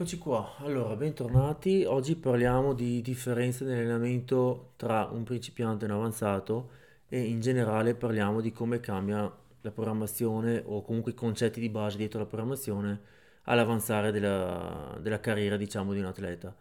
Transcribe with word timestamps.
Eccoci 0.00 0.18
qua, 0.18 0.54
allora 0.58 0.94
bentornati. 0.94 1.82
Oggi 1.84 2.14
parliamo 2.14 2.72
di 2.72 3.02
differenze 3.02 3.64
nell'allenamento 3.64 4.74
tra 4.76 5.08
un 5.10 5.24
principiante 5.24 5.86
e 5.86 5.88
un 5.88 5.96
avanzato 5.96 6.70
e 7.08 7.20
in 7.20 7.40
generale 7.40 7.96
parliamo 7.96 8.40
di 8.40 8.52
come 8.52 8.78
cambia 8.78 9.22
la 9.60 9.70
programmazione 9.72 10.62
o 10.64 10.82
comunque 10.82 11.10
i 11.10 11.14
concetti 11.16 11.58
di 11.58 11.68
base 11.68 11.96
dietro 11.96 12.20
la 12.20 12.26
programmazione 12.26 13.00
all'avanzare 13.42 14.12
della, 14.12 14.96
della 15.00 15.18
carriera, 15.18 15.56
diciamo, 15.56 15.92
di 15.92 15.98
un 15.98 16.04
atleta. 16.04 16.54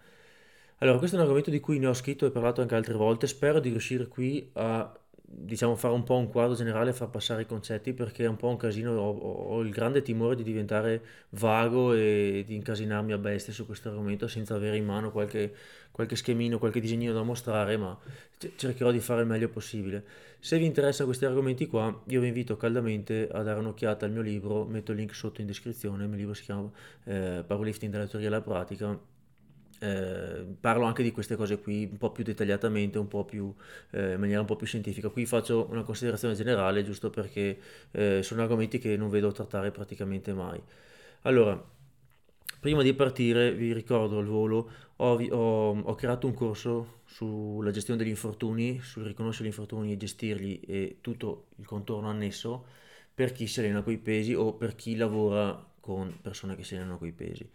Allora, 0.80 0.98
questo 0.98 1.16
è 1.16 1.20
un 1.20 1.26
argomento 1.26 1.52
di 1.52 1.60
cui 1.60 1.78
ne 1.78 1.86
ho 1.86 1.94
scritto 1.94 2.26
e 2.26 2.32
parlato 2.32 2.62
anche 2.62 2.74
altre 2.74 2.96
volte. 2.96 3.28
Spero 3.28 3.60
di 3.60 3.70
riuscire 3.70 4.08
qui 4.08 4.50
a 4.54 5.00
diciamo, 5.30 5.76
fare 5.76 5.94
un 5.94 6.04
po' 6.04 6.16
un 6.16 6.30
quadro 6.30 6.56
generale 6.56 6.92
e 6.92 6.94
far 6.94 7.10
passare 7.10 7.42
i 7.42 7.46
concetti 7.46 7.94
perché 7.94 8.24
è 8.24 8.28
un 8.28 8.38
po' 8.38 8.48
un 8.48 8.56
casino, 8.56 8.94
ho, 8.94 9.12
ho 9.12 9.62
il 9.62 9.72
grande 9.72 10.02
timore 10.02 10.36
di 10.36 10.44
diventare 10.44 11.02
vago 11.32 11.94
e 11.94 12.44
di 12.48 12.56
incasinarmi 12.56 13.12
a 13.12 13.18
bestia 13.18 13.52
su 13.52 13.66
questo 13.66 13.90
argomento 13.90 14.28
senza 14.28 14.56
avere 14.56 14.78
in 14.78 14.86
mano 14.86 15.12
qualche, 15.12 15.54
qualche 15.92 16.16
schemino, 16.16 16.60
qualche 16.60 16.80
disegnino 16.80 17.12
da 17.12 17.24
mostrare, 17.24 17.76
ma 17.76 17.98
cercherò 18.56 18.92
di 18.92 19.02
fare 19.02 19.22
il 19.22 19.28
meglio 19.28 19.50
possibile. 19.50 20.06
Se 20.40 20.58
vi 20.58 20.66
interessano 20.66 21.08
questi 21.08 21.26
argomenti 21.26 21.68
qua, 21.68 22.04
io 22.06 22.22
vi 22.22 22.28
invito 22.28 22.56
caldamente 22.56 23.28
a 23.30 23.42
dare 23.42 23.60
un'occhiata 23.60 24.06
al 24.06 24.12
mio 24.12 24.22
libro, 24.22 24.64
metto 24.64 24.94
il 24.94 24.98
link 25.00 25.14
sotto 25.14 25.42
in 25.42 25.48
descrizione, 25.48 26.04
il 26.04 26.10
mio 26.10 26.18
libro 26.18 26.34
si 26.34 26.44
chiama 26.44 26.72
eh, 27.04 27.44
Powerlifting 27.46 27.92
dalla 27.92 28.08
teoria 28.08 28.30
alla 28.30 28.42
pratica 28.42 29.16
eh, 29.80 30.46
parlo 30.60 30.86
anche 30.86 31.04
di 31.04 31.12
queste 31.12 31.36
cose 31.36 31.60
qui 31.60 31.88
un 31.90 31.98
po' 31.98 32.12
più 32.12 32.24
dettagliatamente, 32.24 32.98
un 32.98 33.08
po' 33.08 33.26
più, 33.26 33.54
eh, 33.92 34.14
in 34.14 34.20
maniera 34.20 34.40
un 34.42 34.46
po' 34.46 34.56
più 34.56 34.68
scientifica. 34.68 35.10
Qui 35.10 35.26
faccio 35.26 35.68
una 35.70 35.84
considerazione 35.84 36.34
generale 36.36 36.84
giusto 36.84 37.10
perché 37.10 37.60
eh, 37.92 38.24
sono 38.24 38.42
argomenti 38.42 38.80
che 38.80 38.98
non 38.98 39.10
vedo 39.10 39.32
trattare 39.32 39.72
praticamente 39.72 40.34
mai. 40.34 40.62
Allora, 41.22 41.62
prima 42.60 42.82
di 42.82 42.94
partire 42.94 43.54
vi 43.54 43.74
ricordo 43.74 44.18
al 44.20 44.26
volo, 44.26 44.70
ho, 44.98 45.22
ho, 45.22 45.80
ho 45.80 45.96
creato 45.96 46.28
un 46.28 46.34
corso 46.34 47.02
sulla 47.06 47.72
gestione 47.72 48.00
degli 48.00 48.10
infortuni, 48.10 48.80
sul 48.82 49.04
riconoscere 49.04 49.46
gli 49.46 49.52
infortuni 49.52 49.92
e 49.94 49.98
gestirli 49.98 50.60
e 50.62 50.98
tutto 51.02 51.48
il 51.58 51.66
contorno 51.66 52.10
annesso 52.10 52.66
per 53.14 53.32
chi 53.32 53.48
si 53.48 53.60
allena 53.60 53.82
con 53.82 53.94
i 53.94 53.98
pesi 53.98 54.34
o 54.34 54.54
per 54.54 54.76
chi 54.76 54.96
lavora 54.96 55.66
con 55.80 56.20
persone 56.22 56.56
che 56.56 56.64
si 56.64 56.76
allenano 56.76 56.98
con 56.98 57.08
i 57.08 57.14
pesi. 57.14 57.50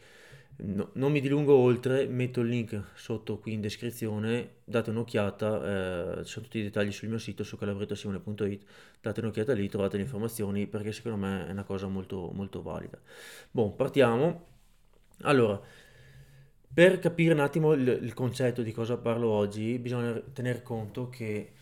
No, 0.65 0.91
non 0.95 1.11
mi 1.11 1.21
dilungo 1.21 1.55
oltre, 1.57 2.07
metto 2.07 2.41
il 2.41 2.49
link 2.49 2.91
sotto 2.95 3.39
qui 3.39 3.53
in 3.55 3.61
descrizione, 3.61 4.59
date 4.63 4.91
un'occhiata, 4.91 6.19
eh, 6.21 6.25
ci 6.25 6.31
sono 6.31 6.45
tutti 6.45 6.59
i 6.59 6.63
dettagli 6.63 6.93
sul 6.93 7.09
mio 7.09 7.19
sito 7.19 7.43
su 7.43 7.57
calabrettosimone.it, 7.57 8.65
date 9.01 9.21
un'occhiata 9.21 9.55
lì, 9.55 9.69
trovate 9.69 9.97
le 9.97 10.05
informazioni 10.05 10.69
perché 10.69 10.93
secondo 10.93 11.17
me 11.19 11.49
è 11.49 11.51
una 11.51 11.65
cosa 11.65 11.89
molto, 11.89 12.31
molto 12.33 12.63
valida. 12.63 12.97
Bon, 13.51 13.75
partiamo. 13.75 14.47
Allora, 15.23 15.61
per 16.73 16.99
capire 17.01 17.35
un 17.35 17.41
attimo 17.41 17.73
il, 17.73 17.87
il 18.01 18.15
concetto 18.15 18.63
di 18.63 18.73
cosa 18.73 18.97
parlo 18.97 19.31
oggi, 19.31 19.79
bisogna 19.79 20.13
tener 20.33 20.63
conto 20.63 21.09
che 21.09 21.53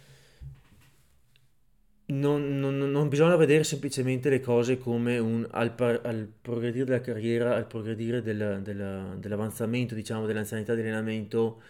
non, 2.10 2.58
non- 2.58 2.78
non 2.90 3.08
bisogna 3.08 3.36
vedere 3.36 3.64
semplicemente 3.64 4.28
le 4.30 4.40
cose 4.40 4.78
come 4.78 5.18
un, 5.18 5.46
al, 5.52 5.74
par- 5.74 6.00
al 6.04 6.26
progredire 6.40 6.84
della 6.84 7.00
carriera, 7.00 7.54
al 7.56 7.66
progredire 7.66 8.22
del- 8.22 8.60
della- 8.62 9.14
dell'avanzamento, 9.16 9.94
diciamo, 9.94 10.26
dell'anzianità 10.26 10.74
di 10.74 10.80
allenamento, 10.80 11.62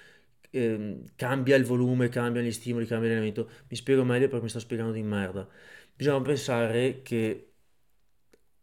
ehm, 0.50 1.04
cambia 1.16 1.56
il 1.56 1.64
volume, 1.64 2.08
cambiano 2.08 2.46
gli 2.46 2.52
stimoli, 2.52 2.86
cambia 2.86 3.08
l'allenamento. 3.08 3.48
Mi 3.68 3.76
spiego 3.76 4.04
meglio 4.04 4.28
perché 4.28 4.42
mi 4.44 4.48
sto 4.50 4.60
spiegando 4.60 4.92
di 4.92 5.02
merda. 5.02 5.48
Bisogna 5.94 6.20
pensare 6.22 7.02
che 7.02 7.52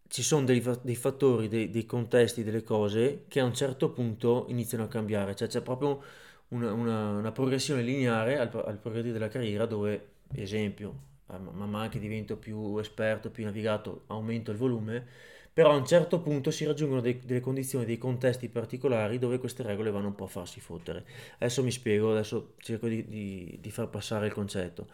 ci 0.07 0.23
sono 0.23 0.45
dei, 0.45 0.63
dei 0.83 0.95
fattori, 0.95 1.47
dei, 1.47 1.69
dei 1.69 1.85
contesti, 1.85 2.43
delle 2.43 2.63
cose 2.63 3.25
che 3.27 3.39
a 3.39 3.43
un 3.45 3.53
certo 3.53 3.91
punto 3.91 4.45
iniziano 4.49 4.83
a 4.85 4.87
cambiare, 4.87 5.35
cioè 5.35 5.47
c'è 5.47 5.61
proprio 5.61 6.01
una, 6.49 6.71
una- 6.71 7.09
una 7.11 7.31
progressione 7.31 7.81
lineare 7.81 8.37
al, 8.39 8.49
al 8.65 8.77
progredire 8.79 9.13
della 9.13 9.27
carriera 9.27 9.65
dove, 9.65 10.11
esempio, 10.33 10.89
eh, 10.89 11.16
man 11.27 11.69
mano 11.69 11.89
che 11.89 11.99
divento 11.99 12.37
più 12.37 12.77
esperto, 12.79 13.29
più 13.31 13.43
navigato, 13.43 14.03
aumento 14.07 14.51
il 14.51 14.57
volume, 14.57 15.05
però 15.53 15.71
a 15.71 15.75
un 15.75 15.85
certo 15.85 16.21
punto 16.21 16.51
si 16.51 16.65
raggiungono 16.65 17.01
dei- 17.01 17.19
delle 17.25 17.39
condizioni, 17.41 17.85
dei 17.85 17.97
contesti 17.97 18.47
particolari 18.49 19.17
dove 19.19 19.39
queste 19.39 19.63
regole 19.63 19.91
vanno 19.91 20.07
un 20.07 20.15
po' 20.15 20.25
a 20.25 20.27
farsi 20.27 20.59
fottere. 20.59 21.05
Adesso 21.39 21.63
mi 21.63 21.71
spiego, 21.71 22.11
adesso 22.11 22.53
cerco 22.59 22.87
di, 22.87 23.05
di- 23.07 23.57
di 23.61 23.71
far 23.71 23.89
passare 23.89 24.27
il 24.27 24.33
concetto. 24.33 24.87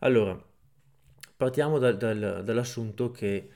Allora, 0.00 0.38
partiamo 1.36 1.78
dal- 1.78 1.96
dal- 1.96 2.42
dall'assunto 2.44 3.10
che 3.10 3.48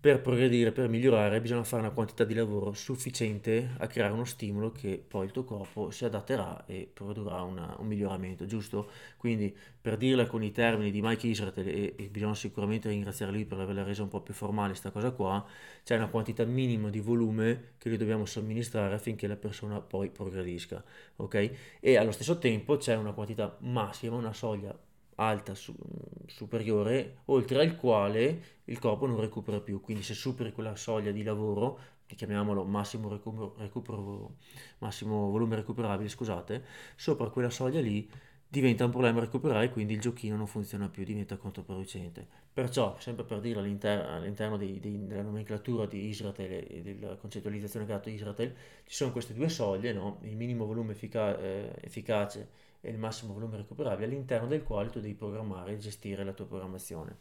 per 0.00 0.20
progredire, 0.20 0.70
per 0.72 0.88
migliorare, 0.88 1.40
bisogna 1.40 1.64
fare 1.64 1.82
una 1.82 1.90
quantità 1.90 2.24
di 2.24 2.32
lavoro 2.34 2.72
sufficiente 2.72 3.70
a 3.78 3.86
creare 3.88 4.12
uno 4.12 4.24
stimolo 4.24 4.70
che 4.70 5.02
poi 5.06 5.26
il 5.26 5.32
tuo 5.32 5.42
corpo 5.44 5.90
si 5.90 6.04
adatterà 6.04 6.64
e 6.66 6.88
produrrà 6.92 7.42
una- 7.42 7.74
un 7.78 7.86
miglioramento, 7.86 8.46
giusto? 8.46 8.90
Quindi, 9.16 9.54
per 9.80 9.96
dirla 9.96 10.26
con 10.26 10.42
i 10.44 10.52
termini 10.52 10.90
di 10.92 11.00
Mike 11.02 11.26
Israel, 11.26 11.52
e, 11.56 11.94
e 11.96 12.08
bisogna 12.08 12.34
sicuramente 12.34 12.88
ringraziare 12.88 13.32
lui 13.32 13.44
per 13.44 13.58
averla 13.58 13.82
resa 13.82 14.02
un 14.02 14.08
po' 14.08 14.20
più 14.20 14.34
formale 14.34 14.68
questa 14.68 14.90
cosa 14.90 15.10
qua, 15.10 15.44
c'è 15.82 15.96
una 15.96 16.08
quantità 16.08 16.44
minima 16.44 16.90
di 16.90 17.00
volume 17.00 17.72
che 17.78 17.88
noi 17.88 17.98
dobbiamo 17.98 18.24
somministrare 18.24 18.94
affinché 18.94 19.26
la 19.26 19.36
persona 19.36 19.80
poi 19.80 20.10
progredisca, 20.10 20.82
ok? 21.16 21.50
E 21.80 21.96
allo 21.96 22.12
stesso 22.12 22.38
tempo 22.38 22.76
c'è 22.76 22.94
una 22.96 23.12
quantità 23.12 23.56
massima, 23.60 24.16
una 24.16 24.32
soglia 24.32 24.76
alta 25.18 25.54
su- 25.54 25.74
superiore, 26.26 27.18
oltre 27.26 27.60
al 27.60 27.76
quale 27.76 28.42
il 28.64 28.78
corpo 28.78 29.06
non 29.06 29.20
recupera 29.20 29.60
più. 29.60 29.80
Quindi 29.80 30.02
se 30.02 30.14
superi 30.14 30.52
quella 30.52 30.76
soglia 30.76 31.10
di 31.12 31.22
lavoro, 31.22 31.78
chiamiamolo 32.06 32.64
massimo, 32.64 33.08
recupero, 33.08 33.54
recupero- 33.58 34.36
massimo 34.78 35.30
volume 35.30 35.56
recuperabile, 35.56 36.08
scusate, 36.08 36.64
sopra 36.96 37.28
quella 37.30 37.50
soglia 37.50 37.80
lì 37.80 38.08
diventa 38.50 38.84
un 38.84 38.90
problema 38.90 39.20
recuperare, 39.20 39.70
quindi 39.70 39.94
il 39.94 40.00
giochino 40.00 40.36
non 40.36 40.46
funziona 40.46 40.88
più, 40.88 41.04
diventa 41.04 41.36
controproducente. 41.36 42.26
Perciò, 42.52 42.96
sempre 42.98 43.24
per 43.24 43.40
dire 43.40 43.60
all'inter- 43.60 44.04
all'interno 44.06 44.56
dei- 44.56 44.80
dei- 44.80 45.06
della 45.06 45.22
nomenclatura 45.22 45.86
di 45.86 46.06
Israel 46.08 46.34
e 46.68 46.80
della 46.82 47.14
concettualizzazione 47.16 47.86
che 47.86 47.92
ha 47.92 47.96
dato 47.96 48.08
Israel, 48.10 48.54
ci 48.84 48.94
sono 48.94 49.12
queste 49.12 49.34
due 49.34 49.48
soglie, 49.48 49.92
no? 49.92 50.18
il 50.22 50.34
minimo 50.36 50.64
volume 50.66 50.92
effica- 50.92 51.38
eh, 51.38 51.72
efficace 51.82 52.48
e 52.80 52.90
il 52.90 52.98
massimo 52.98 53.32
volume 53.32 53.56
recuperabile, 53.56 54.06
all'interno 54.06 54.46
del 54.46 54.62
quale 54.62 54.90
tu 54.90 55.00
devi 55.00 55.14
programmare 55.14 55.72
e 55.72 55.78
gestire 55.78 56.24
la 56.24 56.32
tua 56.32 56.46
programmazione. 56.46 57.16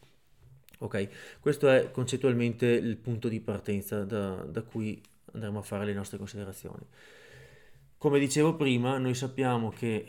Ok, 0.79 1.40
questo 1.40 1.69
è 1.69 1.90
concettualmente 1.91 2.68
il 2.68 2.97
punto 2.97 3.28
di 3.29 3.40
partenza 3.40 4.03
da, 4.03 4.35
da 4.44 4.62
cui 4.62 5.01
andremo 5.34 5.59
a 5.59 5.63
fare 5.63 5.85
le 5.85 5.94
nostre 5.94 6.18
considerazioni. 6.19 6.85
Come 7.97 8.19
dicevo 8.19 8.56
prima, 8.56 8.97
noi 9.00 9.16
sappiamo 9.16 9.69
che 9.69 10.06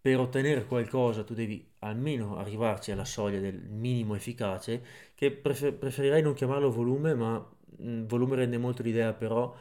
per 0.00 0.18
ottenere 0.18 0.64
qualcosa 0.64 1.24
tu 1.24 1.34
devi 1.34 1.72
almeno 1.80 2.38
arrivarci 2.38 2.90
alla 2.90 3.04
soglia 3.04 3.38
del 3.38 3.60
minimo 3.68 4.14
efficace, 4.14 4.82
che 5.14 5.30
prefer- 5.30 5.74
preferirei 5.74 6.22
non 6.22 6.32
chiamarlo 6.32 6.70
volume, 6.70 7.14
ma 7.14 7.46
mh, 7.76 8.04
volume 8.06 8.36
rende 8.36 8.56
molto 8.56 8.82
l'idea, 8.82 9.12
però 9.12 9.54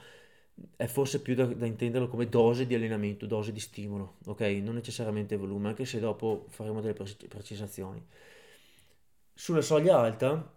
è 0.75 0.85
forse 0.87 1.21
più 1.21 1.35
da, 1.35 1.45
da 1.45 1.65
intenderlo 1.65 2.07
come 2.07 2.29
dose 2.29 2.65
di 2.65 2.75
allenamento, 2.75 3.25
dose 3.25 3.51
di 3.51 3.59
stimolo, 3.59 4.15
ok? 4.25 4.41
Non 4.61 4.75
necessariamente 4.75 5.35
volume, 5.37 5.69
anche 5.69 5.85
se 5.85 5.99
dopo 5.99 6.45
faremo 6.49 6.81
delle 6.81 6.93
precis- 6.93 7.27
precisazioni. 7.27 8.03
Sulla 9.33 9.61
soglia 9.61 9.99
alta, 9.99 10.51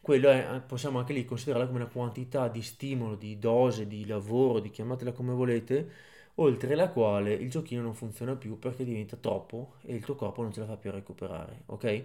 quello 0.00 0.30
è, 0.30 0.60
possiamo 0.66 0.98
anche 0.98 1.12
lì 1.12 1.24
considerarla 1.24 1.66
come 1.66 1.80
una 1.80 1.88
quantità 1.90 2.48
di 2.48 2.62
stimolo, 2.62 3.14
di 3.14 3.38
dose, 3.38 3.86
di 3.86 4.06
lavoro, 4.06 4.60
di 4.60 4.70
chiamatela 4.70 5.12
come 5.12 5.34
volete, 5.34 5.90
oltre 6.36 6.74
la 6.74 6.88
quale 6.90 7.34
il 7.34 7.50
giochino 7.50 7.82
non 7.82 7.94
funziona 7.94 8.34
più 8.36 8.58
perché 8.58 8.84
diventa 8.84 9.16
troppo 9.16 9.74
e 9.82 9.94
il 9.94 10.04
tuo 10.04 10.14
corpo 10.14 10.42
non 10.42 10.52
ce 10.52 10.60
la 10.60 10.66
fa 10.66 10.76
più 10.76 10.90
a 10.90 10.94
recuperare, 10.94 11.62
ok? 11.66 12.04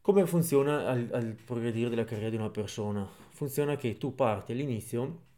Come 0.00 0.26
funziona 0.26 0.86
al, 0.88 1.08
al 1.12 1.36
progredire 1.44 1.88
della 1.88 2.04
carriera 2.04 2.30
di 2.30 2.36
una 2.36 2.50
persona? 2.50 3.08
Funziona 3.30 3.76
che 3.76 3.96
tu 3.98 4.14
parti 4.14 4.52
all'inizio 4.52 5.30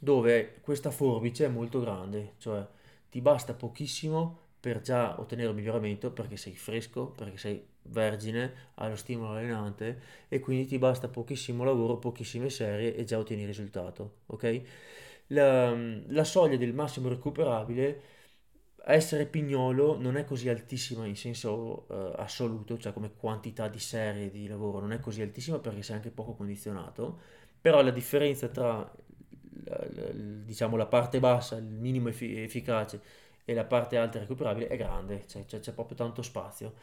dove 0.00 0.60
questa 0.62 0.90
forbice 0.90 1.46
è 1.46 1.48
molto 1.48 1.80
grande, 1.80 2.34
cioè 2.38 2.66
ti 3.10 3.20
basta 3.20 3.54
pochissimo 3.54 4.38
per 4.60 4.80
già 4.82 5.20
ottenere 5.20 5.50
un 5.50 5.56
miglioramento 5.56 6.10
perché 6.12 6.36
sei 6.38 6.56
fresco, 6.56 7.08
perché 7.08 7.38
sei 7.38 7.64
vergine, 7.82 8.52
hai 8.76 8.90
lo 8.90 8.96
stimolo 8.96 9.32
allenante 9.32 10.00
e 10.28 10.40
quindi 10.40 10.66
ti 10.66 10.78
basta 10.78 11.08
pochissimo 11.08 11.64
lavoro, 11.64 11.98
pochissime 11.98 12.50
serie 12.50 12.96
e 12.96 13.04
già 13.04 13.18
ottieni 13.18 13.42
il 13.42 13.48
risultato, 13.48 14.14
ok? 14.28 14.62
La, 15.28 15.74
la 16.08 16.24
soglia 16.24 16.56
del 16.56 16.74
massimo 16.74 17.08
recuperabile 17.08 18.02
essere 18.84 19.26
pignolo 19.26 19.98
non 19.98 20.16
è 20.16 20.24
così 20.24 20.48
altissima 20.48 21.06
in 21.06 21.16
senso 21.16 21.86
eh, 21.88 22.14
assoluto, 22.22 22.78
cioè 22.78 22.92
come 22.92 23.12
quantità 23.16 23.68
di 23.68 23.78
serie 23.78 24.30
di 24.30 24.48
lavoro 24.48 24.80
non 24.80 24.92
è 24.92 25.00
così 25.00 25.22
altissima 25.22 25.58
perché 25.58 25.82
sei 25.82 25.96
anche 25.96 26.10
poco 26.10 26.34
condizionato, 26.34 27.20
però 27.60 27.82
la 27.82 27.90
differenza 27.90 28.48
tra 28.48 28.90
diciamo 30.44 30.76
la 30.76 30.86
parte 30.86 31.20
bassa, 31.20 31.56
il 31.56 31.64
minimo 31.64 32.08
effi- 32.08 32.42
efficace 32.42 33.00
e 33.44 33.54
la 33.54 33.64
parte 33.64 33.96
alta 33.96 34.18
recuperabile 34.18 34.68
è 34.68 34.76
grande, 34.76 35.24
cioè 35.26 35.44
c'è 35.44 35.60
c'è 35.60 35.72
proprio 35.72 35.96
tanto 35.96 36.22
spazio. 36.22 36.74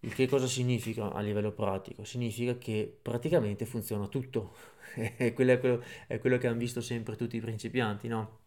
Il 0.00 0.14
che 0.14 0.26
cosa 0.28 0.46
significa 0.46 1.12
a 1.12 1.20
livello 1.20 1.52
pratico? 1.52 2.04
Significa 2.04 2.56
che 2.58 2.98
praticamente 3.00 3.64
funziona 3.66 4.06
tutto. 4.08 4.54
Quello 5.34 5.52
è 5.52 5.58
quello, 5.60 5.82
è 6.06 6.18
quello 6.18 6.36
che 6.38 6.46
hanno 6.48 6.58
visto 6.58 6.80
sempre 6.82 7.16
tutti 7.16 7.36
i 7.36 7.40
principianti, 7.40 8.08
no? 8.08 8.40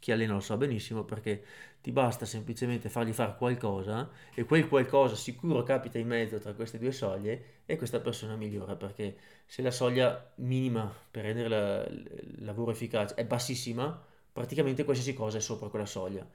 Chi 0.00 0.10
allena 0.12 0.32
lo 0.34 0.40
sa 0.40 0.56
benissimo 0.56 1.04
perché 1.04 1.44
ti 1.80 1.92
basta 1.92 2.26
semplicemente 2.26 2.88
fargli 2.88 3.12
fare 3.12 3.36
qualcosa 3.36 4.10
e 4.34 4.44
quel 4.44 4.68
qualcosa 4.68 5.14
sicuro 5.14 5.62
capita 5.62 5.98
in 5.98 6.08
mezzo 6.08 6.38
tra 6.38 6.52
queste 6.54 6.78
due 6.78 6.92
soglie 6.92 7.60
e 7.66 7.76
questa 7.76 8.00
persona 8.00 8.36
migliora 8.36 8.74
perché 8.76 9.16
se 9.46 9.62
la 9.62 9.70
soglia 9.70 10.32
minima 10.36 10.92
per 11.10 11.24
rendere 11.24 11.48
la, 11.48 11.84
il 11.86 12.44
lavoro 12.44 12.72
efficace 12.72 13.14
è 13.14 13.24
bassissima, 13.24 14.02
praticamente 14.32 14.84
qualsiasi 14.84 15.14
cosa 15.14 15.38
è 15.38 15.40
sopra 15.40 15.68
quella 15.68 15.86
soglia. 15.86 16.26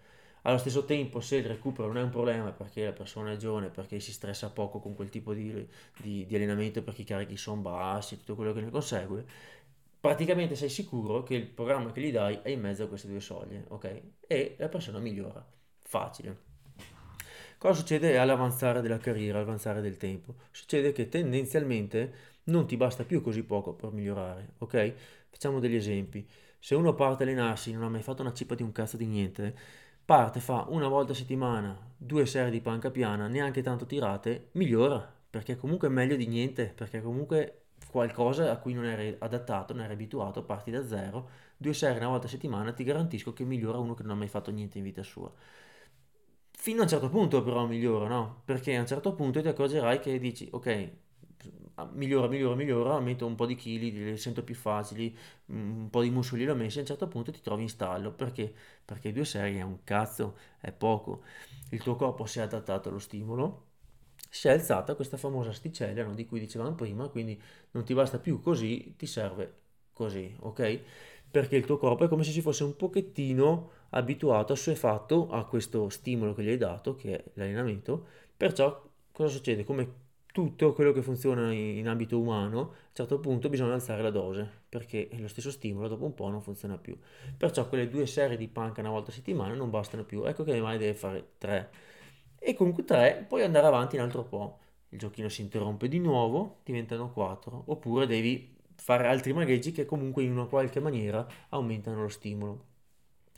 Allo 0.43 0.57
stesso 0.59 0.85
tempo, 0.85 1.21
se 1.21 1.37
il 1.37 1.45
recupero 1.45 1.87
non 1.87 1.97
è 1.97 2.03
un 2.03 2.11
problema 2.11 2.51
perché 2.51 2.85
la 2.85 2.91
persona 2.91 3.31
è 3.31 3.35
giovane, 3.37 3.69
perché 3.69 3.99
si 3.99 4.11
stressa 4.11 4.51
poco 4.51 4.79
con 4.79 4.93
quel 4.93 5.09
tipo 5.09 5.33
di, 5.33 5.67
di, 5.97 6.25
di 6.27 6.35
allenamento, 6.35 6.83
perché 6.83 7.01
i 7.01 7.05
carichi 7.05 7.35
sono 7.35 7.61
bassi, 7.61 8.17
tutto 8.19 8.35
quello 8.35 8.53
che 8.53 8.61
ne 8.61 8.69
consegue, 8.69 9.25
praticamente 10.05 10.55
sei 10.55 10.69
sicuro 10.69 11.23
che 11.23 11.33
il 11.33 11.47
programma 11.47 11.91
che 11.91 11.99
gli 11.99 12.11
dai 12.11 12.37
è 12.43 12.49
in 12.49 12.61
mezzo 12.61 12.83
a 12.83 12.87
queste 12.87 13.07
due 13.07 13.19
soglie, 13.19 13.65
ok? 13.69 14.01
E 14.27 14.55
la 14.59 14.69
persona 14.69 14.99
migliora. 14.99 15.43
Facile. 15.81 16.37
Cosa 17.57 17.79
succede 17.79 18.15
all'avanzare 18.19 18.81
della 18.81 18.99
carriera, 18.99 19.39
all'avanzare 19.39 19.81
del 19.81 19.97
tempo? 19.97 20.35
Succede 20.51 20.91
che 20.91 21.09
tendenzialmente 21.09 22.13
non 22.43 22.67
ti 22.67 22.77
basta 22.77 23.03
più 23.03 23.23
così 23.23 23.41
poco 23.41 23.73
per 23.73 23.93
migliorare, 23.93 24.49
ok? 24.59 24.93
Facciamo 25.31 25.59
degli 25.59 25.75
esempi. 25.75 26.29
Se 26.59 26.75
uno 26.75 26.93
parte 26.93 27.23
a 27.23 27.25
allenarsi, 27.25 27.73
non 27.73 27.81
ha 27.81 27.89
mai 27.89 28.03
fatto 28.03 28.21
una 28.21 28.33
cippa 28.33 28.53
di 28.53 28.61
un 28.61 28.71
cazzo 28.71 28.97
di 28.97 29.07
niente, 29.07 29.55
parte, 30.05 30.39
fa 30.39 30.67
una 30.69 30.87
volta 30.87 31.13
a 31.13 31.15
settimana 31.15 31.75
due 31.97 32.27
serie 32.27 32.51
di 32.51 32.61
panca 32.61 32.91
piana, 32.91 33.27
neanche 33.27 33.63
tanto 33.63 33.87
tirate, 33.87 34.49
migliora, 34.51 35.11
perché 35.27 35.55
comunque 35.55 35.87
è 35.87 35.91
meglio 35.91 36.15
di 36.15 36.27
niente, 36.27 36.71
perché 36.75 37.01
comunque 37.01 37.64
qualcosa 37.89 38.51
a 38.51 38.57
cui 38.57 38.73
non 38.73 38.85
eri 38.85 39.15
adattato, 39.19 39.73
non 39.73 39.83
eri 39.83 39.93
abituato, 39.93 40.43
parti 40.43 40.71
da 40.71 40.85
zero, 40.85 41.29
due 41.57 41.73
serie 41.73 41.97
una 41.99 42.09
volta 42.09 42.27
a 42.27 42.29
settimana, 42.29 42.73
ti 42.73 42.83
garantisco 42.83 43.33
che 43.33 43.43
migliora 43.45 43.77
uno 43.77 43.93
che 43.93 44.03
non 44.03 44.11
ha 44.13 44.15
mai 44.15 44.27
fatto 44.27 44.51
niente 44.51 44.77
in 44.77 44.83
vita 44.83 45.03
sua. 45.03 45.31
Fino 46.51 46.79
a 46.79 46.83
un 46.83 46.89
certo 46.89 47.09
punto 47.09 47.43
però 47.43 47.65
migliora, 47.67 48.07
no? 48.07 48.41
Perché 48.45 48.75
a 48.75 48.79
un 48.79 48.87
certo 48.87 49.13
punto 49.13 49.41
ti 49.41 49.47
accorgerai 49.47 49.99
che 49.99 50.17
dici, 50.19 50.47
ok, 50.51 50.89
migliora, 51.93 52.27
migliora, 52.27 52.55
migliora, 52.55 52.99
metto 52.99 53.25
un 53.25 53.35
po' 53.35 53.45
di 53.45 53.55
chili, 53.55 53.91
li 53.91 54.17
sento 54.17 54.43
più 54.43 54.55
facili, 54.55 55.15
un 55.47 55.89
po' 55.89 56.01
di 56.01 56.09
muscoli 56.09 56.43
l'ho 56.45 56.55
messi, 56.55 56.77
a 56.77 56.81
un 56.81 56.87
certo 56.87 57.07
punto 57.07 57.31
ti 57.31 57.41
trovi 57.41 57.63
in 57.63 57.69
stallo. 57.69 58.11
Perché? 58.13 58.53
Perché 58.83 59.11
due 59.11 59.25
serie 59.25 59.59
è 59.59 59.63
un 59.63 59.83
cazzo, 59.83 60.37
è 60.59 60.71
poco. 60.71 61.23
Il 61.69 61.81
tuo 61.83 61.95
corpo 61.95 62.25
si 62.25 62.39
è 62.39 62.41
adattato 62.41 62.89
allo 62.89 62.99
stimolo, 62.99 63.63
si 64.35 64.49
è 64.49 64.51
alzata 64.51 64.95
questa 64.95 65.15
famosa 65.15 65.51
asticella 65.51 66.03
no, 66.03 66.13
di 66.13 66.25
cui 66.25 66.41
dicevamo 66.41 66.75
prima, 66.75 67.07
quindi 67.07 67.41
non 67.71 67.85
ti 67.85 67.93
basta 67.93 68.19
più 68.19 68.41
così, 68.41 68.93
ti 68.97 69.05
serve 69.05 69.53
così, 69.93 70.35
ok? 70.41 70.79
Perché 71.31 71.55
il 71.55 71.65
tuo 71.65 71.77
corpo 71.77 72.03
è 72.03 72.07
come 72.09 72.25
se 72.25 72.31
si 72.31 72.41
fosse 72.41 72.65
un 72.65 72.75
pochettino 72.75 73.71
abituato, 73.91 74.51
assuefatto 74.51 75.29
a 75.29 75.45
questo 75.45 75.87
stimolo 75.87 76.33
che 76.33 76.43
gli 76.43 76.49
hai 76.49 76.57
dato, 76.57 76.95
che 76.95 77.15
è 77.15 77.23
l'allenamento, 77.35 78.05
perciò 78.35 78.85
cosa 79.13 79.29
succede? 79.29 79.63
Come 79.63 80.03
tutto 80.33 80.73
quello 80.73 80.91
che 80.91 81.01
funziona 81.01 81.53
in, 81.53 81.87
ambito 81.87 82.19
umano, 82.19 82.59
a 82.59 82.63
un 82.63 82.73
certo 82.91 83.19
punto 83.21 83.47
bisogna 83.47 83.73
alzare 83.73 84.01
la 84.01 84.09
dose, 84.11 84.45
perché 84.67 85.07
lo 85.13 85.29
stesso 85.29 85.49
stimolo 85.49 85.87
dopo 85.87 86.03
un 86.03 86.13
po' 86.13 86.27
non 86.27 86.41
funziona 86.41 86.77
più. 86.77 86.97
Perciò 87.37 87.69
quelle 87.69 87.87
due 87.87 88.05
serie 88.05 88.35
di 88.35 88.49
panca 88.49 88.81
una 88.81 88.89
volta 88.89 89.11
a 89.11 89.13
settimana 89.13 89.53
non 89.53 89.69
bastano 89.69 90.03
più, 90.03 90.25
ecco 90.25 90.43
che 90.43 90.59
mai 90.59 90.77
deve 90.77 90.93
fare 90.93 91.25
tre. 91.37 91.69
E 92.47 92.53
comunque 92.53 92.83
tre, 92.83 93.25
puoi 93.27 93.41
andare 93.43 93.65
avanti 93.65 93.95
un 93.95 94.03
altro 94.03 94.23
po'. 94.23 94.59
Il 94.89 94.99
giochino 94.99 95.29
si 95.29 95.41
interrompe 95.41 95.87
di 95.87 95.97
nuovo, 95.99 96.59
diventano 96.63 97.11
quattro, 97.11 97.63
oppure 97.65 98.05
devi 98.05 98.55
fare 98.75 99.07
altri 99.07 99.33
magheggi 99.33 99.71
che 99.71 99.85
comunque 99.85 100.23
in 100.23 100.31
una 100.31 100.45
qualche 100.45 100.79
maniera 100.79 101.25
aumentano 101.49 102.01
lo 102.03 102.09
stimolo 102.09 102.73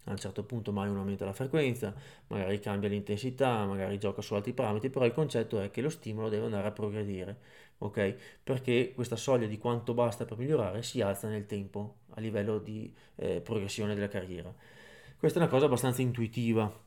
a 0.06 0.12
un 0.12 0.18
certo 0.18 0.44
punto 0.44 0.72
magari 0.72 0.92
uno 0.92 1.02
aumenta 1.02 1.26
la 1.26 1.34
frequenza, 1.34 1.94
magari 2.28 2.60
cambia 2.60 2.90
l'intensità, 2.90 3.66
magari 3.66 4.00
gioca 4.00 4.22
su 4.22 4.34
altri 4.36 4.54
parametri, 4.54 4.90
però 4.90 5.06
il 5.06 5.12
concetto 5.14 5.60
è 5.60 5.70
che 5.72 5.82
lo 5.82 5.90
stimolo 5.90 6.30
deve 6.30 6.46
andare 6.46 6.68
a 6.68 6.72
progredire, 6.72 7.38
ok? 7.80 8.16
Perché 8.44 8.94
questa 8.96 9.18
soglia 9.18 9.48
di 9.48 9.58
quanto 9.58 9.94
basta 9.94 10.26
per 10.26 10.38
migliorare 10.38 10.82
si 10.84 11.02
alza 11.02 11.28
nel 11.28 11.46
tempo 11.46 11.98
a 12.12 12.22
livello 12.22 12.58
di 12.60 12.94
eh, 13.16 13.42
progressione 13.42 13.96
della 13.96 14.08
carriera. 14.08 14.54
Questa 15.18 15.40
è 15.40 15.42
una 15.42 15.52
cosa 15.52 15.66
abbastanza 15.66 16.02
intuitiva. 16.02 16.87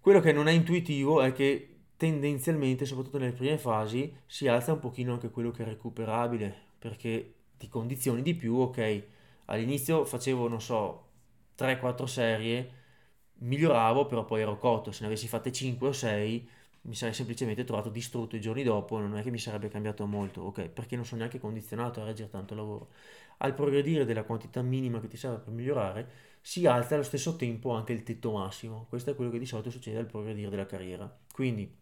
Quello 0.00 0.20
che 0.20 0.32
non 0.32 0.48
è 0.48 0.52
intuitivo 0.52 1.20
è 1.20 1.32
che 1.32 1.66
tendenzialmente, 1.96 2.86
soprattutto 2.86 3.18
nelle 3.18 3.32
prime 3.32 3.58
fasi, 3.58 4.10
si 4.26 4.48
alza 4.48 4.72
un 4.72 4.78
pochino 4.78 5.12
anche 5.12 5.30
quello 5.30 5.50
che 5.50 5.62
è 5.62 5.66
recuperabile, 5.66 6.54
perché 6.78 7.34
ti 7.58 7.68
condizioni 7.68 8.22
di 8.22 8.34
più, 8.34 8.56
ok? 8.56 9.02
All'inizio 9.46 10.06
facevo, 10.06 10.48
non 10.48 10.60
so, 10.62 11.08
3-4 11.54 12.06
serie 12.06 12.78
miglioravo, 13.40 14.06
però 14.06 14.24
poi 14.24 14.40
ero 14.40 14.56
cotto. 14.56 14.90
Se 14.90 15.02
ne 15.02 15.08
avessi 15.08 15.28
fatte 15.28 15.52
5 15.52 15.88
o 15.88 15.92
6 15.92 16.48
mi 16.82 16.94
sarei 16.94 17.12
semplicemente 17.12 17.64
trovato 17.64 17.90
distrutto 17.90 18.36
i 18.36 18.40
giorni 18.40 18.62
dopo, 18.62 18.98
non 18.98 19.18
è 19.18 19.22
che 19.22 19.30
mi 19.30 19.38
sarebbe 19.38 19.68
cambiato 19.68 20.06
molto, 20.06 20.40
ok? 20.42 20.68
Perché 20.68 20.96
non 20.96 21.04
sono 21.04 21.20
neanche 21.20 21.38
condizionato 21.38 22.00
a 22.00 22.04
reggere 22.04 22.30
tanto 22.30 22.54
lavoro. 22.54 22.88
Al 23.42 23.54
progredire 23.54 24.04
della 24.04 24.24
quantità 24.24 24.62
minima 24.62 25.00
che 25.00 25.08
ti 25.08 25.16
serve 25.16 25.38
per 25.38 25.52
migliorare, 25.52 26.08
si 26.40 26.66
alza 26.66 26.94
allo 26.94 27.02
stesso 27.02 27.36
tempo 27.36 27.70
anche 27.70 27.92
il 27.92 28.02
tetto 28.02 28.32
massimo. 28.32 28.86
Questo 28.88 29.10
è 29.10 29.14
quello 29.14 29.30
che 29.30 29.38
di 29.38 29.46
solito 29.46 29.70
succede 29.70 29.98
al 29.98 30.06
progredire 30.06 30.50
della 30.50 30.66
carriera. 30.66 31.18
Quindi 31.32 31.78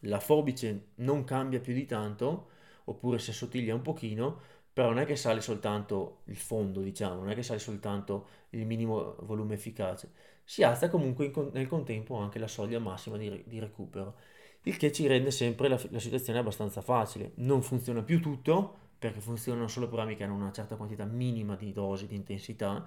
la 0.00 0.20
forbice 0.20 0.88
non 0.96 1.24
cambia 1.24 1.60
più 1.60 1.72
di 1.74 1.86
tanto, 1.86 2.50
oppure 2.84 3.18
si 3.18 3.30
assottiglia 3.30 3.74
un 3.74 3.82
pochino, 3.82 4.40
però 4.72 4.88
non 4.88 4.98
è 4.98 5.06
che 5.06 5.16
sale 5.16 5.40
soltanto 5.40 6.20
il 6.24 6.36
fondo, 6.36 6.80
diciamo, 6.82 7.20
non 7.20 7.30
è 7.30 7.34
che 7.34 7.42
sale 7.42 7.58
soltanto 7.58 8.28
il 8.50 8.66
minimo 8.66 9.16
volume 9.20 9.54
efficace, 9.54 10.12
si 10.44 10.62
alza 10.62 10.88
comunque 10.88 11.30
con- 11.30 11.50
nel 11.52 11.66
contempo 11.66 12.16
anche 12.16 12.38
la 12.38 12.46
soglia 12.46 12.78
massima 12.78 13.16
di, 13.16 13.42
di 13.46 13.58
recupero, 13.58 14.16
il 14.62 14.76
che 14.76 14.92
ci 14.92 15.06
rende 15.06 15.30
sempre 15.30 15.68
la, 15.68 15.80
la, 15.90 15.98
situazione 15.98 16.38
abbastanza 16.38 16.80
facile. 16.82 17.32
Non 17.36 17.62
funziona 17.62 18.02
più 18.02 18.20
tutto, 18.20 18.85
perché 18.98 19.20
funzionano 19.20 19.68
solo 19.68 19.86
programmi 19.86 20.16
che 20.16 20.24
hanno 20.24 20.34
una 20.34 20.52
certa 20.52 20.76
quantità 20.76 21.04
minima 21.04 21.54
di 21.56 21.72
dosi, 21.72 22.06
di 22.06 22.14
intensità, 22.14 22.84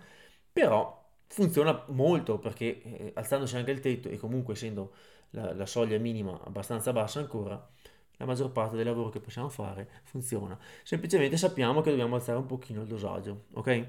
però 0.51 1.07
funziona 1.27 1.83
molto 1.89 2.39
perché 2.39 2.81
eh, 2.81 3.11
alzandosi 3.15 3.55
anche 3.55 3.71
il 3.71 3.79
tetto 3.79 4.09
e 4.09 4.17
comunque 4.17 4.53
essendo 4.53 4.93
la, 5.31 5.53
la 5.53 5.65
soglia 5.65 5.97
minima 5.99 6.39
abbastanza 6.43 6.91
bassa 6.91 7.19
ancora, 7.19 7.69
la 8.17 8.25
maggior 8.25 8.51
parte 8.51 8.75
del 8.75 8.85
lavoro 8.85 9.09
che 9.09 9.19
possiamo 9.19 9.49
fare 9.49 9.87
funziona. 10.03 10.57
Semplicemente 10.83 11.37
sappiamo 11.37 11.81
che 11.81 11.91
dobbiamo 11.91 12.15
alzare 12.15 12.37
un 12.37 12.45
pochino 12.45 12.81
il 12.81 12.87
dosaggio, 12.87 13.45
ok? 13.53 13.87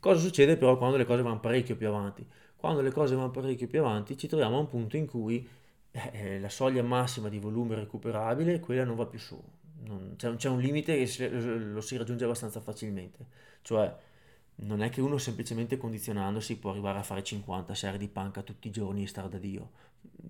Cosa 0.00 0.20
succede 0.20 0.56
però 0.56 0.76
quando 0.76 0.96
le 0.96 1.04
cose 1.04 1.22
vanno 1.22 1.40
parecchio 1.40 1.76
più 1.76 1.88
avanti? 1.88 2.26
Quando 2.56 2.80
le 2.82 2.90
cose 2.90 3.14
vanno 3.14 3.30
parecchio 3.30 3.66
più 3.66 3.80
avanti 3.80 4.16
ci 4.16 4.26
troviamo 4.26 4.56
a 4.56 4.60
un 4.60 4.66
punto 4.66 4.96
in 4.96 5.06
cui 5.06 5.48
eh, 5.90 6.10
eh 6.12 6.40
la 6.40 6.48
soglia 6.48 6.82
massima 6.82 7.28
di 7.28 7.38
volume 7.38 7.74
recuperabile, 7.76 8.60
quella 8.60 8.84
non 8.84 8.96
va 8.96 9.06
più 9.06 9.18
su. 9.18 9.40
Non, 9.84 10.14
c'è, 10.16 10.34
c'è, 10.36 10.48
un 10.48 10.60
limite 10.60 10.96
che 10.96 11.06
si, 11.06 11.28
lo 11.28 11.80
si 11.80 11.96
raggiunge 11.96 12.24
abbastanza 12.24 12.60
facilmente. 12.60 13.26
Cioè, 13.62 13.94
non 14.56 14.82
è 14.82 14.88
che 14.90 15.00
uno 15.00 15.18
semplicemente 15.18 15.76
condizionandosi 15.76 16.58
può 16.58 16.70
arrivare 16.70 16.98
a 16.98 17.02
fare 17.02 17.22
50 17.22 17.74
serie 17.74 17.98
di 17.98 18.08
panca 18.08 18.42
tutti 18.42 18.68
i 18.68 18.70
giorni 18.70 19.04
e 19.04 19.06
star 19.06 19.28
da 19.28 19.38
Dio. 19.38 19.70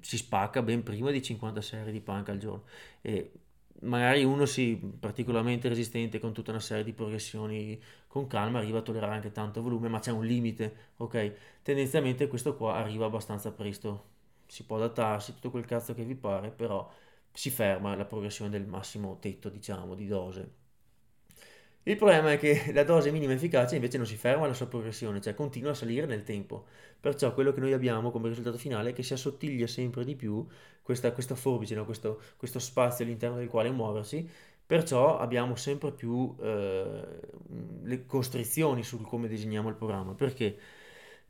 Si 0.01 0.17
spacca 0.17 0.63
ben 0.63 0.83
prima 0.83 1.11
di 1.11 1.23
50 1.23 1.61
serie 1.63 1.93
di 1.93 2.01
panca 2.01 2.33
al 2.33 2.39
giorno. 2.39 2.65
E 3.01 3.33
magari 3.81 4.25
uno 4.25 4.45
si 4.47 4.77
particolarmente 4.99 5.69
resistente 5.69 6.19
con 6.19 6.33
tutta 6.33 6.51
una 6.51 6.61
serie 6.61 6.85
di 6.85 6.93
progressioni 6.93 7.81
con 8.09 8.27
calma 8.27 8.59
arriva 8.59 8.79
a 8.79 8.83
tollerare 8.83 9.15
anche 9.15 9.33
tanto 9.33 9.63
volume, 9.63 9.89
ma 9.89 10.01
c'è 10.01 10.11
un 10.11 10.25
limite, 10.25 10.93
ok? 10.97 11.33
Tendenzialmente 11.63 12.27
questo 12.27 12.57
qua 12.57 12.77
arriva 12.77 13.07
abbastanza 13.07 13.53
presto. 13.53 14.17
Si 14.47 14.65
può 14.65 14.77
adattarsi, 14.77 15.35
tutto 15.35 15.51
quel 15.51 15.67
cazzo 15.67 15.95
che 15.95 16.05
vi 16.05 16.15
pare, 16.15 16.51
però 16.51 16.91
si 17.39 17.51
ferma 17.51 17.95
la 17.95 18.05
progressione 18.05 18.51
del 18.51 18.67
massimo 18.67 19.19
tetto, 19.21 19.49
diciamo, 19.49 19.95
di 19.95 20.09
dose. 20.09 20.51
Il 21.85 21.95
problema 21.95 22.33
è 22.33 22.37
che 22.37 22.71
la 22.75 22.83
dose 22.83 23.13
minima 23.13 23.33
efficace 23.33 23.77
invece 23.77 23.97
non 23.97 24.07
si 24.07 24.17
ferma 24.17 24.45
alla 24.45 24.55
sua 24.55 24.67
progressione, 24.67 25.21
cioè 25.21 25.35
continua 25.35 25.71
a 25.71 25.75
salire 25.75 26.07
nel 26.07 26.25
tempo. 26.25 26.67
Perciò 26.99 27.33
quello 27.33 27.53
che 27.53 27.61
noi 27.61 27.73
abbiamo 27.75 28.11
come 28.11 28.27
risultato 28.27 28.59
finale 28.59 28.91
è 28.91 28.93
che 28.93 29.05
si 29.05 29.13
assottiglia 29.13 29.69
sempre 29.69 30.05
di 30.05 30.17
più 30.17 30.45
questa, 30.83 31.13
questa 31.13 31.37
forbice, 31.37 31.77
no? 31.77 31.85
questo, 31.85 32.21
questo, 32.37 32.59
spazio 32.59 33.05
all'interno 33.05 33.37
del 33.37 33.47
quale 33.47 33.71
muoversi, 33.71 34.29
perciò 34.67 35.19
abbiamo 35.21 35.55
sempre 35.55 35.93
più 35.93 36.35
eh, 36.41 37.21
le 37.85 38.05
costrizioni 38.05 38.83
sul 38.83 39.07
come 39.07 39.29
disegniamo 39.29 39.69
il 39.69 39.77
programma. 39.77 40.13
Perché? 40.13 40.59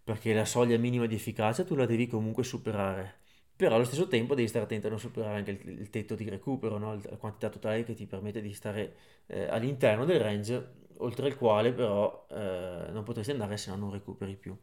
Perché 0.02 0.32
la 0.32 0.46
soglia 0.46 0.78
minima 0.78 1.04
di 1.04 1.16
efficacia 1.16 1.64
tu 1.64 1.74
la 1.74 1.84
devi 1.84 2.06
comunque 2.06 2.44
superare 2.44 3.26
però 3.58 3.74
allo 3.74 3.84
stesso 3.84 4.06
tempo 4.06 4.36
devi 4.36 4.46
stare 4.48 4.64
attento 4.66 4.86
a 4.86 4.90
non 4.90 5.00
superare 5.00 5.38
anche 5.38 5.50
il, 5.50 5.80
il 5.80 5.90
tetto 5.90 6.14
di 6.14 6.28
recupero, 6.28 6.78
no? 6.78 6.94
la 6.94 7.16
quantità 7.16 7.48
totale 7.48 7.82
che 7.84 7.94
ti 7.94 8.06
permette 8.06 8.40
di 8.40 8.52
stare 8.54 8.94
eh, 9.26 9.48
all'interno 9.48 10.04
del 10.04 10.20
range, 10.20 10.74
oltre 10.98 11.26
il 11.28 11.36
quale 11.36 11.72
però 11.72 12.26
eh, 12.30 12.86
non 12.92 13.02
potresti 13.02 13.32
andare 13.32 13.56
se 13.56 13.70
no 13.70 13.76
non 13.76 13.90
recuperi 13.90 14.36
più. 14.36 14.56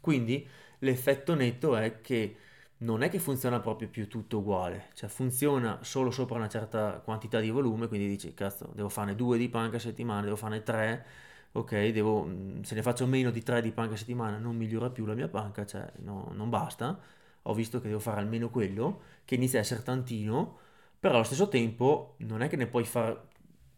Quindi 0.00 0.46
l'effetto 0.80 1.34
netto 1.34 1.76
è 1.76 2.00
che 2.00 2.36
non 2.78 3.02
è 3.02 3.08
che 3.08 3.18
funziona 3.18 3.60
proprio 3.60 3.88
più 3.88 4.08
tutto 4.08 4.38
uguale, 4.38 4.88
cioè 4.94 5.08
funziona 5.08 5.78
solo 5.82 6.10
sopra 6.10 6.36
una 6.36 6.48
certa 6.48 7.00
quantità 7.02 7.40
di 7.40 7.48
volume, 7.50 7.88
quindi 7.88 8.08
dici 8.08 8.34
cazzo 8.34 8.70
devo 8.74 8.88
farne 8.90 9.14
due 9.14 9.38
di 9.38 9.48
panca 9.48 9.76
a 9.76 9.80
settimana, 9.80 10.22
devo 10.22 10.36
farne 10.36 10.62
tre, 10.62 11.06
ok, 11.52 11.88
devo, 11.90 12.24
mm, 12.24 12.62
se 12.62 12.74
ne 12.74 12.82
faccio 12.82 13.06
meno 13.06 13.30
di 13.30 13.42
3 13.42 13.62
di 13.62 13.70
panca 13.72 13.94
a 13.94 13.96
settimana 13.96 14.36
non 14.38 14.56
migliora 14.56 14.90
più 14.90 15.06
la 15.06 15.14
mia 15.14 15.28
panca, 15.28 15.64
cioè 15.64 15.90
no, 16.00 16.30
non 16.34 16.50
basta, 16.50 17.00
ho 17.44 17.54
visto 17.54 17.80
che 17.80 17.88
devo 17.88 18.00
fare 18.00 18.20
almeno 18.20 18.50
quello, 18.50 19.02
che 19.24 19.34
inizia 19.36 19.58
a 19.58 19.62
essere 19.62 19.82
tantino, 19.82 20.58
però 20.98 21.14
allo 21.14 21.24
stesso 21.24 21.48
tempo 21.48 22.16
non 22.18 22.42
è 22.42 22.48
che 22.48 22.56
ne 22.56 22.66
puoi 22.66 22.84
fare 22.84 23.28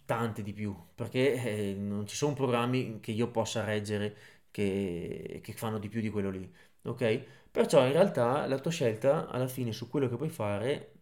tante 0.04 0.42
di 0.42 0.52
più, 0.52 0.74
perché 0.94 1.34
eh, 1.72 1.74
non 1.74 2.06
ci 2.06 2.16
sono 2.16 2.34
programmi 2.34 3.00
che 3.00 3.12
io 3.12 3.30
possa 3.30 3.64
reggere 3.64 4.16
che, 4.50 5.40
che 5.42 5.52
fanno 5.52 5.78
di 5.78 5.88
più 5.88 6.00
di 6.00 6.10
quello 6.10 6.30
lì, 6.30 6.50
ok? 6.82 7.24
Perciò 7.50 7.84
in 7.86 7.92
realtà 7.92 8.46
la 8.46 8.58
tua 8.58 8.70
scelta 8.70 9.28
alla 9.28 9.48
fine 9.48 9.72
su 9.72 9.88
quello 9.88 10.08
che 10.08 10.16
puoi 10.16 10.28
fare 10.28 10.92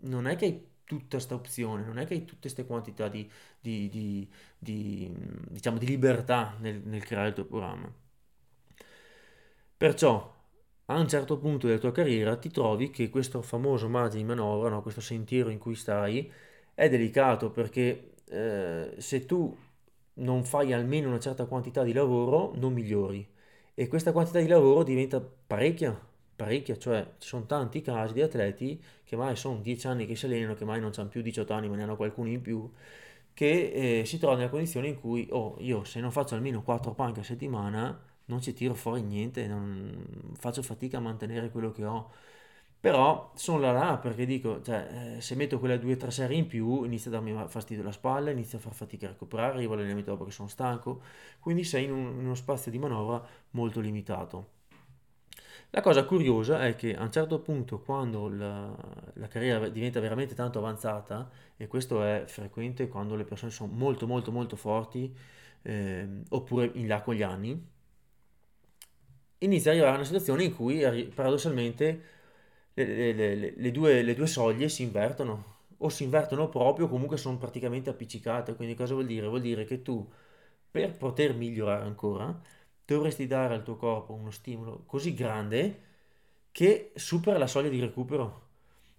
non 0.00 0.26
è 0.26 0.36
che 0.36 0.44
hai 0.44 0.66
tutta 0.84 1.16
questa 1.16 1.34
opzione, 1.34 1.84
non 1.84 1.98
è 1.98 2.06
che 2.06 2.14
hai 2.14 2.24
tutte 2.24 2.40
queste 2.42 2.66
quantità 2.66 3.08
di, 3.08 3.28
di, 3.60 3.88
di, 3.88 4.28
di, 4.58 5.12
diciamo, 5.48 5.78
di 5.78 5.86
libertà 5.86 6.54
nel, 6.60 6.80
nel 6.84 7.04
creare 7.04 7.28
il 7.28 7.34
tuo 7.34 7.44
programma. 7.44 7.92
Perciò 9.76 10.34
a 10.86 10.98
un 10.98 11.08
certo 11.08 11.38
punto 11.38 11.66
della 11.66 11.78
tua 11.78 11.92
carriera 11.92 12.36
ti 12.36 12.50
trovi 12.50 12.90
che 12.90 13.10
questo 13.10 13.42
famoso 13.42 13.88
margine 13.88 14.22
di 14.22 14.28
manovra, 14.28 14.68
no, 14.68 14.82
questo 14.82 15.00
sentiero 15.00 15.50
in 15.50 15.58
cui 15.58 15.74
stai, 15.74 16.30
è 16.74 16.88
delicato 16.88 17.50
perché 17.50 18.14
eh, 18.28 18.94
se 18.98 19.26
tu 19.26 19.56
non 20.14 20.44
fai 20.44 20.72
almeno 20.72 21.08
una 21.08 21.18
certa 21.18 21.46
quantità 21.46 21.82
di 21.82 21.92
lavoro, 21.92 22.52
non 22.56 22.72
migliori. 22.72 23.26
E 23.74 23.88
questa 23.88 24.12
quantità 24.12 24.38
di 24.40 24.46
lavoro 24.46 24.82
diventa 24.82 25.20
parecchia, 25.20 25.98
parecchia, 26.34 26.78
cioè 26.78 27.06
ci 27.18 27.28
sono 27.28 27.44
tanti 27.46 27.82
casi 27.82 28.14
di 28.14 28.22
atleti 28.22 28.82
che 29.04 29.16
mai 29.16 29.36
sono 29.36 29.60
10 29.60 29.86
anni 29.86 30.06
che 30.06 30.16
si 30.16 30.26
allenano, 30.26 30.54
che 30.54 30.64
mai 30.64 30.80
non 30.80 30.92
hanno 30.96 31.08
più 31.08 31.20
18 31.22 31.52
anni, 31.52 31.68
ma 31.68 31.76
ne 31.76 31.82
hanno 31.82 31.96
qualcuno 31.96 32.28
in 32.28 32.40
più, 32.40 32.70
che 33.34 34.00
eh, 34.00 34.04
si 34.06 34.18
trovano 34.18 34.40
nella 34.40 34.50
condizione 34.50 34.88
in 34.88 35.00
cui, 35.00 35.28
oh, 35.30 35.56
io 35.60 35.84
se 35.84 36.00
non 36.00 36.10
faccio 36.10 36.34
almeno 36.34 36.62
4 36.62 36.94
panche 36.94 37.20
a 37.20 37.22
settimana, 37.22 38.00
non 38.26 38.40
ci 38.40 38.52
tiro 38.52 38.74
fuori 38.74 39.02
niente, 39.02 39.46
non 39.46 40.32
faccio 40.36 40.62
fatica 40.62 40.98
a 40.98 41.00
mantenere 41.00 41.50
quello 41.50 41.72
che 41.72 41.84
ho. 41.84 42.10
Però 42.78 43.32
sono 43.34 43.58
là 43.60 43.72
là 43.72 43.98
perché 43.98 44.26
dico, 44.26 44.62
cioè, 44.62 45.16
eh, 45.16 45.20
se 45.20 45.34
metto 45.34 45.58
quelle 45.58 45.78
due 45.78 45.94
o 45.94 45.96
tre 45.96 46.10
serie 46.10 46.36
in 46.36 46.46
più 46.46 46.84
inizia 46.84 47.10
a 47.10 47.14
darmi 47.14 47.34
fastidio 47.48 47.82
la 47.82 47.90
spalla, 47.90 48.30
inizia 48.30 48.58
a 48.58 48.60
far 48.60 48.74
fatica 48.74 49.06
a 49.06 49.10
recuperare, 49.10 49.54
arrivo 49.54 49.72
all'allenamento 49.72 50.10
dopo 50.12 50.24
che 50.24 50.30
sono 50.30 50.48
stanco, 50.48 51.02
quindi 51.40 51.64
sei 51.64 51.84
in, 51.84 51.92
un, 51.92 52.18
in 52.18 52.24
uno 52.26 52.34
spazio 52.34 52.70
di 52.70 52.78
manovra 52.78 53.24
molto 53.50 53.80
limitato. 53.80 54.54
La 55.70 55.80
cosa 55.80 56.04
curiosa 56.04 56.64
è 56.64 56.76
che 56.76 56.96
a 56.96 57.02
un 57.02 57.10
certo 57.10 57.40
punto, 57.40 57.80
quando 57.80 58.28
la, 58.28 58.74
la, 59.14 59.28
carriera 59.28 59.68
diventa 59.68 59.98
veramente 60.00 60.34
tanto 60.34 60.58
avanzata, 60.58 61.28
e 61.56 61.66
questo 61.66 62.02
è 62.04 62.24
frequente 62.26 62.88
quando 62.88 63.16
le 63.16 63.24
persone 63.24 63.50
sono 63.50 63.72
molto 63.72 64.06
molto 64.06 64.30
molto 64.30 64.56
forti, 64.56 65.14
eh, 65.62 66.22
oppure 66.28 66.70
in 66.74 66.86
là 66.86 67.02
con 67.02 67.14
gli 67.14 67.22
anni, 67.22 67.74
inizia 69.38 69.70
ad 69.70 69.76
arrivare 69.76 69.94
a 69.94 69.98
una 69.98 70.06
situazione 70.06 70.44
in 70.44 70.54
cui 70.54 70.80
paradossalmente 71.14 72.02
le, 72.74 73.12
le, 73.12 73.34
le, 73.34 73.54
le 73.56 73.70
due, 73.70 74.14
due 74.14 74.26
soglie 74.26 74.68
si 74.68 74.82
invertono 74.82 75.54
o 75.78 75.88
si 75.88 76.04
invertono 76.04 76.48
proprio 76.48 76.88
comunque 76.88 77.16
sono 77.16 77.38
praticamente 77.38 77.90
appiccicate. 77.90 78.54
Quindi 78.56 78.74
cosa 78.74 78.94
vuol 78.94 79.06
dire? 79.06 79.26
Vuol 79.26 79.40
dire 79.40 79.64
che 79.64 79.82
tu 79.82 80.08
per 80.70 80.96
poter 80.96 81.34
migliorare 81.34 81.84
ancora 81.84 82.38
dovresti 82.84 83.26
dare 83.26 83.54
al 83.54 83.62
tuo 83.64 83.76
corpo 83.76 84.12
uno 84.14 84.30
stimolo 84.30 84.84
così 84.86 85.14
grande 85.14 85.82
che 86.52 86.92
supera 86.94 87.38
la 87.38 87.46
soglia 87.46 87.68
di 87.68 87.80
recupero 87.80 88.42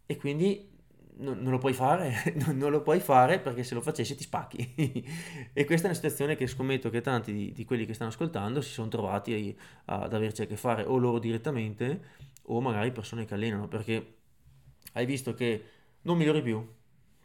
e 0.06 0.18
quindi 0.18 0.77
non, 1.20 1.40
non 1.42 1.52
lo 1.52 1.58
puoi 1.58 1.74
fare, 1.74 2.34
non, 2.46 2.72
lo 2.72 2.82
puoi 2.82 3.00
fare 3.00 3.40
perché 3.40 3.64
se 3.64 3.74
lo 3.74 3.82
facessi 3.82 4.16
ti 4.16 4.24
spacchi. 4.24 4.74
e 5.54 5.66
questa 5.66 5.88
è 5.88 5.90
una 5.90 5.96
situazione 5.96 6.36
che 6.36 6.48
scommetto 6.48 6.90
che 6.90 7.02
tanti 7.02 7.34
di, 7.34 7.52
di 7.52 7.66
quelli 7.66 7.86
che 7.86 7.94
stanno 7.94 8.10
ascoltando 8.10 8.62
si 8.62 8.72
sono 8.72 8.88
trovati 8.88 9.58
ad 9.86 10.14
averci 10.14 10.42
a 10.44 10.46
che 10.46 10.58
fare 10.58 10.84
o 10.84 10.98
loro 10.98 11.20
direttamente 11.20 12.26
o 12.50 12.62
magari 12.62 12.92
persone 12.92 13.26
che 13.26 13.34
allenano, 13.34 13.68
perché 13.68 14.16
hai 14.94 15.06
visto 15.06 15.34
che 15.34 15.64
non 16.04 16.18
migliori 16.18 16.42
più. 16.42 16.76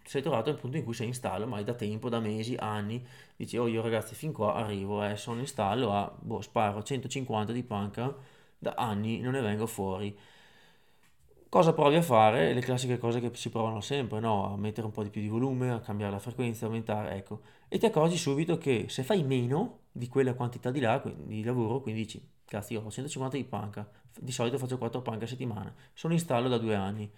Sei 0.04 0.20
trovato 0.20 0.50
al 0.50 0.58
punto 0.58 0.76
in 0.76 0.84
cui 0.84 0.94
sei 0.94 1.06
in 1.06 1.14
stallo, 1.14 1.46
ma 1.46 1.58
è 1.61 1.62
da 1.62 1.75
tempo, 1.75 2.08
da 2.08 2.18
mesi, 2.18 2.56
anni. 2.58 3.04
Dici, 3.37 3.56
oh 3.56 3.68
io 3.68 3.82
ragazzi 3.82 4.14
fin 4.16 4.32
qua 4.32 4.54
arrivo, 4.54 5.04
eh, 5.04 5.16
sono 5.16 5.40
in 5.40 5.46
stallo 5.46 5.92
a, 5.92 6.12
boh, 6.18 6.40
sparo 6.40 6.82
150 6.82 7.52
di 7.52 7.62
panca, 7.62 8.12
da 8.58 8.75
anni 8.76 9.20
non 9.20 9.32
ne 9.32 9.40
vengo 9.40 9.66
fuori. 9.66 10.16
Cosa 11.52 11.75
provi 11.75 11.97
a 11.97 12.02
fare? 12.02 12.54
Le 12.54 12.62
classiche 12.62 12.97
cose 12.97 13.21
che 13.21 13.30
si 13.35 13.50
provano 13.50 13.82
sempre, 13.82 14.21
no? 14.21 14.54
A 14.54 14.56
mettere 14.56 14.87
un 14.87 14.90
po' 14.90 15.02
di 15.02 15.11
più 15.11 15.21
di 15.21 15.28
volume, 15.28 15.71
a 15.71 15.80
cambiare 15.80 16.11
la 16.11 16.18
frequenza, 16.18 16.64
aumentare, 16.64 17.14
ecco. 17.14 17.42
E 17.68 17.76
ti 17.76 17.85
accorgi 17.85 18.16
subito 18.16 18.56
che 18.56 18.87
se 18.88 19.02
fai 19.02 19.23
meno 19.23 19.80
di 19.92 20.09
quella 20.09 20.32
quantità 20.32 20.71
di 20.71 20.80
là, 20.80 21.02
di 21.14 21.44
lavoro, 21.44 21.82
quindi 21.82 22.00
dici, 22.04 22.26
cazzo 22.47 22.73
io 22.73 22.80
ho 22.80 22.90
150 22.90 23.37
di 23.37 23.44
panca, 23.44 23.87
di 24.18 24.32
solito 24.32 24.56
faccio 24.56 24.78
4 24.78 25.02
panche 25.02 25.25
a 25.25 25.28
settimana, 25.28 25.75
sono 25.92 26.14
in 26.14 26.21
stallo 26.21 26.49
da 26.49 26.56
due 26.56 26.75
anni, 26.75 27.12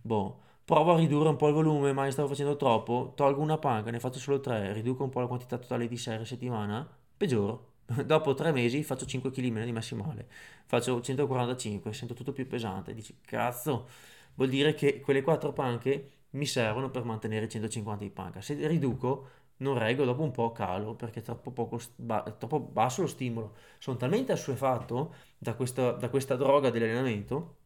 boh, 0.00 0.40
provo 0.64 0.94
a 0.94 0.96
ridurre 0.96 1.28
un 1.28 1.36
po' 1.36 1.48
il 1.48 1.54
volume, 1.54 1.92
ma 1.92 2.10
stavo 2.10 2.28
facendo 2.28 2.56
troppo, 2.56 3.12
tolgo 3.14 3.42
una 3.42 3.58
panca, 3.58 3.90
ne 3.90 4.00
faccio 4.00 4.18
solo 4.18 4.40
3, 4.40 4.72
riduco 4.72 5.04
un 5.04 5.10
po' 5.10 5.20
la 5.20 5.26
quantità 5.26 5.58
totale 5.58 5.86
di 5.86 5.98
serie 5.98 6.22
a 6.22 6.24
settimana, 6.24 6.88
peggioro. 7.14 7.74
Dopo 8.04 8.34
tre 8.34 8.52
mesi 8.52 8.82
faccio 8.82 9.06
5 9.06 9.30
kg 9.30 9.50
meno 9.50 9.64
di 9.64 9.72
massimale, 9.72 10.28
faccio 10.66 11.00
145, 11.00 11.92
sento 11.92 12.14
tutto 12.14 12.32
più 12.32 12.46
pesante, 12.46 12.92
dici 12.94 13.18
cazzo, 13.20 13.88
vuol 14.34 14.48
dire 14.48 14.74
che 14.74 15.00
quelle 15.00 15.22
4 15.22 15.52
panche 15.52 16.10
mi 16.30 16.46
servono 16.46 16.90
per 16.90 17.04
mantenere 17.04 17.48
150 17.48 18.02
di 18.04 18.10
panca. 18.10 18.40
Se 18.40 18.54
riduco 18.66 19.28
non 19.58 19.78
reggo, 19.78 20.04
dopo 20.04 20.22
un 20.22 20.32
po' 20.32 20.50
calo 20.52 20.94
perché 20.94 21.20
è 21.20 21.22
troppo, 21.22 21.52
poco, 21.52 21.80
ba- 21.96 22.22
troppo 22.36 22.58
basso 22.60 23.02
lo 23.02 23.06
stimolo. 23.06 23.54
Sono 23.78 23.96
talmente 23.96 24.32
assuefatto 24.32 25.14
da 25.38 25.54
questa, 25.54 25.92
da 25.92 26.08
questa 26.10 26.34
droga 26.36 26.70
dell'allenamento 26.70 27.56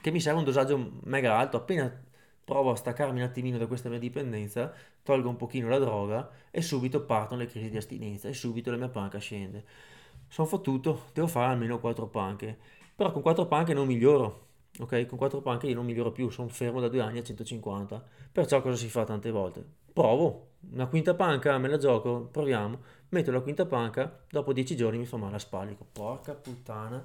che 0.00 0.10
mi 0.10 0.20
serve 0.20 0.40
un 0.40 0.44
dosaggio 0.44 0.98
mega 1.04 1.36
alto. 1.38 1.56
Appena 1.56 2.02
provo 2.44 2.70
a 2.70 2.76
staccarmi 2.76 3.20
un 3.20 3.26
attimino 3.26 3.58
da 3.58 3.66
questa 3.66 3.88
mia 3.88 3.98
dipendenza, 3.98 4.72
tolgo 5.02 5.28
un 5.28 5.36
pochino 5.36 5.68
la 5.68 5.78
droga 5.78 6.30
e 6.50 6.60
subito 6.62 7.04
partono 7.04 7.40
le 7.40 7.46
crisi 7.46 7.70
di 7.70 7.76
astinenza 7.76 8.28
e 8.28 8.34
subito 8.34 8.70
la 8.70 8.76
mia 8.76 8.88
panca 8.88 9.18
scende. 9.18 9.64
Sono 10.28 10.48
fottuto, 10.48 11.04
devo 11.12 11.26
fare 11.26 11.52
almeno 11.52 11.78
4 11.78 12.06
panche. 12.08 12.58
Però 12.94 13.12
con 13.12 13.22
4 13.22 13.46
panche 13.46 13.74
non 13.74 13.86
miglioro. 13.86 14.46
Ok, 14.78 15.06
con 15.06 15.18
4 15.18 15.40
panche 15.42 15.66
io 15.66 15.74
non 15.74 15.84
miglioro 15.84 16.12
più, 16.12 16.30
sono 16.30 16.48
fermo 16.48 16.80
da 16.80 16.88
2 16.88 17.00
anni 17.00 17.18
a 17.18 17.22
150. 17.22 18.02
Perciò 18.32 18.62
cosa 18.62 18.76
si 18.76 18.88
fa 18.88 19.04
tante 19.04 19.30
volte? 19.30 19.64
Provo, 19.92 20.52
una 20.72 20.86
quinta 20.86 21.14
panca, 21.14 21.58
me 21.58 21.68
la 21.68 21.76
gioco, 21.76 22.28
proviamo, 22.30 22.78
metto 23.10 23.30
la 23.30 23.40
quinta 23.40 23.66
panca, 23.66 24.24
dopo 24.30 24.54
dieci 24.54 24.74
giorni 24.74 24.96
mi 24.96 25.04
fa 25.04 25.18
male 25.18 25.32
la 25.32 25.38
spalla, 25.38 25.70
dico 25.70 25.86
porca 25.92 26.32
puttana, 26.32 27.04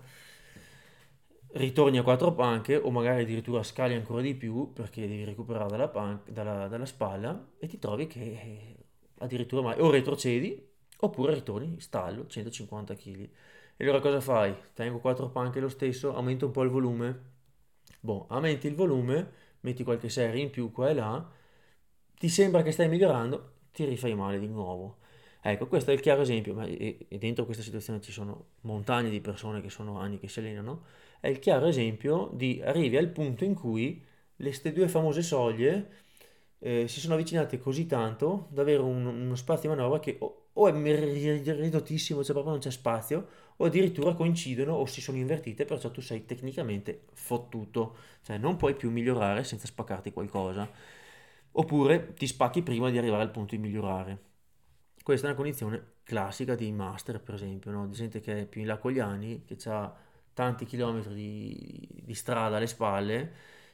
ritorni 1.57 1.97
a 1.97 2.03
quattro 2.03 2.33
panche 2.33 2.75
o 2.75 2.89
magari 2.91 3.23
addirittura 3.23 3.63
scali 3.63 3.93
ancora 3.93 4.21
di 4.21 4.35
più 4.35 4.71
perché 4.73 5.07
devi 5.07 5.23
recuperare 5.23 5.69
dalla, 5.69 5.87
panca, 5.87 6.31
dalla, 6.31 6.67
dalla 6.67 6.85
spalla 6.85 7.49
e 7.57 7.67
ti 7.67 7.79
trovi 7.79 8.07
che 8.07 8.75
addirittura 9.19 9.61
mai, 9.61 9.79
o 9.79 9.89
retrocedi 9.89 10.65
oppure 10.99 11.33
ritorni 11.33 11.79
stallo 11.79 12.27
150 12.27 12.95
kg. 12.95 13.29
E 13.77 13.83
allora 13.83 13.99
cosa 13.99 14.21
fai? 14.21 14.55
Tengo 14.73 14.99
quattro 14.99 15.29
panche 15.29 15.59
lo 15.59 15.69
stesso, 15.69 16.15
aumento 16.15 16.47
un 16.47 16.51
po' 16.51 16.63
il 16.63 16.69
volume. 16.69 17.35
Boh, 17.99 18.25
aumenti 18.29 18.67
il 18.67 18.75
volume, 18.75 19.31
metti 19.61 19.83
qualche 19.83 20.09
serie 20.09 20.41
in 20.41 20.49
più 20.49 20.71
qua 20.71 20.89
e 20.89 20.93
là 20.93 21.31
ti 22.17 22.29
sembra 22.29 22.63
che 22.63 22.71
stai 22.71 22.89
migliorando, 22.89 23.51
ti 23.71 23.85
rifai 23.85 24.15
male 24.15 24.39
di 24.39 24.47
nuovo. 24.47 24.97
Ecco, 25.41 25.67
questo 25.67 25.91
è 25.91 25.93
il 25.93 25.99
chiaro 25.99 26.21
esempio, 26.21 26.59
e, 26.61 27.07
dentro 27.19 27.45
questa 27.45 27.63
situazione 27.63 28.01
ci 28.01 28.11
sono 28.11 28.47
montagne 28.61 29.09
di 29.09 29.21
persone 29.21 29.61
che 29.61 29.69
sono 29.69 29.99
anni 29.99 30.17
che 30.19 30.27
si 30.27 30.39
allenano, 30.39 30.83
è 31.19 31.27
il 31.27 31.39
chiaro 31.39 31.67
esempio 31.67 32.29
di 32.33 32.61
arrivi 32.63 32.97
al 32.97 33.09
punto 33.09 33.43
in 33.43 33.53
cui 33.53 34.03
queste 34.35 34.71
due 34.71 34.87
famose 34.87 35.21
soglie 35.21 35.89
eh, 36.59 36.87
si 36.87 36.99
sono 36.99 37.13
avvicinate 37.15 37.59
così 37.59 37.85
tanto 37.85 38.47
da 38.51 38.61
avere 38.61 38.81
un, 38.81 39.05
uno 39.05 39.35
spazio 39.35 39.69
di 39.69 39.75
manovra 39.75 39.99
che 39.99 40.17
o, 40.19 40.49
o 40.53 40.67
è 40.67 40.71
ridottissimo, 40.71 42.23
cioè 42.23 42.33
proprio 42.33 42.53
non 42.53 42.61
c'è 42.61 42.71
spazio, 42.71 43.27
o 43.57 43.65
addirittura 43.65 44.13
coincidono 44.13 44.73
o 44.73 44.85
si 44.85 45.01
sono 45.01 45.17
invertite, 45.17 45.65
perciò 45.65 45.91
tu 45.91 46.01
sei 46.01 46.25
tecnicamente 46.25 47.05
fottuto, 47.13 47.97
cioè 48.23 48.37
non 48.37 48.55
puoi 48.55 48.75
più 48.75 48.89
migliorare 48.91 49.43
senza 49.43 49.67
spaccarti 49.67 50.11
qualcosa 50.11 50.69
oppure 51.51 52.13
ti 52.13 52.27
spacchi 52.27 52.61
prima 52.61 52.89
di 52.89 52.97
arrivare 52.97 53.23
al 53.23 53.31
punto 53.31 53.55
di 53.55 53.61
migliorare. 53.61 54.25
Questa 55.03 55.27
è 55.27 55.29
una 55.29 55.37
condizione 55.39 55.95
classica 56.03 56.55
di 56.55 56.71
master, 56.71 57.21
per 57.21 57.35
esempio, 57.35 57.71
no? 57.71 57.87
di 57.87 57.95
gente 57.95 58.19
che 58.19 58.41
è 58.41 58.45
più 58.45 58.61
in 58.61 58.67
là 58.67 58.77
con 58.77 58.91
gli 58.91 58.99
anni, 58.99 59.43
che 59.45 59.57
ha 59.69 59.93
tanti 60.37 60.65
chilometri 60.65 61.15
di, 61.15 61.89
di 62.03 62.13
strada 62.13 62.57
alle 62.57 62.67
spalle 62.67 63.31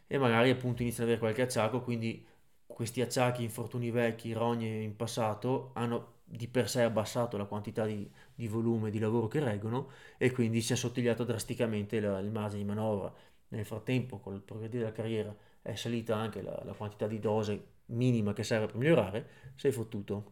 e 0.08 0.18
magari 0.18 0.50
appunto 0.50 0.82
inizia 0.82 1.04
ad 1.04 1.10
avere 1.10 1.20
qualche 1.20 1.42
acciacco, 1.42 1.82
quindi 1.82 2.26
questi 2.66 3.02
acciacchi, 3.02 3.44
infortuni 3.44 3.92
vecchi, 3.92 4.32
rogne 4.32 4.82
in 4.82 4.96
passato 4.96 5.72
hanno 5.74 6.12
di 6.24 6.48
per 6.48 6.70
sé 6.70 6.84
abbassato 6.84 7.36
la 7.38 7.44
quantità 7.46 7.86
di, 7.86 8.10
di 8.34 8.48
volume 8.48 8.90
di 8.90 9.00
lavoro 9.00 9.28
che 9.28 9.40
reggono 9.40 9.90
e 10.18 10.32
quindi 10.32 10.62
si 10.62 10.72
è 10.72 10.76
assottigliato 10.76 11.26
drasticamente 11.26 12.00
la, 12.00 12.20
il 12.20 12.32
margine 12.32 12.62
di 12.64 12.68
manovra. 12.68 13.14
Nel 13.50 13.66
frattempo, 13.66 14.20
con 14.20 14.34
il 14.34 14.42
progredire 14.42 14.84
della 14.84 14.96
carriera, 14.96 15.36
è 15.62 15.76
salita 15.76 16.16
anche 16.16 16.42
la, 16.42 16.60
la 16.64 16.74
quantità 16.74 17.08
di 17.08 17.20
dose 17.20 17.66
minima 17.88 18.34
che 18.34 18.44
serve 18.44 18.68
per 18.68 18.78
migliorare, 18.78 19.28
sei 19.56 19.72
fottuto. 19.74 20.32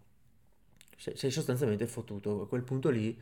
sei, 0.97 1.15
sei 1.17 1.31
sostanzialmente 1.31 1.87
fottuto. 1.87 2.41
A 2.43 2.47
quel 2.47 2.63
punto 2.63 2.89
lì, 2.89 3.19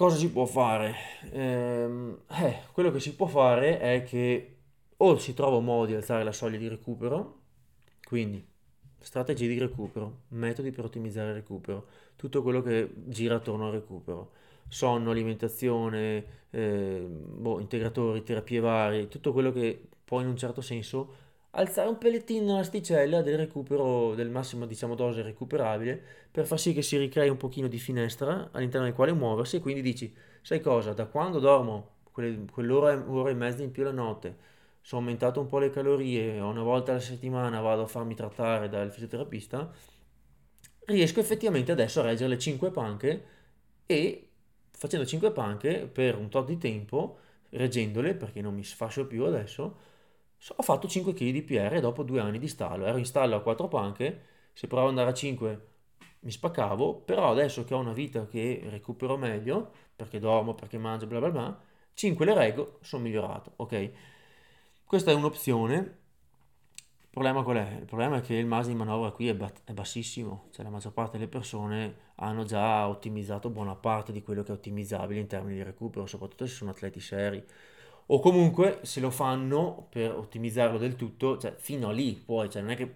cosa 0.00 0.16
si 0.16 0.30
può 0.30 0.46
fare? 0.46 0.94
Ehm, 1.30 2.20
eh, 2.30 2.60
quello 2.72 2.90
che 2.90 3.00
si 3.00 3.14
può 3.14 3.26
fare 3.26 3.78
è 3.78 4.02
che 4.02 4.56
o 4.96 5.18
si 5.18 5.34
trova 5.34 5.58
un 5.58 5.64
modo 5.64 5.84
di 5.84 5.94
alzare 5.94 6.24
la 6.24 6.32
soglia 6.32 6.56
di 6.56 6.68
recupero, 6.68 7.40
quindi 8.04 8.42
strategie 8.98 9.46
di 9.46 9.58
recupero, 9.58 10.22
metodi 10.28 10.70
per 10.70 10.86
ottimizzare 10.86 11.28
il 11.28 11.34
recupero, 11.34 11.86
tutto 12.16 12.40
quello 12.40 12.62
che 12.62 12.90
gira 13.08 13.34
attorno 13.34 13.66
al 13.66 13.72
recupero, 13.72 14.30
sonno, 14.68 15.10
alimentazione, 15.10 16.24
eh, 16.48 17.06
boh, 17.06 17.60
integratori, 17.60 18.22
terapie 18.22 18.60
varie, 18.60 19.08
tutto 19.08 19.34
quello 19.34 19.52
che 19.52 19.86
può 20.02 20.22
in 20.22 20.28
un 20.28 20.36
certo 20.38 20.62
senso 20.62 21.28
alzare 21.52 21.88
un 21.88 21.98
pellettino 21.98 22.56
l'asticella 22.56 23.22
del 23.22 23.36
recupero, 23.36 24.14
del 24.14 24.30
massimo 24.30 24.66
diciamo 24.66 24.94
dose 24.94 25.22
recuperabile, 25.22 26.00
per 26.30 26.46
far 26.46 26.58
sì 26.60 26.72
che 26.72 26.82
si 26.82 26.96
ricrei 26.96 27.28
un 27.28 27.36
pochino 27.36 27.68
di 27.68 27.78
finestra 27.78 28.50
all'interno 28.52 28.86
del 28.86 28.94
quale 28.94 29.12
muoversi 29.12 29.56
e 29.56 29.60
quindi 29.60 29.82
dici, 29.82 30.14
sai 30.42 30.60
cosa, 30.60 30.92
da 30.92 31.06
quando 31.06 31.38
dormo 31.38 31.96
quelle, 32.12 32.44
quell'ora 32.50 33.02
ora 33.08 33.30
e 33.30 33.34
mezza 33.34 33.62
in 33.62 33.70
più 33.72 33.82
la 33.82 33.92
notte, 33.92 34.48
sono 34.80 35.02
aumentato 35.02 35.40
un 35.40 35.46
po' 35.46 35.58
le 35.58 35.70
calorie, 35.70 36.38
una 36.40 36.62
volta 36.62 36.92
alla 36.92 37.00
settimana 37.00 37.60
vado 37.60 37.82
a 37.82 37.86
farmi 37.86 38.14
trattare 38.14 38.68
dal 38.68 38.90
fisioterapista, 38.92 39.70
riesco 40.86 41.20
effettivamente 41.20 41.72
adesso 41.72 42.00
a 42.00 42.04
reggere 42.04 42.30
le 42.30 42.38
5 42.38 42.70
panche 42.70 43.24
e 43.86 44.28
facendo 44.70 45.06
5 45.06 45.32
panche 45.32 45.86
per 45.86 46.16
un 46.16 46.28
tot 46.28 46.46
di 46.46 46.58
tempo, 46.58 47.18
reggendole 47.50 48.14
perché 48.14 48.40
non 48.40 48.54
mi 48.54 48.64
sfascio 48.64 49.06
più 49.06 49.24
adesso, 49.24 49.88
ho 50.56 50.62
fatto 50.62 50.88
5 50.88 51.12
kg 51.12 51.30
di 51.30 51.42
PR 51.42 51.80
dopo 51.80 52.02
due 52.02 52.20
anni 52.20 52.38
di 52.38 52.48
stallo. 52.48 52.86
Ero 52.86 52.98
in 52.98 53.04
stallo 53.04 53.36
a 53.36 53.42
4 53.42 53.68
panche, 53.68 54.26
se 54.52 54.66
provavo 54.66 54.90
ad 54.90 54.96
andare 54.96 55.14
a 55.14 55.18
5 55.18 55.66
mi 56.20 56.30
spaccavo, 56.30 57.00
però 57.00 57.30
adesso 57.30 57.64
che 57.64 57.74
ho 57.74 57.78
una 57.78 57.92
vita 57.92 58.26
che 58.26 58.62
recupero 58.68 59.16
meglio, 59.16 59.72
perché 59.96 60.18
dormo, 60.18 60.54
perché 60.54 60.78
mangio, 60.78 61.06
bla 61.06 61.18
bla 61.18 61.30
bla, 61.30 61.60
5 61.94 62.24
le 62.26 62.34
reggo, 62.34 62.78
sono 62.82 63.02
migliorato, 63.02 63.52
ok? 63.56 63.90
Questa 64.84 65.10
è 65.10 65.14
un'opzione. 65.14 65.98
Il 67.02 67.08
problema 67.10 67.42
qual 67.42 67.56
è? 67.56 67.76
Il 67.80 67.86
problema 67.86 68.18
è 68.18 68.20
che 68.20 68.34
il 68.34 68.46
margine 68.46 68.74
di 68.74 68.78
manovra 68.78 69.10
qui 69.10 69.28
è, 69.28 69.34
bat- 69.34 69.62
è 69.64 69.72
bassissimo, 69.72 70.48
cioè 70.52 70.64
la 70.64 70.70
maggior 70.70 70.92
parte 70.92 71.18
delle 71.18 71.28
persone 71.28 72.08
hanno 72.16 72.44
già 72.44 72.86
ottimizzato 72.88 73.50
buona 73.50 73.74
parte 73.74 74.12
di 74.12 74.22
quello 74.22 74.42
che 74.42 74.52
è 74.52 74.54
ottimizzabile 74.54 75.20
in 75.20 75.26
termini 75.26 75.56
di 75.56 75.62
recupero, 75.62 76.06
soprattutto 76.06 76.46
se 76.46 76.54
sono 76.54 76.70
atleti 76.70 77.00
seri. 77.00 77.44
O 78.12 78.18
comunque 78.18 78.80
se 78.82 78.98
lo 79.00 79.10
fanno 79.10 79.86
per 79.88 80.12
ottimizzarlo 80.12 80.78
del 80.78 80.96
tutto, 80.96 81.38
cioè 81.38 81.54
fino 81.56 81.88
a 81.88 81.92
lì 81.92 82.14
poi, 82.14 82.50
cioè 82.50 82.60
non 82.60 82.72
è 82.72 82.76
che 82.76 82.92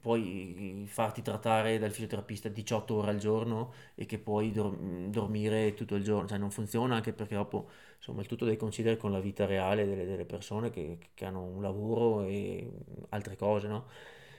puoi 0.00 0.84
farti 0.88 1.20
trattare 1.20 1.78
dal 1.78 1.90
fisioterapista 1.90 2.48
18 2.48 2.94
ore 2.94 3.10
al 3.10 3.18
giorno 3.18 3.72
e 3.94 4.06
che 4.06 4.18
puoi 4.18 4.52
dor- 4.52 4.78
dormire 5.08 5.74
tutto 5.74 5.94
il 5.94 6.02
giorno, 6.02 6.26
cioè 6.28 6.38
non 6.38 6.50
funziona 6.50 6.94
anche 6.94 7.12
perché 7.12 7.34
dopo 7.34 7.68
insomma 7.96 8.22
il 8.22 8.26
tutto 8.28 8.46
devi 8.46 8.56
considerare 8.56 8.98
con 8.98 9.12
la 9.12 9.20
vita 9.20 9.44
reale 9.44 9.84
delle, 9.84 10.06
delle 10.06 10.24
persone 10.24 10.70
che, 10.70 10.98
che, 11.12 11.24
hanno 11.26 11.42
un 11.42 11.60
lavoro 11.60 12.22
e 12.22 12.70
altre 13.10 13.36
cose, 13.36 13.68
no? 13.68 13.86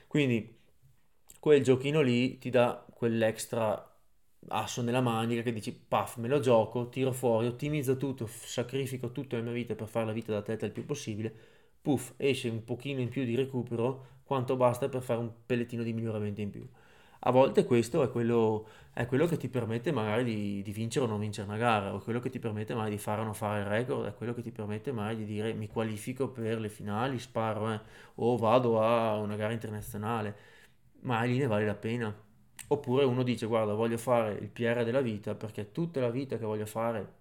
Quindi 0.08 0.56
quel 1.38 1.62
giochino 1.62 2.00
lì 2.00 2.38
ti 2.38 2.50
dà 2.50 2.84
quell'extra 2.92 3.97
asso 4.48 4.82
nella 4.82 5.00
manica 5.00 5.42
che 5.42 5.52
dici 5.52 5.72
paf 5.72 6.16
me 6.16 6.28
lo 6.28 6.40
gioco, 6.40 6.88
tiro 6.88 7.12
fuori, 7.12 7.46
ottimizzo 7.46 7.96
tutto, 7.96 8.26
sacrifico 8.26 9.12
tutta 9.12 9.36
la 9.36 9.42
mia 9.42 9.52
vita 9.52 9.74
per 9.74 9.88
fare 9.88 10.06
la 10.06 10.12
vita 10.12 10.32
da 10.32 10.38
atleta 10.38 10.66
il 10.66 10.72
più 10.72 10.84
possibile, 10.84 11.34
puff 11.82 12.12
esce 12.16 12.48
un 12.48 12.64
pochino 12.64 13.00
in 13.00 13.08
più 13.08 13.24
di 13.24 13.34
recupero 13.34 14.16
quanto 14.24 14.56
basta 14.56 14.88
per 14.88 15.02
fare 15.02 15.20
un 15.20 15.32
pellettino 15.46 15.82
di 15.82 15.92
miglioramento 15.92 16.40
in 16.40 16.50
più. 16.50 16.68
A 17.22 17.30
volte 17.32 17.64
questo 17.64 18.02
è 18.04 18.10
quello, 18.10 18.68
è 18.92 19.06
quello 19.06 19.26
che 19.26 19.36
ti 19.36 19.48
permette 19.48 19.90
magari 19.90 20.22
di, 20.24 20.62
di, 20.62 20.72
vincere 20.72 21.04
o 21.06 21.08
non 21.08 21.18
vincere 21.18 21.48
una 21.48 21.56
gara, 21.56 21.92
o 21.94 21.98
quello 21.98 22.20
che 22.20 22.30
ti 22.30 22.38
permette 22.38 22.74
magari 22.74 22.92
di 22.92 22.98
fare 22.98 23.22
o 23.22 23.24
non 23.24 23.34
fare 23.34 23.60
il 23.60 23.66
record, 23.66 24.06
è 24.06 24.14
quello 24.14 24.34
che 24.34 24.42
ti 24.42 24.52
permette 24.52 24.92
magari 24.92 25.16
di 25.16 25.24
dire 25.24 25.52
mi 25.52 25.66
qualifico 25.66 26.28
per 26.28 26.60
le 26.60 26.68
finali, 26.68 27.18
sparo, 27.18 27.72
eh, 27.72 27.80
o 28.16 28.36
vado 28.36 28.80
a 28.80 29.16
una 29.16 29.34
gara 29.34 29.52
internazionale, 29.52 30.36
ma 31.00 31.22
lì 31.22 31.38
ne 31.38 31.46
vale 31.46 31.66
la 31.66 31.74
pena. 31.74 32.14
Oppure 32.68 33.04
uno 33.04 33.22
dice 33.22 33.46
guarda 33.46 33.74
voglio 33.74 33.98
fare 33.98 34.34
il 34.34 34.48
PR 34.48 34.84
della 34.84 35.00
vita 35.00 35.34
perché 35.34 35.72
tutta 35.72 36.00
la 36.00 36.10
vita 36.10 36.36
che 36.36 36.44
voglio 36.44 36.66
fare 36.66 37.14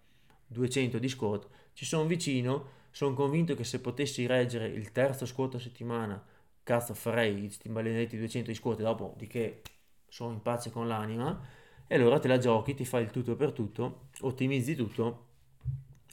200 0.48 1.00
di 1.00 1.10
squat, 1.10 1.48
ci 1.74 1.86
sono 1.86 2.06
vicino, 2.06 2.76
sono 2.92 3.14
convinto 3.14 3.56
che 3.56 3.64
se 3.64 3.80
potessi 3.80 4.26
reggere 4.26 4.68
il 4.68 4.92
terzo 4.92 5.26
squat 5.26 5.56
a 5.56 5.60
settimana 5.60 6.22
cazzo 6.64 6.94
farei 6.94 7.40
questi 7.40 7.70
maledetti 7.70 8.18
200 8.18 8.50
di 8.50 8.56
scuote 8.56 8.84
dopo 8.84 9.14
di 9.18 9.26
che 9.28 9.62
sono 10.06 10.34
in 10.34 10.42
pace 10.42 10.70
con 10.70 10.88
l'anima 10.88 11.40
e 11.88 11.96
allora 11.96 12.20
te 12.20 12.28
la 12.28 12.38
giochi, 12.38 12.74
ti 12.74 12.84
fai 12.84 13.04
il 13.04 13.12
tutto 13.12 13.38
per 13.38 13.54
tutto, 13.54 14.10
ottimizzi 14.22 14.76
tutto 14.76 15.26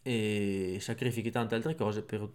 e 0.05 0.77
sacrifichi 0.81 1.31
tante 1.33 1.57
altre 1.57 1.75
cose 1.75 2.03
per 2.03 2.29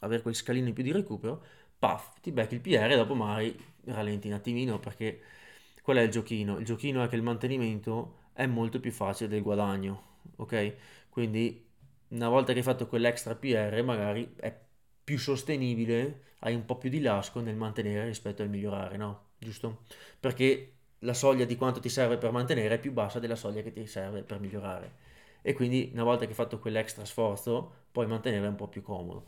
avere 0.00 0.20
quel 0.20 0.34
scalino 0.34 0.68
in 0.68 0.74
più 0.74 0.82
di 0.82 0.92
recupero, 0.92 1.42
paf, 1.78 2.20
ti 2.20 2.30
becchi 2.30 2.54
il 2.56 2.60
PR 2.60 2.90
e 2.90 2.96
dopo 2.96 3.14
magari 3.14 3.58
rallenti 3.84 4.28
un 4.28 4.34
attimino 4.34 4.78
perché 4.78 5.20
qual 5.82 5.96
è 5.98 6.02
il 6.02 6.10
giochino? 6.10 6.58
Il 6.58 6.64
giochino 6.64 7.02
è 7.02 7.08
che 7.08 7.16
il 7.16 7.22
mantenimento 7.22 8.18
è 8.32 8.46
molto 8.46 8.80
più 8.80 8.92
facile 8.92 9.28
del 9.28 9.42
guadagno, 9.42 10.20
ok? 10.36 10.74
Quindi 11.10 11.68
una 12.08 12.28
volta 12.28 12.52
che 12.52 12.58
hai 12.58 12.64
fatto 12.64 12.86
quell'extra 12.86 13.34
PR 13.34 13.82
magari 13.82 14.34
è 14.36 14.54
più 15.04 15.18
sostenibile, 15.18 16.22
hai 16.40 16.54
un 16.54 16.64
po' 16.64 16.78
più 16.78 16.90
di 16.90 17.00
lasco 17.00 17.40
nel 17.40 17.56
mantenere 17.56 18.06
rispetto 18.06 18.42
al 18.42 18.48
migliorare, 18.48 18.96
no? 18.96 19.30
Giusto? 19.38 19.82
Perché 20.20 20.74
la 21.00 21.14
soglia 21.14 21.44
di 21.44 21.56
quanto 21.56 21.80
ti 21.80 21.88
serve 21.88 22.16
per 22.18 22.30
mantenere 22.30 22.76
è 22.76 22.78
più 22.80 22.92
bassa 22.92 23.18
della 23.18 23.34
soglia 23.36 23.62
che 23.62 23.72
ti 23.72 23.86
serve 23.86 24.22
per 24.22 24.38
migliorare. 24.40 25.00
E 25.42 25.52
quindi 25.54 25.90
una 25.92 26.04
volta 26.04 26.24
che 26.24 26.30
hai 26.30 26.36
fatto 26.36 26.58
quell'extra 26.58 27.04
sforzo, 27.04 27.86
puoi 27.90 28.06
mantenere 28.06 28.46
un 28.46 28.54
po' 28.54 28.68
più 28.68 28.82
comodo. 28.82 29.26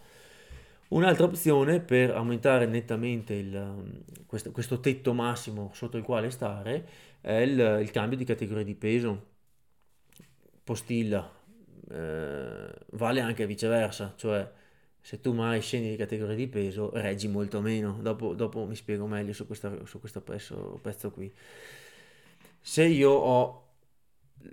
Un'altra 0.89 1.25
opzione 1.25 1.81
per 1.81 2.11
aumentare 2.11 2.67
nettamente 2.67 3.35
il, 3.35 4.03
questo, 4.27 4.51
questo, 4.53 4.81
tetto 4.81 5.13
massimo 5.13 5.71
sotto 5.75 5.97
il 5.97 6.05
quale 6.05 6.31
stare 6.31 6.89
è 7.21 7.33
il, 7.33 7.79
il 7.81 7.91
cambio 7.91 8.17
di 8.17 8.25
categoria 8.25 8.65
di 8.65 8.75
peso. 8.75 9.33
Postilla 10.63 11.31
eh, 11.91 12.75
vale 12.93 13.21
anche 13.21 13.47
viceversa, 13.47 14.15
cioè 14.17 14.51
se 15.01 15.21
tu 15.21 15.35
mai 15.35 15.61
scendi 15.61 15.91
di 15.91 15.97
categoria 15.97 16.35
di 16.35 16.49
peso, 16.49 16.91
reggi 16.95 17.29
molto 17.29 17.61
meno. 17.61 17.99
Dopo, 18.01 18.35
dopo 18.35 18.65
mi 18.65 18.75
spiego 18.75 19.07
meglio 19.07 19.33
su, 19.35 19.47
questa, 19.47 19.85
su 19.85 20.01
questo 20.01 20.23
pezzo, 20.23 20.79
pezzo 20.83 21.11
qui. 21.11 21.31
Se 22.61 22.85
io 22.85 23.11
ho 23.11 23.63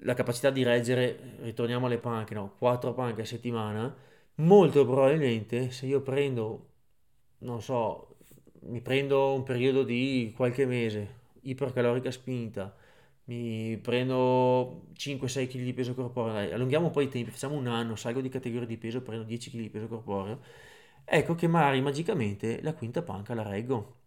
la 0.04 0.14
capacità 0.14 0.50
di 0.50 0.64
reggere, 0.64 1.38
ritorniamo 1.42 1.86
alle 1.86 2.00
panche, 2.00 2.34
no, 2.34 2.56
4 2.58 2.94
panche 2.94 3.22
a 3.22 3.26
settimana, 3.26 3.96
molto 4.44 4.86
probabilmente 4.86 5.72
se 5.72 5.86
io 5.86 6.02
prendo, 6.02 6.70
non 7.40 7.62
so, 7.62 8.18
mi 8.62 8.82
prendo 8.82 9.34
un 9.34 9.44
periodo 9.44 9.84
di 9.84 10.34
qualche 10.36 10.66
mese, 10.66 11.20
ipercalorica 11.42 12.12
spinta, 12.12 12.76
mi 13.26 13.78
prendo 13.78 14.88
5-6 14.94 15.48
kg 15.48 15.64
di 15.64 15.74
peso 15.74 15.94
corporeo, 15.94 16.54
allunghiamo 16.54 16.88
un 16.88 16.92
po' 16.92 17.02
i 17.02 17.10
tempi, 17.10 17.32
facciamo 17.32 17.56
un 17.56 17.68
anno, 17.68 17.96
salgo 17.96 18.22
di 18.22 18.30
categoria 18.30 18.68
di 18.68 18.78
peso, 18.78 19.02
prendo 19.02 19.24
10 19.26 19.50
kg 19.52 19.62
di 19.62 19.70
peso 19.70 19.88
corporeo, 19.88 20.40
ecco 21.06 21.36
che 21.36 21.48
magari 21.48 21.82
magicamente 21.82 22.62
la 22.62 22.74
quinta 22.74 23.02
panca 23.04 23.34
la 23.34 23.44
reggo. 23.44 24.01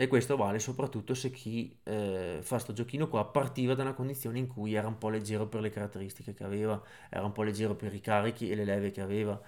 E 0.00 0.06
questo 0.06 0.36
vale 0.36 0.60
soprattutto 0.60 1.12
se 1.14 1.30
chi 1.32 1.76
eh, 1.82 2.38
fa 2.40 2.58
sto 2.60 2.72
giochino 2.72 3.08
qua 3.08 3.24
partiva 3.26 3.74
da 3.74 3.82
una 3.82 3.94
condizione 3.94 4.38
in 4.38 4.46
cui 4.46 4.74
era 4.74 4.86
un 4.86 4.96
po' 4.96 5.08
leggero 5.08 5.48
per 5.48 5.60
le 5.60 5.70
caratteristiche 5.70 6.34
che 6.34 6.44
aveva, 6.44 6.80
era 7.10 7.24
un 7.24 7.32
po' 7.32 7.42
leggero 7.42 7.74
per 7.74 7.92
i 7.92 8.00
carichi 8.00 8.48
e 8.48 8.54
le 8.54 8.64
leve 8.64 8.92
che 8.92 9.00
aveva. 9.00 9.40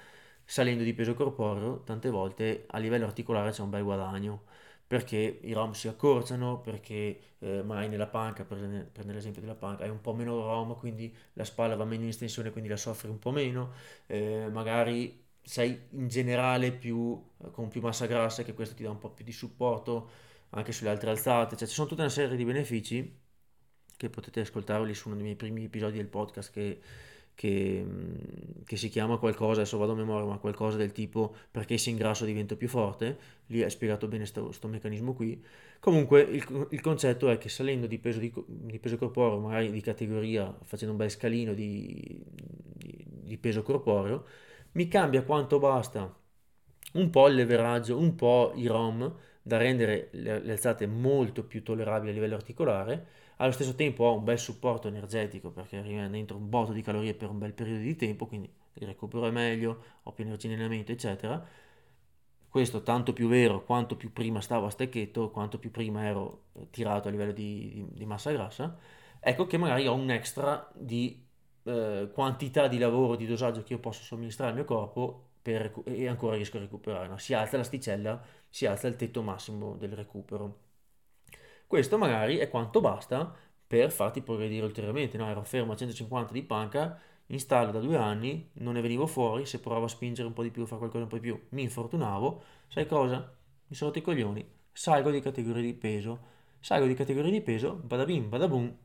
Salendo 0.45 0.83
di 0.83 0.93
peso 0.93 1.15
corporeo, 1.15 1.83
tante 1.85 2.11
volte 2.11 2.65
a 2.69 2.79
livello 2.79 3.05
articolare 3.07 3.53
c'è 3.53 3.63
un 3.63 3.71
bel 3.71 3.85
guadagno 3.85 4.43
perché 4.89 5.39
i 5.43 5.53
ROM 5.53 5.71
si 5.71 5.87
accorciano, 5.87 6.59
perché 6.61 7.21
eh, 7.39 7.63
magari 7.63 7.87
nella 7.89 8.09
panca, 8.09 8.45
prende, 8.45 8.89
prende 8.93 9.13
l'esempio 9.13 9.41
della 9.41 9.55
panca, 9.55 9.85
hai 9.85 9.91
un 9.91 10.01
po' 10.01 10.13
meno 10.15 10.35
ROM, 10.43 10.77
quindi 10.77 11.15
la 11.35 11.45
spalla 11.45 11.77
va 11.77 11.85
meno 11.85 12.03
in 12.03 12.09
estensione, 12.09 12.51
quindi 12.51 12.69
la 12.69 12.77
soffri 12.77 13.09
un 13.09 13.21
po' 13.21 13.31
meno, 13.31 13.71
eh, 14.07 14.49
magari 14.51 15.27
sei 15.41 15.81
in 15.91 16.09
generale 16.09 16.73
più, 16.73 17.23
con 17.53 17.69
più 17.69 17.81
massa 17.81 18.07
grassa, 18.07 18.43
che 18.43 18.53
questo 18.53 18.75
ti 18.75 18.83
dà 18.83 18.91
un 18.91 18.99
po' 18.99 19.11
più 19.11 19.25
di 19.25 19.31
supporto 19.33 20.11
anche 20.51 20.73
sulle 20.73 20.91
altre 20.91 21.11
alzate, 21.11 21.57
cioè 21.57 21.69
ci 21.69 21.75
sono 21.75 21.89
tutta 21.89 22.03
una 22.03 22.11
serie 22.11 22.37
di 22.37 22.45
benefici 22.45 23.19
che 23.97 24.11
potete 24.11 24.41
ascoltarli 24.41 24.95
su 24.95 25.09
uno 25.09 25.17
dei 25.17 25.25
miei 25.25 25.37
primi 25.37 25.65
episodi 25.65 25.97
del 25.99 26.09
podcast 26.09 26.53
che 26.53 26.81
che, 27.41 27.83
mm, 27.83 28.65
che, 28.67 28.77
si 28.77 28.91
chiama 28.91 29.17
qualcosa, 29.17 29.63
adesso 29.63 29.79
vado 29.79 29.93
a 29.93 29.95
memoria, 29.95 30.27
ma 30.27 30.37
qualcosa 30.37 30.77
del 30.77 30.93
tipo 30.93 31.35
perché 31.51 31.79
se 31.79 31.89
ingrasso 31.89 32.27
divento 32.27 32.55
più 32.55 32.69
forte, 32.69 33.19
lì 33.47 33.63
hai 33.63 33.71
spiegato 33.71 34.09
bene 34.09 34.31
questo 34.31 34.69
meccanismo 34.69 35.15
qui. 35.15 35.43
Comunque 35.79 36.21
il, 36.21 36.67
il, 36.71 36.81
concetto 36.83 37.31
è 37.31 37.39
che 37.39 37.49
salendo 37.49 37.87
di 37.87 37.99
peso, 37.99 38.19
di, 38.19 38.31
di 38.47 38.79
peso, 38.79 38.99
corporeo, 38.99 39.39
magari 39.39 39.71
di 39.71 39.81
categoria, 39.81 40.55
facendo 40.65 40.93
un 40.93 40.99
bel 40.99 41.09
scalino 41.09 41.55
di, 41.55 42.23
di 42.27 43.39
peso 43.39 43.63
corporeo, 43.63 44.27
mi 44.73 44.87
cambia 44.89 45.23
quanto 45.23 45.59
basta 45.59 46.15
un 46.93 47.09
po' 47.09 47.29
il 47.29 47.37
leveraggio, 47.37 47.97
un 47.97 48.15
po' 48.17 48.53
i 48.55 48.67
ROM 48.67 49.17
da 49.51 49.57
rendere 49.57 50.11
le, 50.13 50.53
alzate 50.53 50.87
molto 50.87 51.45
più 51.45 51.65
tollerabili 51.65 52.13
a 52.13 52.15
livello 52.15 52.37
articolare, 52.37 53.07
allo 53.39 53.51
stesso 53.51 53.75
tempo 53.75 54.05
ho 54.05 54.15
un 54.15 54.23
bel 54.23 54.39
supporto 54.39 54.87
energetico 54.87 55.51
perché 55.51 55.83
rimane 55.83 56.09
dentro 56.09 56.37
un 56.37 56.49
botto 56.49 56.73
di 56.73 56.83
calorie 56.83 57.15
per 57.15 57.31
un 57.31 57.39
bel 57.39 57.53
periodo 57.53 57.81
di 57.83 57.97
tempo, 57.97 58.27
quindi 58.27 58.49
il 58.75 58.87
recupero 58.87 59.27
è 59.27 59.31
meglio, 59.33 59.83
ho 60.05 60.13
più 60.13 60.23
energia 60.25 60.47
in 60.47 60.53
allenamento, 60.53 60.93
eccetera. 60.93 61.45
Questo 62.49 62.83
tanto 62.83 63.13
più 63.13 63.29
vero 63.29 63.65
quanto 63.65 63.97
più 63.97 64.13
prima 64.13 64.41
stavo 64.41 64.67
a 64.67 64.71
stecchetto, 64.71 65.31
quanto 65.31 65.59
più 65.59 65.71
prima 65.73 66.05
ero 66.05 66.45
tirato 66.71 67.09
a 67.09 67.11
livello 67.11 67.33
di, 67.33 67.71
di, 67.73 67.87
di 67.91 68.07
massa 68.07 68.31
grassa. 68.31 68.77
Ecco 69.19 69.47
che 69.47 69.57
magari 69.57 69.87
ho 69.89 69.95
un 69.95 70.11
extra 70.11 70.71
di 70.75 71.27
eh, 71.65 72.09
quantità 72.13 72.69
di 72.69 72.79
lavoro, 72.79 73.17
di 73.17 73.27
dosaggio 73.27 73.63
che 73.65 73.73
io 73.73 73.81
posso 73.81 74.03
somministrare 74.03 74.51
al 74.51 74.57
mio 74.57 74.65
corpo 74.65 75.31
per, 75.43 75.73
e 75.85 76.07
ancora 76.09 76.37
riesco 76.37 76.57
a 76.59 76.61
recuperare. 76.61 77.09
No? 77.09 77.17
Si 77.19 77.35
alza 77.35 77.57
l'asticella, 77.57 78.23
si 78.51 78.67
alza 78.67 78.89
il 78.89 78.97
tetto 78.97 79.23
massimo 79.23 79.77
del 79.77 79.93
recupero. 79.93 80.59
Questo 81.67 81.97
magari 81.97 82.37
è 82.37 82.51
quanto 82.51 82.81
basta 82.81 83.33
per 83.67 83.93
farti 83.93 84.23
progredire 84.23 84.67
ulteriormente. 84.67 85.17
No? 85.17 85.29
Ero 85.29 85.45
fermo 85.45 85.73
a 85.73 85.77
150 85.77 86.33
di 86.33 86.43
panca, 86.43 87.01
in 87.27 87.39
stallo 87.39 87.71
da 87.71 87.79
due 87.79 87.97
anni, 87.97 88.51
non 88.55 88.75
ne 88.75 88.81
venivo 88.81 89.07
fuori, 89.07 89.47
se 89.47 89.61
provavo 89.61 89.85
a 89.85 89.89
spingere 89.89 90.27
un 90.27 90.35
po' 90.35 90.43
di 90.43 90.51
più, 90.51 90.67
fare 90.67 90.79
qualcosa 90.79 91.05
un 91.05 91.09
po' 91.09 91.17
di 91.17 91.23
più, 91.23 91.41
mi 91.51 91.63
infortunavo. 91.63 92.43
Sai 92.67 92.87
cosa? 92.87 93.33
Mi 93.69 93.77
sono 93.77 93.91
rotto 93.91 94.03
i 94.03 94.03
coglioni, 94.03 94.45
salgo 94.73 95.13
di 95.13 95.21
categoria 95.21 95.63
di 95.63 95.75
peso, 95.75 96.19
salgo 96.59 96.87
di 96.87 96.95
categoria 96.95 97.31
di 97.31 97.41
peso, 97.41 97.75
badabim, 97.75 98.29
badabum, 98.29 98.77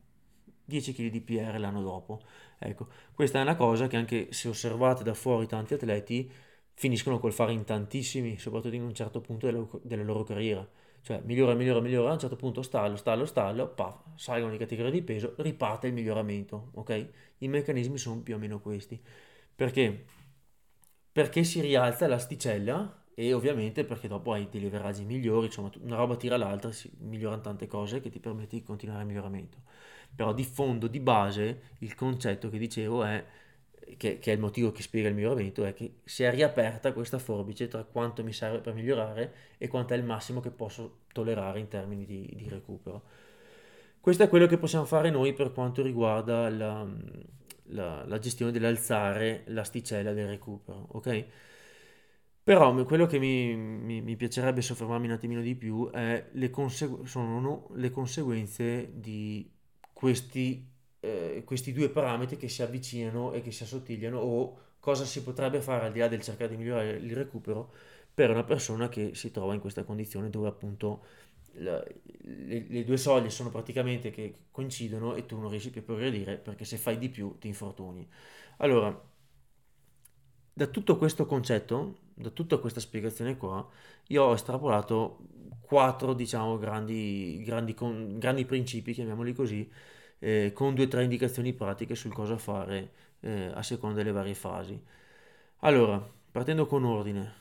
10 0.65 0.93
kg 0.93 1.09
di 1.09 1.21
PR 1.21 1.57
l'anno 1.59 1.81
dopo. 1.81 2.21
Ecco, 2.59 2.87
questa 3.13 3.39
è 3.39 3.41
una 3.41 3.55
cosa 3.55 3.87
che 3.87 3.97
anche 3.97 4.31
se 4.31 4.47
osservate 4.47 5.03
da 5.03 5.15
fuori 5.15 5.47
tanti 5.47 5.73
atleti 5.73 6.31
finiscono 6.75 7.19
col 7.19 7.33
fare 7.33 7.53
in 7.53 7.63
tantissimi, 7.63 8.37
soprattutto 8.37 8.75
in 8.75 8.83
un 8.83 8.93
certo 8.93 9.21
punto 9.21 9.45
della, 9.47 9.65
della 9.81 10.03
loro 10.03 10.23
carriera. 10.23 10.67
Cioè 11.01 11.21
migliora, 11.23 11.53
migliora, 11.53 11.79
migliora, 11.81 12.09
a 12.09 12.13
un 12.13 12.19
certo 12.19 12.35
punto 12.35 12.61
stallo, 12.61 12.95
stallo, 12.95 13.25
stallo, 13.25 13.67
paf, 13.67 14.15
salgono 14.15 14.51
di 14.51 14.57
categoria 14.57 14.91
di 14.91 15.01
peso, 15.03 15.35
riparte 15.37 15.87
il 15.87 15.93
miglioramento, 15.93 16.71
ok? 16.73 17.09
I 17.39 17.47
meccanismi 17.47 17.97
sono 17.97 18.21
più 18.21 18.35
o 18.35 18.37
meno 18.37 18.59
questi. 18.59 18.99
Perché? 19.55 20.05
Perché 21.11 21.43
si 21.43 21.61
rialza 21.61 22.07
l'asticella 22.07 23.03
e 23.13 23.33
ovviamente 23.33 23.85
perché 23.85 24.07
dopo 24.09 24.33
hai 24.33 24.49
dei 24.49 24.59
leveraggi 24.59 25.05
migliori, 25.05 25.45
insomma 25.45 25.71
una 25.81 25.95
roba 25.95 26.17
tira 26.17 26.35
l'altra, 26.37 26.71
si 26.71 26.91
migliorano 26.99 27.41
tante 27.41 27.67
cose 27.67 28.01
che 28.01 28.09
ti 28.09 28.19
permette 28.19 28.57
di 28.57 28.63
continuare 28.63 29.01
il 29.01 29.07
miglioramento. 29.07 29.59
Però 30.13 30.33
di 30.33 30.43
fondo, 30.43 30.87
di 30.87 30.99
base, 30.99 31.75
il 31.79 31.95
concetto 31.95 32.49
che 32.49 32.57
dicevo 32.57 33.03
è, 33.03 33.23
che, 33.97 34.19
che 34.19 34.31
è 34.31 34.33
il 34.33 34.39
motivo 34.39 34.71
che 34.71 34.81
spiega 34.81 35.09
il 35.09 35.15
miglioramento, 35.15 35.65
è 35.65 35.73
che 35.73 35.95
si 36.03 36.23
è 36.23 36.31
riaperta 36.31 36.93
questa 36.93 37.19
forbice 37.19 37.67
tra 37.67 37.83
quanto 37.83 38.23
mi 38.23 38.33
serve 38.33 38.59
per 38.59 38.73
migliorare 38.73 39.33
e 39.57 39.67
quanto 39.67 39.93
è 39.93 39.97
il 39.97 40.03
massimo 40.03 40.39
che 40.39 40.51
posso 40.51 41.01
tollerare 41.13 41.59
in 41.59 41.67
termini 41.67 42.05
di, 42.05 42.31
di 42.35 42.49
recupero. 42.49 43.03
Questo 43.99 44.23
è 44.23 44.29
quello 44.29 44.45
che 44.45 44.57
possiamo 44.57 44.85
fare 44.85 45.09
noi 45.09 45.33
per 45.33 45.51
quanto 45.51 45.81
riguarda 45.81 46.49
la, 46.49 46.87
la, 47.69 48.05
la 48.05 48.19
gestione 48.19 48.51
dell'alzare 48.51 49.43
l'asticella 49.47 50.13
del 50.13 50.27
recupero, 50.27 50.87
ok? 50.91 51.25
Però 52.43 52.85
quello 52.85 53.07
che 53.07 53.17
mi, 53.17 53.55
mi, 53.55 54.01
mi 54.01 54.15
piacerebbe 54.15 54.61
soffermarmi 54.61 55.07
un 55.07 55.13
attimino 55.13 55.41
di 55.41 55.55
più 55.55 55.89
è 55.89 56.27
le 56.31 56.49
consegu- 56.51 57.07
sono 57.07 57.69
le 57.73 57.89
conseguenze 57.89 58.91
di 58.93 59.51
questi, 59.91 60.63
eh, 61.05 61.43
questi 61.45 61.71
due 61.73 61.89
parametri 61.89 62.37
che 62.37 62.49
si 62.49 62.61
avvicinano 62.63 63.33
e 63.33 63.41
che 63.41 63.51
si 63.51 63.63
assottigliano 63.63 64.17
o 64.17 64.57
cosa 64.79 65.05
si 65.05 65.23
potrebbe 65.23 65.61
fare 65.61 65.85
al 65.85 65.91
di 65.91 65.99
là 65.99 66.07
del 66.07 66.21
cercare 66.21 66.49
di 66.49 66.57
migliorare 66.57 66.91
il 66.91 67.15
recupero 67.15 67.73
per 68.13 68.29
una 68.29 68.43
persona 68.43 68.89
che 68.89 69.13
si 69.13 69.31
trova 69.31 69.53
in 69.53 69.59
questa 69.59 69.83
condizione 69.83 70.29
dove 70.29 70.47
appunto 70.47 71.03
la, 71.57 71.83
le, 72.21 72.65
le, 72.67 72.83
due 72.83 72.97
soglie 72.97 73.29
sono 73.29 73.49
praticamente 73.49 74.09
che 74.11 74.45
coincidono 74.51 75.15
e 75.15 75.25
tu 75.25 75.39
non 75.39 75.49
riesci 75.49 75.69
più 75.69 75.81
a 75.81 75.83
progredire 75.83 76.37
perché 76.37 76.65
se 76.65 76.77
fai 76.77 76.97
di 76.97 77.09
più 77.09 77.37
ti 77.39 77.47
infortuni. 77.47 78.07
Allora, 78.57 78.97
da 80.53 80.67
tutto 80.67 80.97
questo 80.97 81.25
concetto, 81.25 81.97
da 82.13 82.29
tutta 82.29 82.57
questa 82.57 82.79
spiegazione 82.79 83.37
qua, 83.37 83.67
io 84.07 84.23
ho 84.23 84.33
estrapolato 84.33 85.19
quattro, 85.61 86.13
diciamo, 86.13 86.57
grandi, 86.57 87.41
grandi, 87.43 87.73
grandi 87.73 88.45
principi, 88.45 88.93
chiamiamoli 88.93 89.33
così, 89.33 89.69
eh, 90.19 90.51
con 90.53 90.73
due 90.75 90.85
o 90.85 90.87
tre 90.87 91.03
indicazioni 91.03 91.53
pratiche 91.53 91.95
sul 91.95 92.13
cosa 92.13 92.37
fare 92.37 92.91
eh, 93.21 93.51
a 93.53 93.63
seconda 93.63 93.97
delle 93.97 94.11
varie 94.11 94.35
fasi. 94.35 94.81
Allora, 95.59 95.97
partendo 96.31 96.65
con 96.67 96.83
ordine, 96.83 97.33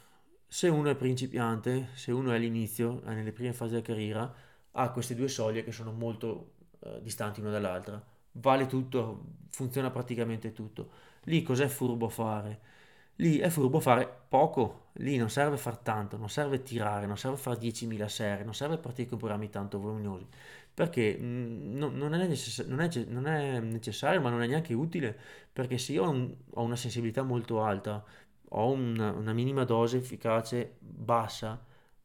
se 0.47 0.69
uno 0.69 0.89
è 0.91 0.95
principiante, 0.95 1.89
se 1.95 2.13
uno 2.13 2.33
è 2.33 2.37
all'inizio, 2.37 3.03
è 3.03 3.15
nelle 3.15 3.33
prime 3.33 3.53
fasi 3.53 3.73
della 3.73 3.85
carriera, 3.85 4.35
ha 4.73 4.91
queste 4.91 5.15
due 5.15 5.29
soglie 5.29 5.65
che 5.65 5.73
sono 5.73 5.93
molto 5.93 6.53
eh, 6.81 7.01
distanti 7.03 7.41
una 7.41 7.51
dall'altra. 7.51 8.03
Vale 8.33 8.67
tutto, 8.67 9.25
funziona 9.51 9.91
praticamente 9.91 10.53
tutto. 10.53 10.91
Lì 11.25 11.43
cos'è 11.43 11.67
furbo 11.69 12.09
fare? 12.09 12.61
Lì 13.17 13.39
è 13.39 13.49
furbo 13.49 13.79
fare 13.81 14.09
poco, 14.29 14.87
lì 14.95 15.17
non 15.17 15.31
serve 15.31 15.57
far 15.57 15.79
tanto, 15.79 16.17
non 16.17 16.29
serve 16.29 16.63
tirare, 16.63 17.07
non 17.07 17.17
serve 17.17 17.37
fare 17.37 17.59
10.000 17.59 18.09
serie, 18.09 18.45
non 18.45 18.55
serve 18.55 18.77
partire 18.79 19.09
con 19.09 19.19
programmi 19.19 19.51
tanto 19.51 19.79
voluminosi, 19.79 20.27
perché 20.75 21.17
mm, 21.19 21.77
non, 21.77 22.15
è 22.15 22.27
necess- 22.27 22.67
non, 22.67 22.81
è, 22.81 22.89
non, 23.07 23.27
è 23.27 23.61
necessario, 23.61 24.21
ma 24.21 24.31
non 24.31 24.43
è 24.43 24.47
neanche 24.47 24.75
utile, 24.75 25.17
perché 25.53 25.79
se 25.79 25.93
io 25.93 26.05
ho, 26.05 26.11
un, 26.11 26.35
ho 26.51 26.63
una 26.63 26.77
sensibilità 26.77 27.23
molto 27.23 27.63
alta, 27.63 28.05
ho 28.51 28.71
una, 28.71 29.13
una 29.13 29.33
minima 29.33 29.65
dose 29.65 29.99
efficace 29.99 30.77
bassa, 30.81 31.65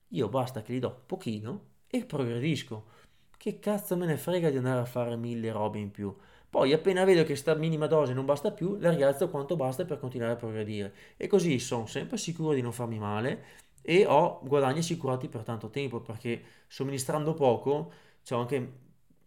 io 0.09 0.29
basta 0.29 0.61
che 0.61 0.73
gli 0.73 0.79
do 0.79 1.03
pochino 1.05 1.65
e 1.87 2.05
progredisco. 2.05 2.97
Che 3.37 3.59
cazzo 3.59 3.95
me 3.97 4.05
ne 4.05 4.17
frega 4.17 4.49
di 4.49 4.57
andare 4.57 4.81
a 4.81 4.85
fare 4.85 5.15
mille 5.15 5.51
robe 5.51 5.79
in 5.79 5.91
più? 5.91 6.13
Poi 6.49 6.73
appena 6.73 7.03
vedo 7.05 7.21
che 7.21 7.27
questa 7.27 7.53
minima 7.55 7.87
dose 7.87 8.13
non 8.13 8.25
basta 8.25 8.51
più, 8.51 8.77
la 8.79 8.91
rialzo 8.91 9.29
quanto 9.29 9.55
basta 9.55 9.85
per 9.85 9.99
continuare 9.99 10.33
a 10.33 10.35
progredire. 10.35 10.93
E 11.15 11.27
così 11.27 11.59
sono 11.59 11.85
sempre 11.85 12.17
sicuro 12.17 12.53
di 12.53 12.61
non 12.61 12.71
farmi 12.73 12.97
male 12.99 13.43
e 13.81 14.05
ho 14.05 14.39
guadagni 14.43 14.79
assicurati 14.79 15.27
per 15.29 15.43
tanto 15.43 15.69
tempo, 15.69 16.01
perché 16.01 16.43
somministrando 16.67 17.33
poco 17.33 17.91
anche, 18.39 18.73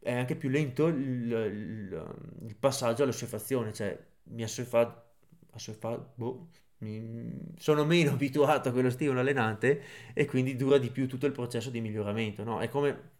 è 0.00 0.12
anche 0.12 0.36
più 0.36 0.48
lento 0.48 0.86
il, 0.88 0.96
il, 1.30 2.14
il 2.46 2.56
passaggio 2.56 3.02
all'ossefazione, 3.02 3.72
cioè 3.72 3.98
mi 4.24 4.42
assuefa 4.42 5.04
boh, 6.14 6.48
mi, 6.78 7.54
sono 7.58 7.84
meno 7.84 8.12
abituato 8.12 8.68
a 8.68 8.72
quello 8.72 8.90
stimolo 8.90 9.20
allenante 9.20 9.82
e 10.14 10.26
quindi 10.26 10.56
dura 10.56 10.78
di 10.78 10.90
più 10.90 11.06
tutto 11.08 11.26
il 11.26 11.32
processo 11.32 11.70
di 11.70 11.80
miglioramento, 11.80 12.42
no? 12.44 12.60
È 12.60 12.68
come, 12.68 13.10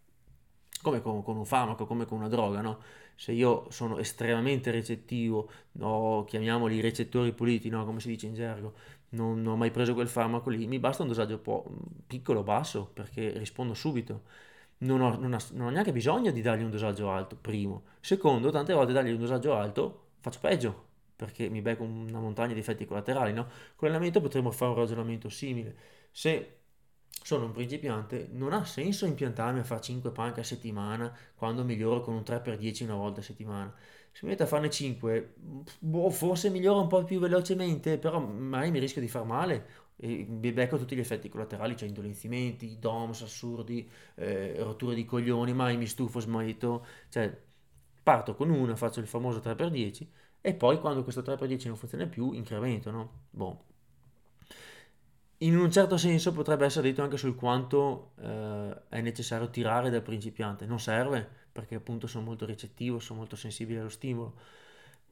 come 0.81 1.01
con, 1.01 1.23
con 1.23 1.37
un 1.37 1.45
farmaco, 1.45 1.85
come 1.85 2.05
con 2.05 2.17
una 2.19 2.27
droga, 2.27 2.61
no? 2.61 2.79
se 3.15 3.31
io 3.31 3.69
sono 3.69 3.99
estremamente 3.99 4.71
recettivo, 4.71 5.49
no, 5.73 6.25
chiamiamoli 6.27 6.81
recettori 6.81 7.31
puliti, 7.33 7.69
no, 7.69 7.85
come 7.85 7.99
si 7.99 8.07
dice 8.09 8.25
in 8.25 8.33
gergo, 8.33 8.73
non, 9.09 9.41
non 9.41 9.53
ho 9.53 9.55
mai 9.57 9.69
preso 9.71 9.93
quel 9.93 10.07
farmaco 10.07 10.49
lì, 10.49 10.65
mi 10.67 10.79
basta 10.79 11.03
un 11.03 11.09
dosaggio 11.09 11.37
po- 11.39 11.63
piccolo, 12.07 12.43
basso, 12.43 12.89
perché 12.91 13.37
rispondo 13.37 13.73
subito. 13.75 14.23
Non 14.83 15.01
ho, 15.01 15.17
non, 15.17 15.33
ho, 15.33 15.37
non 15.51 15.67
ho, 15.67 15.69
neanche 15.69 15.91
bisogno 15.91 16.31
di 16.31 16.41
dargli 16.41 16.63
un 16.63 16.71
dosaggio 16.71 17.09
alto, 17.11 17.35
primo. 17.35 17.83
Secondo, 17.99 18.49
tante 18.51 18.73
volte 18.73 18.93
dargli 18.93 19.11
un 19.11 19.19
dosaggio 19.19 19.53
alto 19.55 19.99
faccio 20.19 20.39
peggio, 20.39 20.85
perché 21.15 21.49
mi 21.49 21.61
becco 21.61 21.83
una 21.83 22.19
montagna 22.19 22.53
di 22.53 22.59
effetti 22.59 22.85
collaterali, 22.85 23.33
no? 23.33 23.43
Con 23.75 23.87
l'allenamento 23.87 24.21
potremmo 24.21 24.51
fare 24.51 24.71
un 24.71 24.77
ragionamento 24.77 25.29
simile. 25.29 25.75
Se 26.11 26.59
sono 27.23 27.45
un 27.45 27.51
principiante, 27.51 28.29
non 28.31 28.53
ha 28.53 28.65
senso 28.65 29.05
impiantarmi 29.05 29.59
a 29.59 29.63
fare 29.63 29.81
5 29.81 30.11
panche 30.11 30.41
a 30.41 30.43
settimana 30.43 31.15
quando 31.35 31.63
miglioro 31.63 32.01
con 32.01 32.15
un 32.15 32.23
3x10 32.23 32.83
una 32.83 32.95
volta 32.95 33.19
a 33.19 33.23
settimana. 33.23 33.73
Se 34.11 34.19
mi 34.23 34.31
metto 34.31 34.43
a 34.43 34.45
farne 34.47 34.69
5, 34.69 35.33
boh, 35.79 36.09
forse 36.09 36.49
miglioro 36.49 36.81
un 36.81 36.87
po' 36.87 37.03
più 37.03 37.19
velocemente, 37.19 37.97
però 37.97 38.19
mai 38.19 38.71
mi 38.71 38.79
rischio 38.79 39.01
di 39.01 39.07
far 39.07 39.23
male 39.25 39.65
e 40.03 40.25
becco 40.53 40.77
tutti 40.77 40.95
gli 40.95 40.99
effetti 40.99 41.29
collaterali, 41.29 41.77
cioè 41.77 41.87
indolenzimenti, 41.87 42.77
DOMS 42.79 43.21
assurdi, 43.21 43.89
eh, 44.15 44.55
rotture 44.59 44.95
di 44.95 45.05
coglioni, 45.05 45.53
mai 45.53 45.77
mi 45.77 45.87
stufo, 45.87 46.19
smetto, 46.19 46.85
cioè 47.09 47.35
parto 48.03 48.35
con 48.35 48.49
una, 48.49 48.75
faccio 48.75 48.99
il 48.99 49.07
famoso 49.07 49.39
3x10 49.39 50.07
e 50.41 50.53
poi 50.53 50.79
quando 50.79 51.03
questo 51.03 51.21
3x10 51.21 51.67
non 51.67 51.77
funziona 51.77 52.05
più 52.07 52.33
incremento, 52.33 52.91
no? 52.91 53.11
Boh 53.29 53.71
in 55.43 55.57
un 55.57 55.71
certo 55.71 55.97
senso 55.97 56.31
potrebbe 56.31 56.65
essere 56.65 56.89
detto 56.89 57.01
anche 57.01 57.17
sul 57.17 57.35
quanto 57.35 58.11
eh, 58.21 58.75
è 58.89 59.01
necessario 59.01 59.49
tirare 59.49 59.89
dal 59.89 60.01
principiante. 60.01 60.65
Non 60.65 60.79
serve, 60.79 61.27
perché 61.51 61.75
appunto 61.75 62.07
sono 62.07 62.23
molto 62.23 62.45
ricettivo, 62.45 62.99
sono 62.99 63.19
molto 63.19 63.35
sensibile 63.35 63.79
allo 63.79 63.89
stimolo. 63.89 64.35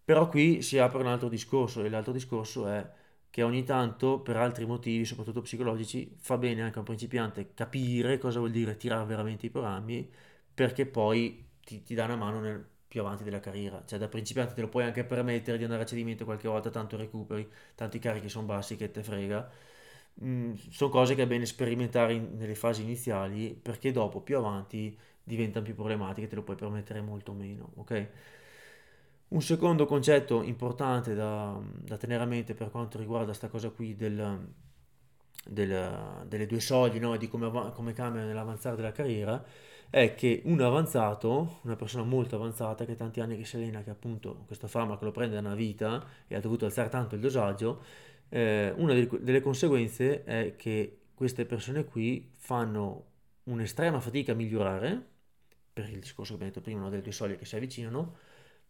Però 0.04 0.30
qui 0.30 0.62
si 0.62 0.78
apre 0.78 1.00
un 1.00 1.08
altro 1.08 1.28
discorso 1.30 1.84
e 1.84 1.90
l'altro 1.90 2.14
discorso 2.14 2.68
è 2.68 2.90
che 3.32 3.44
ogni 3.44 3.64
tanto, 3.64 4.20
per 4.22 4.38
altri 4.38 4.66
motivi, 4.68 5.06
soprattutto 5.06 5.42
psicologici, 5.42 6.16
fa 6.20 6.38
bene 6.38 6.62
anche 6.62 6.76
a 6.78 6.80
un 6.80 6.86
principiante 6.86 7.54
capire 7.56 8.20
cosa 8.20 8.40
vuol 8.40 8.52
dire 8.52 8.78
tirare 8.78 9.06
veramente 9.06 9.48
i 9.48 9.50
programmi, 9.50 10.10
perché 10.54 10.86
poi 10.86 11.50
ti, 11.66 11.84
ti 11.84 11.96
dà 11.96 12.06
una 12.06 12.18
mano 12.18 12.40
nel, 12.42 12.66
più 12.88 13.02
avanti 13.02 13.24
della 13.24 13.40
carriera. 13.40 13.84
Cioè 13.86 14.00
da 14.00 14.08
principiante 14.10 14.54
te 14.54 14.62
lo 14.62 14.70
puoi 14.70 14.84
anche 14.84 15.04
permettere 15.06 15.58
di 15.58 15.64
andare 15.64 15.84
a 15.84 15.86
cedimento 15.86 16.26
qualche 16.26 16.48
volta, 16.50 16.70
tanto 16.70 16.98
recuperi, 16.98 17.50
tanto 17.76 17.98
i 17.98 18.00
carichi 18.00 18.30
sono 18.30 18.46
bassi 18.46 18.76
che 18.76 18.92
te 18.92 19.02
frega 19.04 19.50
mm, 20.24 20.54
sono 20.70 20.90
cose 20.92 21.16
che 21.16 21.24
è 21.24 21.28
bene 21.28 21.46
sperimentare 21.46 22.14
in- 22.14 22.38
nelle 22.38 22.56
fasi 22.56 22.82
iniziali 22.84 23.54
perché 23.62 23.92
dopo 23.92 24.22
più 24.22 24.38
avanti 24.38 24.98
diventano 25.24 25.66
più 25.66 25.76
problematiche, 25.76 26.28
te 26.28 26.36
lo 26.36 26.44
puoi 26.44 26.56
permettere 26.58 27.02
molto 27.02 27.34
meno, 27.34 27.72
ok? 27.76 28.08
Un 29.32 29.42
secondo 29.42 29.86
concetto 29.86 30.42
importante 30.44 31.16
da, 31.16 31.58
da 31.64 31.98
tenere 31.98 32.24
a 32.24 32.26
mente 32.26 32.54
per 32.54 32.70
quanto 32.70 32.98
riguarda 32.98 33.26
questa 33.28 33.48
cosa 33.48 33.70
qui 33.70 33.96
del, 33.96 34.38
del- 35.46 36.26
delle 36.28 36.46
due 36.46 36.60
soglie, 36.60 37.00
no? 37.00 37.16
Di 37.18 37.28
come, 37.28 37.72
come 37.74 37.94
cambia 37.94 38.24
nell'avanzare 38.24 38.76
della 38.76 38.92
carriera, 38.92 39.44
è 39.90 40.16
che 40.16 40.42
un 40.46 40.62
avanzato, 40.62 41.60
una 41.64 41.76
persona 41.76 42.04
molto 42.04 42.36
avanzata, 42.36 42.86
che 42.86 42.96
tanti 42.96 43.20
anni 43.22 43.38
che 43.38 43.46
si 43.46 43.56
allena, 43.56 43.82
che 43.84 43.90
appunto 43.90 44.44
questo 44.46 44.68
farmaco 44.68 45.06
lo 45.06 45.12
prende 45.12 45.36
da 45.36 45.42
una 45.42 45.56
vita 45.56 46.06
e 46.28 46.36
ha 46.36 46.40
dovuto 46.42 46.66
alzare 46.66 46.90
tanto 46.90 47.16
il 47.16 47.22
dosaggio, 47.22 47.82
eh, 48.30 48.74
una 48.78 48.94
delle, 48.94 49.10
delle 49.22 49.42
conseguenze 49.42 50.24
è 50.24 50.56
che 50.58 51.00
queste 51.14 51.46
persone 51.46 51.86
qui 51.86 52.30
fanno 52.38 53.06
un'estrema 53.44 54.00
fatica 54.00 54.34
a 54.34 54.36
migliorare, 54.36 55.06
per 55.74 55.90
il 55.90 56.00
discorso 56.00 56.36
che 56.38 56.44
abbiamo 56.44 56.54
detto 56.54 56.62
prima, 56.62 56.82
no, 56.82 56.90
delle 56.90 57.02
due 57.02 57.12
soglie 57.12 57.38
che 57.38 57.46
si 57.46 57.56
avvicinano, 57.56 58.16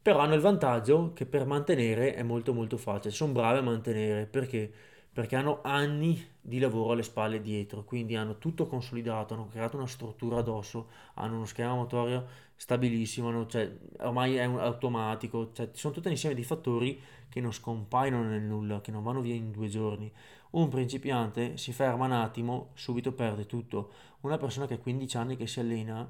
però 0.01 0.19
hanno 0.19 0.33
il 0.35 0.41
vantaggio 0.41 1.13
che 1.13 1.25
per 1.25 1.45
mantenere 1.45 2.13
è 2.15 2.23
molto 2.23 2.53
molto 2.53 2.77
facile, 2.77 3.13
sono 3.13 3.33
bravi 3.33 3.59
a 3.59 3.61
mantenere 3.61 4.25
perché? 4.25 4.71
Perché 5.13 5.35
hanno 5.35 5.59
anni 5.63 6.25
di 6.39 6.57
lavoro 6.59 6.93
alle 6.93 7.03
spalle 7.03 7.41
dietro, 7.41 7.83
quindi 7.83 8.15
hanno 8.15 8.37
tutto 8.37 8.65
consolidato, 8.67 9.33
hanno 9.33 9.47
creato 9.47 9.75
una 9.77 9.87
struttura 9.87 10.37
addosso, 10.39 10.87
hanno 11.15 11.35
uno 11.35 11.45
schema 11.45 11.75
motorio 11.75 12.25
stabilissimo, 12.55 13.27
hanno- 13.29 13.45
cioè, 13.47 13.69
ormai 13.99 14.35
è 14.35 14.43
automatico, 14.43 15.51
cioè, 15.53 15.69
sono 15.73 15.93
tutto 15.93 16.07
un 16.07 16.13
insieme 16.13 16.35
di 16.35 16.43
fattori 16.43 16.99
che 17.29 17.41
non 17.41 17.51
scompaiono 17.53 18.23
nel 18.23 18.41
nulla, 18.41 18.81
che 18.81 18.91
non 18.91 19.03
vanno 19.03 19.21
via 19.21 19.35
in 19.35 19.51
due 19.51 19.67
giorni. 19.67 20.11
Un 20.51 20.69
principiante 20.69 21.57
si 21.57 21.71
ferma 21.73 22.05
un 22.05 22.11
attimo, 22.13 22.71
subito 22.73 23.13
perde 23.13 23.45
tutto. 23.45 23.91
Una 24.21 24.37
persona 24.37 24.65
che 24.67 24.75
ha 24.75 24.77
15 24.79 25.17
anni 25.17 25.35
che 25.37 25.47
si 25.47 25.59
allena 25.59 26.07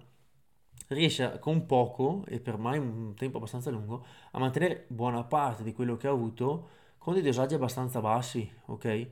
riesce 0.94 1.38
con 1.40 1.66
poco, 1.66 2.24
e 2.28 2.40
per 2.40 2.58
mai 2.58 2.78
un 2.80 3.14
tempo 3.16 3.38
abbastanza 3.38 3.70
lungo, 3.70 4.06
a 4.32 4.40
mantenere 4.40 4.86
buona 4.88 5.24
parte 5.24 5.64
di 5.64 5.74
quello 5.74 5.98
che 5.98 6.08
ha 6.08 6.12
avuto 6.12 6.70
con 6.98 7.14
dei 7.14 7.24
dosaggi 7.24 7.56
abbastanza 7.56 8.00
bassi, 8.02 8.50
ok? 8.66 9.08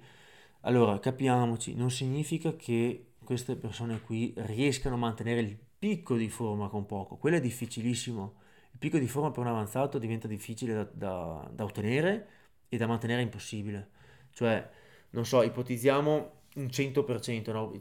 Allora, 0.62 1.00
capiamoci, 1.00 1.76
non 1.76 1.90
significa 1.90 2.56
che 2.56 3.14
queste 3.24 3.56
persone 3.56 4.02
qui 4.02 4.34
riescano 4.38 4.96
a 4.96 4.98
mantenere 4.98 5.42
il 5.42 5.58
picco 5.80 6.16
di 6.18 6.30
forma 6.30 6.68
con 6.68 6.86
poco, 6.86 7.18
quello 7.18 7.38
è 7.38 7.40
difficilissimo. 7.42 8.36
Il 8.72 8.78
picco 8.80 8.98
di 8.98 9.08
forma 9.08 9.32
per 9.32 9.40
un 9.40 9.48
avanzato 9.48 9.98
diventa 9.98 10.28
difficile 10.28 10.74
da, 10.74 10.84
da- 10.92 11.50
da 11.52 11.64
ottenere 11.64 12.28
e 12.70 12.78
da 12.78 12.88
mantenere 12.88 13.22
impossibile. 13.22 13.90
Cioè, 14.32 14.70
non 15.12 15.26
so, 15.26 15.42
ipotizziamo 15.42 16.32
un 16.56 16.70
100%, 16.70 17.52
no? 17.52 17.74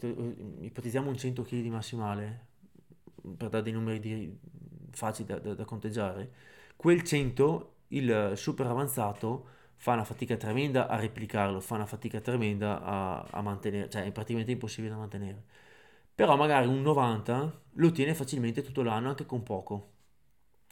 Ipotizziamo 0.60 1.08
un 1.08 1.16
100 1.16 1.42
kg 1.42 1.60
di 1.60 1.70
massimale, 1.70 2.46
per 3.36 3.48
dare 3.48 3.62
dei 3.62 3.72
numeri 3.72 4.00
di- 4.00 4.38
facili 4.90 5.28
da, 5.28 5.38
da- 5.38 5.54
da 5.54 5.64
conteggiare. 5.64 6.30
Quel 6.76 7.02
100, 7.02 7.74
il 7.88 8.32
super 8.36 8.66
avanzato, 8.66 9.46
fa 9.76 9.92
una 9.92 10.04
fatica 10.04 10.36
tremenda 10.36 10.88
a 10.88 10.96
replicarlo, 10.98 11.60
fa 11.60 11.74
una 11.76 11.86
fatica 11.86 12.20
tremenda 12.20 12.82
a, 12.82 13.20
a 13.30 13.40
mantenere, 13.42 13.88
cioè 13.90 14.04
è 14.04 14.12
praticamente 14.12 14.52
impossibile 14.52 14.92
da 14.92 14.98
mantenere. 14.98 15.44
Però 16.14 16.36
magari 16.36 16.66
un 16.66 16.82
90 16.82 17.60
lo 17.74 17.90
tiene 17.92 18.14
facilmente 18.14 18.62
tutto 18.62 18.82
l'anno 18.82 19.08
anche 19.10 19.26
con 19.26 19.42
poco. 19.42 19.92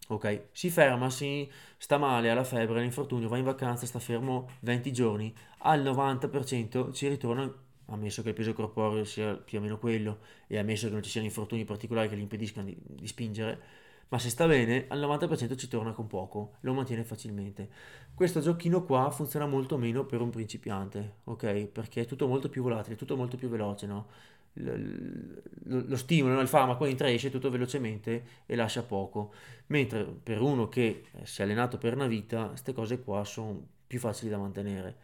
Ok? 0.08 0.48
Si 0.52 0.70
ferma, 0.70 1.10
si 1.10 1.50
sta 1.78 1.98
male, 1.98 2.30
ha 2.30 2.34
la 2.34 2.44
febbre, 2.44 2.80
l'infortunio, 2.80 3.28
va 3.28 3.38
in 3.38 3.44
vacanza, 3.44 3.86
sta 3.86 3.98
fermo 3.98 4.48
20 4.60 4.92
giorni, 4.92 5.34
al 5.60 5.82
90% 5.82 6.92
ci 6.92 7.08
ritorna, 7.08 7.52
ammesso 7.86 8.22
che 8.22 8.30
il 8.30 8.34
peso 8.34 8.52
corporeo 8.52 9.04
sia 9.04 9.34
più 9.34 9.58
o 9.58 9.60
meno 9.60 9.78
quello 9.78 10.18
e 10.46 10.58
ammesso 10.58 10.86
che 10.86 10.92
non 10.92 11.02
ci 11.02 11.10
siano 11.10 11.26
infortuni 11.26 11.64
particolari 11.64 12.08
che 12.08 12.16
gli 12.16 12.20
impediscano 12.20 12.66
di, 12.66 12.76
di 12.80 13.06
spingere, 13.06 13.60
ma 14.08 14.18
se 14.18 14.30
sta 14.30 14.46
bene, 14.46 14.86
al 14.88 15.00
90% 15.00 15.56
ci 15.56 15.68
torna 15.68 15.92
con 15.92 16.06
poco, 16.06 16.54
lo 16.60 16.72
mantiene 16.72 17.02
facilmente. 17.04 17.68
Questo 18.14 18.40
giochino 18.40 18.84
qua 18.84 19.10
funziona 19.10 19.46
molto 19.46 19.76
meno 19.78 20.04
per 20.04 20.20
un 20.20 20.30
principiante, 20.30 21.16
ok? 21.24 21.66
Perché 21.66 22.02
è 22.02 22.04
tutto 22.06 22.28
molto 22.28 22.48
più 22.48 22.62
volatile, 22.62 22.96
tutto 22.96 23.16
molto 23.16 23.36
più 23.36 23.48
veloce, 23.48 23.86
no? 23.86 24.06
Lo, 24.54 24.74
lo 25.86 25.96
stimolo, 25.96 26.40
il 26.40 26.48
farmaco 26.48 26.86
entra 26.86 27.08
e 27.08 27.14
esce 27.14 27.30
tutto 27.30 27.50
velocemente 27.50 28.24
e 28.46 28.54
lascia 28.56 28.82
poco. 28.82 29.32
Mentre 29.66 30.04
per 30.04 30.40
uno 30.40 30.68
che 30.68 31.04
si 31.24 31.40
è 31.40 31.44
allenato 31.44 31.76
per 31.76 31.94
una 31.94 32.06
vita, 32.06 32.46
queste 32.48 32.72
cose 32.72 33.00
qua 33.02 33.24
sono 33.24 33.60
più 33.86 33.98
facili 33.98 34.30
da 34.30 34.38
mantenere. 34.38 34.96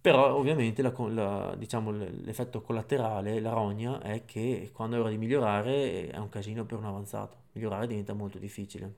Però 0.00 0.34
ovviamente 0.36 0.80
la 0.82 0.92
la- 1.08 1.54
diciamo, 1.56 1.90
l'effetto 1.90 2.60
collaterale, 2.62 3.40
la 3.40 3.52
rogna, 3.52 4.00
è 4.00 4.24
che 4.24 4.70
quando 4.72 4.96
è 4.96 5.00
ora 5.00 5.10
di 5.10 5.18
migliorare 5.18 5.72
eh, 5.74 6.10
è 6.10 6.16
un 6.18 6.28
casino 6.28 6.64
per 6.64 6.78
un 6.78 6.84
avanzato. 6.86 7.36
Migliorare 7.52 7.86
diventa 7.86 8.12
molto 8.14 8.38
difficile. 8.38 8.94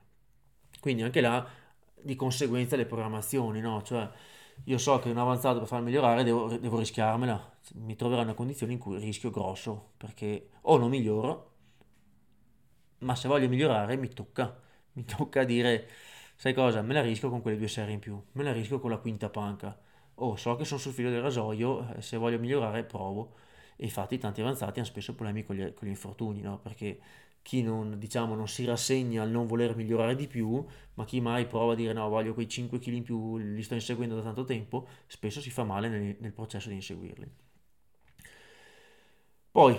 Quindi 0.80 1.02
anche 1.02 1.20
là, 1.20 1.46
di 2.00 2.16
conseguenza, 2.16 2.76
le 2.76 2.86
programmazioni, 2.86 3.60
no? 3.60 3.82
Cioè, 3.82 4.08
io 4.64 4.78
so 4.78 4.98
che 4.98 5.10
un 5.10 5.18
avanzato 5.18 5.58
per 5.60 5.68
far 5.68 5.82
migliorare 5.82 6.22
devo, 6.24 6.56
devo 6.58 6.78
rischiarmela. 6.78 7.50
Mi 7.76 7.96
troverò 7.96 8.20
in 8.22 8.28
una 8.28 8.36
condizione 8.36 8.72
in 8.74 8.78
cui 8.78 8.98
rischio 8.98 9.30
grosso, 9.30 9.92
perché 9.96 10.50
o 10.62 10.76
non 10.78 10.90
miglioro, 10.90 11.48
ma 12.98 13.14
se 13.14 13.28
voglio 13.28 13.48
migliorare 13.48 13.96
mi 13.96 14.08
tocca. 14.08 14.58
Mi 14.92 15.04
tocca 15.04 15.44
dire, 15.44 15.88
sai 16.36 16.52
cosa, 16.54 16.82
me 16.82 16.94
la 16.94 17.00
rischio 17.02 17.30
con 17.30 17.40
quelle 17.42 17.56
due 17.56 17.68
serie 17.68 17.94
in 17.94 18.00
più, 18.00 18.20
me 18.32 18.42
la 18.42 18.52
rischio 18.52 18.80
con 18.80 18.90
la 18.90 18.98
quinta 18.98 19.28
panca. 19.30 19.78
Oh, 20.22 20.36
so 20.36 20.54
che 20.56 20.64
sono 20.66 20.78
sul 20.78 20.92
filo 20.92 21.08
del 21.10 21.22
rasoio, 21.22 21.94
eh, 21.94 22.02
se 22.02 22.16
voglio 22.18 22.38
migliorare 22.38 22.84
provo. 22.84 23.34
E 23.76 23.84
infatti 23.84 24.18
tanti 24.18 24.42
avanzati 24.42 24.78
hanno 24.78 24.88
spesso 24.88 25.14
problemi 25.14 25.44
con 25.44 25.56
gli, 25.56 25.72
con 25.72 25.88
gli 25.88 25.90
infortuni, 25.90 26.42
no? 26.42 26.58
Perché 26.58 27.00
chi 27.42 27.62
non, 27.62 27.98
diciamo, 27.98 28.34
non 28.34 28.46
si 28.46 28.64
rassegna 28.66 29.22
al 29.22 29.30
non 29.30 29.46
voler 29.46 29.74
migliorare 29.74 30.14
di 30.14 30.26
più, 30.26 30.62
ma 30.94 31.04
chi 31.06 31.20
mai 31.22 31.46
prova 31.46 31.72
a 31.72 31.74
dire 31.76 31.94
no, 31.94 32.06
voglio 32.08 32.34
quei 32.34 32.48
5 32.48 32.78
kg 32.78 32.92
in 32.92 33.02
più, 33.02 33.38
li 33.38 33.62
sto 33.62 33.74
inseguendo 33.74 34.14
da 34.14 34.22
tanto 34.22 34.44
tempo, 34.44 34.86
spesso 35.06 35.40
si 35.40 35.50
fa 35.50 35.64
male 35.64 35.88
nel, 35.88 36.16
nel 36.20 36.32
processo 36.32 36.68
di 36.68 36.74
inseguirli. 36.74 37.32
Poi, 39.52 39.76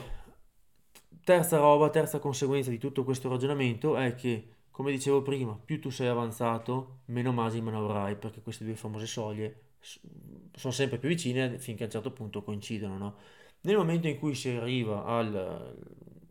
terza 1.24 1.58
roba, 1.58 1.90
terza 1.90 2.20
conseguenza 2.20 2.70
di 2.70 2.78
tutto 2.78 3.04
questo 3.04 3.30
ragionamento 3.30 3.96
è 3.96 4.16
che, 4.16 4.48
come 4.72 4.92
dicevo 4.92 5.22
prima, 5.22 5.56
più 5.64 5.80
tu 5.80 5.90
sei 5.90 6.08
avanzato, 6.08 7.02
meno 7.06 7.32
margine 7.32 7.64
di 7.64 7.72
manovra 7.72 8.04
hai, 8.04 8.16
perché 8.16 8.42
queste 8.42 8.66
due 8.66 8.76
famose 8.76 9.06
soglie 9.06 9.70
sono 9.82 10.74
sempre 10.74 10.98
più 10.98 11.10
vicine 11.10 11.58
finché 11.58 11.84
a 11.84 11.86
un 11.88 11.92
certo 11.92 12.12
punto 12.12 12.44
coincidono, 12.44 12.98
no? 12.98 13.16
Nel 13.62 13.78
momento 13.78 14.08
in 14.08 14.18
cui 14.18 14.34
si 14.36 14.50
arriva 14.50 15.06
al, 15.06 15.76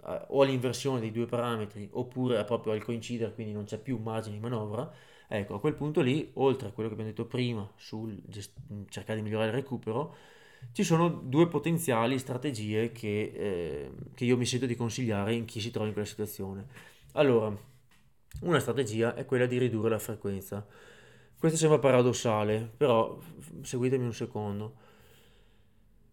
a- 0.02 0.26
o 0.30 0.42
all'inversione 0.42 1.00
dei 1.00 1.12
due 1.12 1.26
parametri 1.26 1.88
oppure 1.92 2.44
proprio 2.44 2.72
al 2.72 2.82
coincidere, 2.82 3.32
quindi 3.34 3.52
non 3.52 3.64
c'è 3.64 3.78
più 3.78 3.98
margine 3.98 4.36
di 4.36 4.40
manovra, 4.40 4.90
ecco, 5.28 5.54
a 5.54 5.60
quel 5.60 5.74
punto 5.74 6.00
lì, 6.00 6.30
oltre 6.34 6.68
a 6.68 6.72
quello 6.72 6.88
che 6.88 6.94
abbiamo 6.94 7.12
detto 7.12 7.26
prima 7.26 7.68
sul 7.76 8.18
gest- 8.26 8.56
cercare 8.88 9.18
di 9.18 9.24
migliorare 9.24 9.50
il 9.50 9.56
recupero, 9.56 10.14
ci 10.72 10.84
sono 10.84 11.08
due 11.08 11.48
potenziali 11.48 12.18
strategie 12.18 12.92
che, 12.92 13.32
eh, 13.34 13.90
che 14.14 14.24
io 14.24 14.36
mi 14.36 14.46
sento 14.46 14.66
di 14.66 14.76
consigliare 14.76 15.34
in 15.34 15.44
chi 15.44 15.60
si 15.60 15.70
trova 15.70 15.86
in 15.86 15.92
quella 15.92 16.06
situazione. 16.08 16.66
Allora, 17.12 17.54
una 18.42 18.58
strategia 18.60 19.14
è 19.14 19.24
quella 19.26 19.46
di 19.46 19.58
ridurre 19.58 19.90
la 19.90 19.98
frequenza. 19.98 20.66
Questo 21.40 21.56
sembra 21.56 21.78
paradossale, 21.78 22.70
però 22.76 23.18
seguitemi 23.62 24.04
un 24.04 24.12
secondo. 24.12 24.74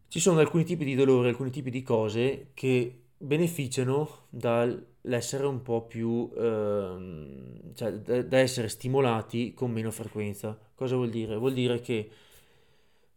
Ci 0.08 0.22
sono 0.22 0.40
alcuni 0.40 0.64
tipi 0.64 0.86
di 0.86 0.96
dolore, 0.96 1.28
alcuni 1.28 1.50
tipi 1.50 1.70
di 1.70 1.82
cose 1.82 2.52
che 2.54 3.02
beneficiano 3.18 4.28
dall'essere 4.30 5.46
un 5.46 5.62
po' 5.62 5.82
più, 5.86 6.32
ehm, 6.34 7.74
cioè 7.74 7.92
da, 7.96 8.22
da 8.22 8.38
essere 8.38 8.70
stimolati 8.70 9.54
con 9.54 9.70
meno 9.72 9.92
frequenza. 9.92 10.58
Cosa 10.74 10.96
vuol 10.96 11.10
dire? 11.10 11.36
Vuol 11.36 11.54
dire 11.54 11.82
che 11.82 12.10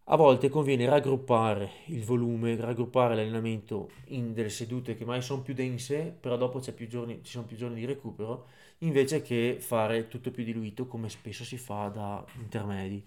a 0.04 0.16
volte 0.16 0.48
conviene 0.48 0.86
raggruppare 0.86 1.70
il 1.86 2.04
volume, 2.04 2.56
raggruppare 2.56 3.14
l'allenamento 3.14 3.90
in 4.06 4.32
delle 4.32 4.48
sedute 4.48 4.96
che 4.96 5.04
magari 5.04 5.24
sono 5.24 5.42
più 5.42 5.54
dense, 5.54 6.16
però 6.18 6.36
dopo 6.36 6.58
più 6.74 6.88
giorni, 6.88 7.20
ci 7.22 7.30
sono 7.30 7.44
più 7.44 7.56
giorni 7.56 7.78
di 7.78 7.86
recupero, 7.86 8.48
invece 8.80 9.22
che 9.22 9.56
fare 9.60 10.08
tutto 10.08 10.30
più 10.30 10.44
diluito 10.44 10.86
come 10.86 11.08
spesso 11.08 11.44
si 11.44 11.56
fa 11.58 11.88
da 11.88 12.24
intermedi. 12.38 13.04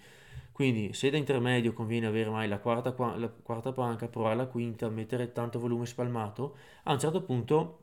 Quindi 0.51 0.93
se 0.93 1.09
da 1.09 1.17
intermedio 1.17 1.73
conviene 1.73 2.07
avere 2.07 2.29
mai 2.29 2.47
la 2.47 2.59
quarta, 2.59 2.91
qua- 2.93 3.17
la 3.17 3.29
quarta 3.29 3.71
panca, 3.73 4.07
provare 4.07 4.35
la 4.35 4.45
quinta, 4.47 4.89
mettere 4.89 5.31
tanto 5.31 5.59
volume 5.59 5.85
spalmato, 5.85 6.55
a 6.83 6.93
un 6.93 6.99
certo 6.99 7.23
punto, 7.23 7.79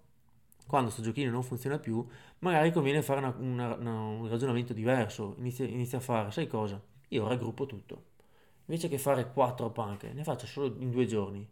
quando 0.66 0.90
sto 0.90 1.02
giochino 1.02 1.30
non 1.30 1.42
funziona 1.42 1.78
più, 1.78 2.06
magari 2.40 2.72
conviene 2.72 3.02
fare 3.02 3.18
una- 3.20 3.34
una- 3.38 3.74
una- 3.74 4.00
un 4.02 4.28
ragionamento 4.28 4.72
diverso. 4.72 5.34
Inizia, 5.38 5.66
inizia 5.66 5.98
a 5.98 6.00
fare, 6.00 6.30
sai 6.30 6.46
cosa? 6.46 6.80
Io 7.08 7.26
raggruppo 7.28 7.66
tutto. 7.66 8.04
Invece 8.66 8.88
che 8.88 8.98
fare 8.98 9.32
quattro 9.32 9.70
panche, 9.70 10.12
ne 10.12 10.22
faccio 10.24 10.46
solo 10.46 10.74
in 10.78 10.90
due 10.90 11.06
giorni. 11.06 11.46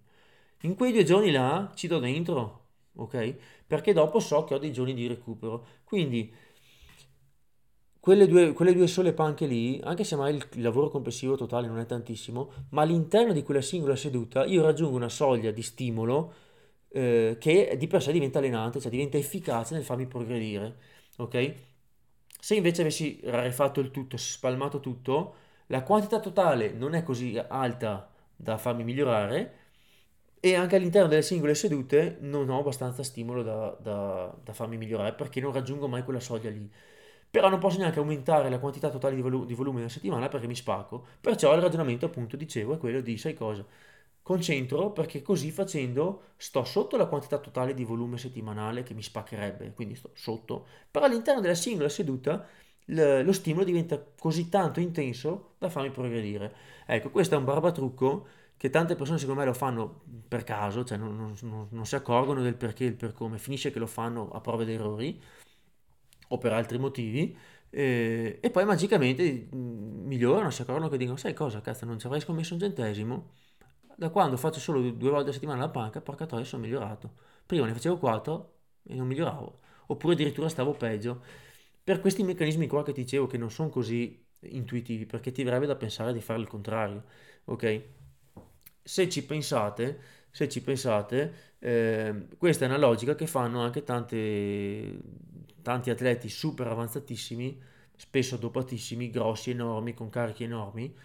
In 0.62 0.74
quei 0.76 0.92
due 0.92 1.04
giorni 1.04 1.30
là 1.32 1.70
ci 1.74 1.88
do 1.88 1.98
dentro, 1.98 2.67
ok? 2.98 3.36
Perché 3.66 3.92
dopo 3.92 4.20
so 4.20 4.44
che 4.44 4.54
ho 4.54 4.58
dei 4.58 4.72
giorni 4.72 4.94
di 4.94 5.06
recupero. 5.06 5.66
Quindi 5.84 6.32
quelle 8.00 8.26
due, 8.26 8.52
quelle 8.52 8.72
due 8.72 8.86
sole 8.86 9.12
panche 9.12 9.46
lì, 9.46 9.80
anche 9.82 10.04
se 10.04 10.16
magari 10.16 10.36
il, 10.36 10.62
lavoro 10.62 10.88
complessivo 10.88 11.36
totale 11.36 11.66
non 11.66 11.78
è 11.78 11.86
tantissimo, 11.86 12.52
ma 12.70 12.82
all'interno 12.82 13.32
di 13.32 13.42
quella 13.42 13.60
singola 13.60 13.96
seduta 13.96 14.44
io 14.44 14.62
raggiungo 14.62 14.96
una 14.96 15.08
soglia 15.08 15.50
di 15.50 15.62
stimolo 15.62 16.32
eh, 16.88 17.36
che 17.38 17.76
di 17.78 17.86
per 17.86 18.02
sé 18.02 18.12
diventa 18.12 18.38
allenante, 18.38 18.80
cioè 18.80 18.90
diventa 18.90 19.18
efficace 19.18 19.74
nel 19.74 19.84
farmi 19.84 20.06
progredire, 20.06 20.76
ok? 21.18 21.54
Se 22.40 22.54
invece 22.54 22.82
avessi 22.82 23.20
rarefatto 23.24 23.80
il 23.80 23.90
tutto, 23.90 24.16
spalmato 24.16 24.80
tutto, 24.80 25.34
la 25.66 25.82
quantità 25.82 26.20
totale 26.20 26.72
non 26.72 26.94
è 26.94 27.02
così 27.02 27.36
alta 27.36 28.10
da 28.34 28.56
farmi 28.56 28.84
migliorare 28.84 29.67
e 30.40 30.54
anche 30.54 30.76
all'interno 30.76 31.08
delle 31.08 31.22
singole 31.22 31.54
sedute 31.54 32.18
non 32.20 32.48
ho 32.50 32.60
abbastanza 32.60 33.02
stimolo 33.02 33.42
da, 33.42 33.76
da, 33.80 34.34
da 34.42 34.52
farmi 34.52 34.76
migliorare 34.76 35.14
perché 35.14 35.40
non 35.40 35.52
raggiungo 35.52 35.88
mai 35.88 36.02
quella 36.04 36.20
soglia 36.20 36.50
lì. 36.50 36.70
Però 37.30 37.48
non 37.50 37.58
posso 37.58 37.78
neanche 37.78 37.98
aumentare 37.98 38.48
la 38.48 38.58
quantità 38.58 38.88
totale 38.90 39.14
di, 39.14 39.20
volu- 39.20 39.46
di 39.46 39.54
volume 39.54 39.78
nella 39.78 39.90
settimana 39.90 40.28
perché 40.28 40.46
mi 40.46 40.54
spacco. 40.54 41.04
Perciò 41.20 41.54
il 41.54 41.60
ragionamento, 41.60 42.06
appunto, 42.06 42.36
dicevo, 42.36 42.74
è 42.74 42.78
quello 42.78 43.00
di, 43.00 43.18
sai 43.18 43.34
cosa? 43.34 43.64
Concentro 44.22 44.92
perché 44.92 45.22
così 45.22 45.50
facendo 45.50 46.32
sto 46.36 46.64
sotto 46.64 46.96
la 46.98 47.06
quantità 47.06 47.38
totale 47.38 47.72
di 47.74 47.84
volume 47.84 48.18
settimanale 48.18 48.82
che 48.82 48.92
mi 48.94 49.02
spaccherebbe, 49.02 49.72
quindi 49.72 49.94
sto 49.94 50.10
sotto, 50.14 50.66
però 50.90 51.06
all'interno 51.06 51.40
della 51.40 51.54
singola 51.54 51.88
seduta 51.88 52.46
lo 52.86 53.32
stimolo 53.32 53.64
diventa 53.64 54.02
così 54.18 54.48
tanto 54.48 54.80
intenso 54.80 55.54
da 55.58 55.68
farmi 55.70 55.90
progredire. 55.90 56.54
Ecco, 56.86 57.10
questo 57.10 57.34
è 57.34 57.38
un 57.38 57.44
barbatrucco 57.44 58.26
che 58.58 58.70
tante 58.70 58.96
persone 58.96 59.18
secondo 59.18 59.40
me 59.40 59.46
lo 59.46 59.54
fanno 59.54 60.02
per 60.28 60.44
caso, 60.44 60.84
cioè 60.84 60.98
non, 60.98 61.16
non, 61.40 61.68
non 61.70 61.86
si 61.86 61.94
accorgono 61.94 62.42
del 62.42 62.56
perché 62.56 62.84
e 62.84 62.88
il 62.88 62.96
per 62.96 63.12
come, 63.14 63.38
finisce 63.38 63.70
che 63.70 63.78
lo 63.78 63.86
fanno 63.86 64.30
a 64.30 64.40
prove 64.40 64.64
di 64.66 64.72
errori 64.74 65.20
o 66.28 66.38
per 66.38 66.52
altri 66.52 66.78
motivi 66.78 67.36
e, 67.70 68.38
e 68.40 68.50
poi 68.50 68.64
magicamente 68.64 69.48
mm, 69.54 70.06
migliorano, 70.06 70.50
si 70.50 70.62
accorgono 70.62 70.88
che 70.88 70.96
dicono 70.96 71.16
sai 71.16 71.34
cosa, 71.34 71.60
cazzo 71.60 71.84
non 71.84 71.98
ci 71.98 72.06
avrei 72.06 72.20
scommesso 72.20 72.54
un 72.54 72.60
centesimo, 72.60 73.32
da 73.96 74.10
quando 74.10 74.36
faccio 74.36 74.60
solo 74.60 74.80
due 74.90 75.10
volte 75.10 75.30
a 75.30 75.32
settimana 75.32 75.60
la 75.60 75.68
panca, 75.70 76.00
porca 76.00 76.26
troia 76.26 76.44
sono 76.44 76.62
migliorato, 76.62 77.12
prima 77.46 77.66
ne 77.66 77.72
facevo 77.74 77.98
quattro 77.98 78.54
e 78.84 78.94
non 78.94 79.06
miglioravo, 79.06 79.60
oppure 79.86 80.14
addirittura 80.14 80.48
stavo 80.48 80.72
peggio, 80.72 81.22
per 81.82 82.00
questi 82.00 82.22
meccanismi 82.22 82.66
qua 82.66 82.82
che 82.84 82.92
ti 82.92 83.02
dicevo 83.02 83.26
che 83.26 83.38
non 83.38 83.50
sono 83.50 83.68
così 83.70 84.26
intuitivi, 84.40 85.06
perché 85.06 85.32
ti 85.32 85.42
verrebbe 85.42 85.66
da 85.66 85.76
pensare 85.76 86.12
di 86.12 86.20
fare 86.20 86.40
il 86.40 86.48
contrario, 86.48 87.04
ok? 87.44 87.82
Se 88.88 89.06
ci 89.10 89.22
pensate, 89.26 90.00
se 90.30 90.48
ci 90.48 90.62
pensate, 90.62 91.56
eh, 91.58 92.26
questa 92.38 92.64
è 92.64 92.68
una 92.68 92.78
logica 92.78 93.14
che 93.14 93.26
fanno 93.26 93.60
anche 93.60 93.82
tante, 93.84 94.98
tanti 95.60 95.90
atleti 95.90 96.30
super 96.30 96.68
avanzatissimi, 96.68 97.60
spesso 97.94 98.38
dopatissimi, 98.38 99.10
grossi, 99.10 99.50
enormi, 99.50 99.92
con 99.92 100.08
carichi 100.08 100.44
enormi, 100.44 100.96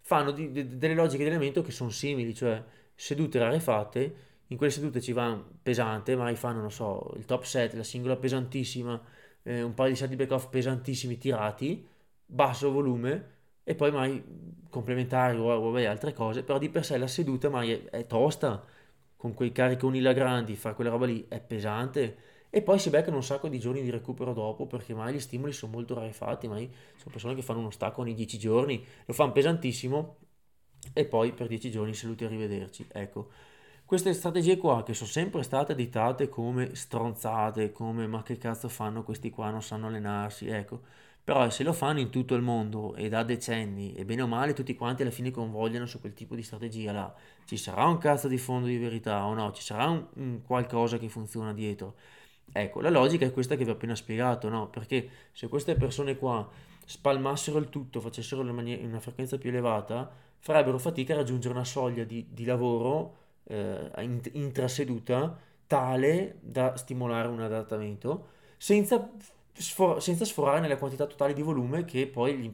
fanno 0.00 0.30
di, 0.30 0.52
di, 0.52 0.78
delle 0.78 0.94
logiche 0.94 1.24
di 1.24 1.30
allenamento 1.30 1.62
che 1.62 1.72
sono 1.72 1.90
simili, 1.90 2.32
cioè 2.32 2.62
sedute 2.94 3.40
rarefatte, 3.40 4.14
in 4.46 4.56
quelle 4.56 4.70
sedute 4.70 5.00
ci 5.00 5.12
vanno 5.12 5.44
pesante, 5.62 6.14
magari 6.14 6.36
fanno, 6.36 6.60
non 6.60 6.70
so, 6.70 7.12
il 7.16 7.24
top 7.24 7.42
set, 7.42 7.74
la 7.74 7.82
singola 7.82 8.14
pesantissima, 8.16 9.02
eh, 9.42 9.62
un 9.62 9.74
paio 9.74 9.90
di 9.90 9.96
set 9.96 10.08
di 10.08 10.14
back 10.16 10.30
off 10.30 10.48
pesantissimi 10.48 11.18
tirati, 11.18 11.84
basso 12.24 12.70
volume 12.70 13.31
e 13.64 13.74
poi 13.74 13.90
mai 13.92 14.22
complementari 14.68 15.36
o 15.38 15.60
vabbè, 15.70 15.84
altre 15.84 16.12
cose, 16.12 16.42
però 16.42 16.58
di 16.58 16.68
per 16.68 16.84
sé 16.84 16.96
la 16.98 17.06
seduta 17.06 17.48
mai 17.50 17.72
è, 17.72 17.84
è 17.90 18.06
tosta, 18.06 18.64
con 19.16 19.34
quei 19.34 19.52
cariconi 19.52 20.00
là 20.00 20.12
grandi, 20.12 20.56
fare 20.56 20.74
quella 20.74 20.90
roba 20.90 21.06
lì 21.06 21.26
è 21.28 21.40
pesante 21.40 22.16
e 22.50 22.62
poi 22.62 22.78
si 22.78 22.90
beccano 22.90 23.16
un 23.16 23.22
sacco 23.22 23.48
di 23.48 23.58
giorni 23.58 23.82
di 23.82 23.90
recupero 23.90 24.32
dopo 24.32 24.66
perché 24.66 24.94
mai 24.94 25.14
gli 25.14 25.20
stimoli 25.20 25.52
sono 25.52 25.72
molto 25.72 25.94
rarefatti, 25.94 26.48
mai 26.48 26.68
sono 26.96 27.10
persone 27.12 27.34
che 27.34 27.42
fanno 27.42 27.60
uno 27.60 27.70
stacco 27.70 28.00
ogni 28.02 28.14
10 28.14 28.38
giorni, 28.38 28.84
lo 29.06 29.12
fanno 29.14 29.32
pesantissimo 29.32 30.16
e 30.92 31.04
poi 31.06 31.32
per 31.32 31.46
10 31.46 31.70
giorni 31.70 31.94
saluti 31.94 32.24
a 32.24 32.28
rivederci. 32.28 32.86
Ecco, 32.92 33.30
queste 33.84 34.12
strategie 34.14 34.56
qua 34.56 34.82
che 34.82 34.94
sono 34.94 35.08
sempre 35.08 35.42
state 35.42 35.74
ditate 35.74 36.28
come 36.28 36.74
stronzate, 36.74 37.72
come 37.72 38.06
ma 38.06 38.22
che 38.22 38.38
cazzo 38.38 38.68
fanno 38.68 39.02
questi 39.02 39.30
qua, 39.30 39.50
non 39.50 39.62
sanno 39.62 39.86
allenarsi, 39.86 40.48
ecco. 40.48 40.82
Però 41.24 41.48
se 41.50 41.62
lo 41.62 41.72
fanno 41.72 42.00
in 42.00 42.10
tutto 42.10 42.34
il 42.34 42.42
mondo 42.42 42.94
e 42.96 43.08
da 43.08 43.22
decenni 43.22 43.94
e 43.94 44.04
bene 44.04 44.22
o 44.22 44.26
male 44.26 44.54
tutti 44.54 44.74
quanti 44.74 45.02
alla 45.02 45.12
fine 45.12 45.30
convogliano 45.30 45.86
su 45.86 46.00
quel 46.00 46.14
tipo 46.14 46.34
di 46.34 46.42
strategia 46.42 46.90
là, 46.92 47.14
ci 47.44 47.56
sarà 47.56 47.86
un 47.86 47.98
cazzo 47.98 48.26
di 48.26 48.38
fondo 48.38 48.66
di 48.66 48.76
verità 48.76 49.24
o 49.26 49.34
no? 49.34 49.52
Ci 49.52 49.62
sarà 49.62 49.88
un, 49.88 50.04
un 50.14 50.42
qualcosa 50.42 50.98
che 50.98 51.08
funziona 51.08 51.52
dietro? 51.52 51.94
Ecco, 52.52 52.80
la 52.80 52.90
logica 52.90 53.24
è 53.24 53.32
questa 53.32 53.56
che 53.56 53.64
vi 53.64 53.70
ho 53.70 53.74
appena 53.74 53.94
spiegato, 53.94 54.48
no? 54.48 54.68
Perché 54.68 55.08
se 55.32 55.48
queste 55.48 55.74
persone 55.74 56.16
qua 56.16 56.48
spalmassero 56.84 57.58
il 57.58 57.68
tutto, 57.68 58.00
facessero 58.00 58.42
in 58.42 58.86
una 58.88 59.00
frequenza 59.00 59.38
più 59.38 59.50
elevata, 59.50 60.10
farebbero 60.38 60.78
fatica 60.78 61.14
a 61.14 61.16
raggiungere 61.18 61.54
una 61.54 61.64
soglia 61.64 62.04
di, 62.04 62.26
di 62.30 62.44
lavoro 62.44 63.16
eh, 63.44 63.90
intraseduta 64.32 65.38
tale 65.66 66.38
da 66.40 66.76
stimolare 66.76 67.28
un 67.28 67.40
adattamento 67.40 68.28
senza, 68.58 69.10
sfor- 69.52 70.00
senza, 70.00 70.24
sforare 70.24 70.60
nella 70.60 70.76
quantità 70.76 71.06
totale 71.06 71.32
di 71.32 71.42
volume 71.42 71.84
che 71.84 72.06
poi 72.06 72.36
gli, 72.36 72.52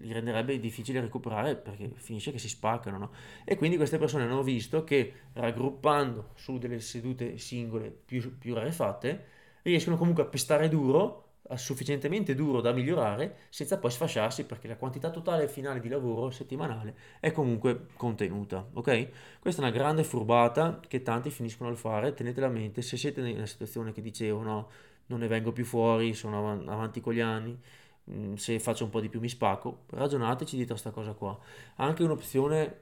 gli, 0.00 0.12
renderebbe 0.12 0.58
difficile 0.58 1.00
recuperare 1.00 1.56
perché 1.56 1.90
finisce 1.94 2.32
che 2.32 2.38
si 2.38 2.48
spaccano. 2.48 2.98
No? 2.98 3.10
E 3.44 3.56
quindi 3.56 3.76
queste 3.76 3.98
persone 3.98 4.24
hanno 4.24 4.42
visto 4.42 4.84
che 4.84 5.12
raggruppando 5.32 6.30
su 6.34 6.58
delle 6.58 6.80
sedute 6.80 7.38
singole 7.38 7.90
più, 7.90 8.38
più 8.38 8.54
rarefatte 8.54 9.24
riescono 9.62 9.96
comunque 9.96 10.24
a 10.24 10.26
pestare 10.26 10.68
duro 10.68 11.22
sufficientemente 11.56 12.34
duro 12.34 12.60
da 12.60 12.72
migliorare 12.72 13.36
senza 13.50 13.78
poi 13.78 13.90
sfasciarsi 13.90 14.44
perché 14.44 14.68
la 14.68 14.76
quantità 14.76 15.10
totale 15.10 15.48
finale 15.48 15.80
di 15.80 15.88
lavoro 15.88 16.30
settimanale 16.30 16.94
è 17.20 17.32
comunque 17.32 17.88
contenuta, 17.96 18.66
ok? 18.72 19.08
Questa 19.40 19.60
è 19.60 19.64
una 19.64 19.74
grande 19.74 20.04
furbata 20.04 20.80
che 20.86 21.02
tanti 21.02 21.30
finiscono 21.30 21.68
al 21.68 21.76
fare, 21.76 22.14
tenetela 22.14 22.46
a 22.46 22.50
mente, 22.50 22.82
se 22.82 22.96
siete 22.96 23.20
una 23.20 23.46
situazione 23.46 23.92
che 23.92 24.00
dicevo 24.00 24.42
no, 24.42 24.68
non 25.12 25.20
ne 25.20 25.28
vengo 25.28 25.52
più 25.52 25.64
fuori, 25.64 26.14
sono 26.14 26.52
av- 26.52 26.68
avanti 26.68 27.00
con 27.00 27.12
gli 27.12 27.20
anni, 27.20 27.56
mh, 28.04 28.34
se 28.34 28.58
faccio 28.58 28.84
un 28.84 28.90
po' 28.90 29.00
di 29.00 29.08
più 29.08 29.20
mi 29.20 29.28
spacco, 29.28 29.84
ragionateci 29.90 30.56
dietro 30.56 30.74
a 30.74 30.80
questa 30.80 30.98
cosa 30.98 31.12
qua. 31.12 31.38
Anche 31.76 32.02
un'opzione 32.02 32.80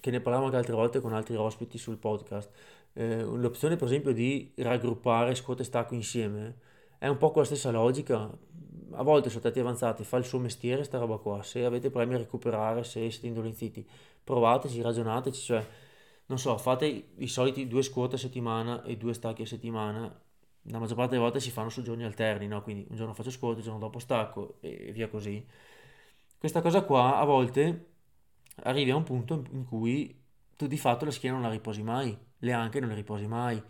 che 0.00 0.10
ne 0.10 0.20
parliamo 0.20 0.46
anche 0.46 0.58
altre 0.58 0.74
volte 0.74 1.00
con 1.00 1.12
altri 1.12 1.36
ospiti 1.36 1.78
sul 1.78 1.96
podcast, 1.96 2.50
eh, 2.94 3.22
l'opzione 3.22 3.76
per 3.76 3.86
esempio 3.86 4.12
di 4.12 4.52
raggruppare 4.56 5.34
squat 5.34 5.60
e 5.60 5.64
stacco 5.64 5.94
insieme, 5.94 6.56
è 6.98 7.08
un 7.08 7.18
po' 7.18 7.30
con 7.30 7.42
la 7.42 7.46
stessa 7.48 7.70
logica. 7.70 8.30
A 8.92 9.02
volte 9.02 9.28
sono 9.28 9.40
stati 9.40 9.60
avanzati, 9.60 10.04
fa 10.04 10.16
il 10.16 10.24
suo 10.24 10.38
mestiere 10.38 10.84
sta 10.84 10.98
roba 10.98 11.18
qua. 11.18 11.42
Se 11.42 11.64
avete 11.64 11.90
problemi 11.90 12.14
a 12.14 12.18
recuperare, 12.18 12.84
se 12.84 13.10
siete 13.10 13.26
indolenziti, 13.26 13.86
provateci, 14.24 14.80
ragionateci, 14.80 15.40
cioè, 15.42 15.66
non 16.26 16.38
so, 16.38 16.56
fate 16.56 17.08
i 17.16 17.28
soliti 17.28 17.66
due 17.68 17.82
squat 17.82 18.14
a 18.14 18.16
settimana 18.16 18.82
e 18.84 18.96
due 18.96 19.12
stacchi 19.12 19.42
a 19.42 19.46
settimana. 19.46 20.20
La 20.70 20.78
maggior 20.78 20.96
parte 20.96 21.12
delle 21.12 21.22
volte 21.22 21.40
si 21.40 21.50
fanno 21.50 21.68
su 21.68 21.82
giorni 21.82 22.04
alterni, 22.04 22.48
no? 22.48 22.62
Quindi 22.62 22.86
un 22.90 22.96
giorno 22.96 23.14
faccio 23.14 23.30
squat, 23.30 23.58
il 23.58 23.62
giorno 23.62 23.78
dopo 23.78 23.98
stacco 23.98 24.58
e 24.60 24.90
via 24.92 25.08
così. 25.08 25.44
Questa 26.38 26.60
cosa 26.62 26.82
qua 26.82 27.18
a 27.18 27.24
volte 27.24 27.86
arrivi 28.64 28.90
a 28.90 28.96
un 28.96 29.02
punto 29.04 29.44
in 29.52 29.64
cui 29.64 30.22
tu 30.56 30.66
di 30.66 30.78
fatto 30.78 31.04
la 31.04 31.10
schiena 31.10 31.36
non 31.36 31.44
la 31.44 31.50
riposi 31.50 31.82
mai, 31.82 32.16
le 32.38 32.52
anche 32.52 32.80
non 32.80 32.88
le 32.90 32.94
riposi 32.94 33.26
mai 33.26 33.62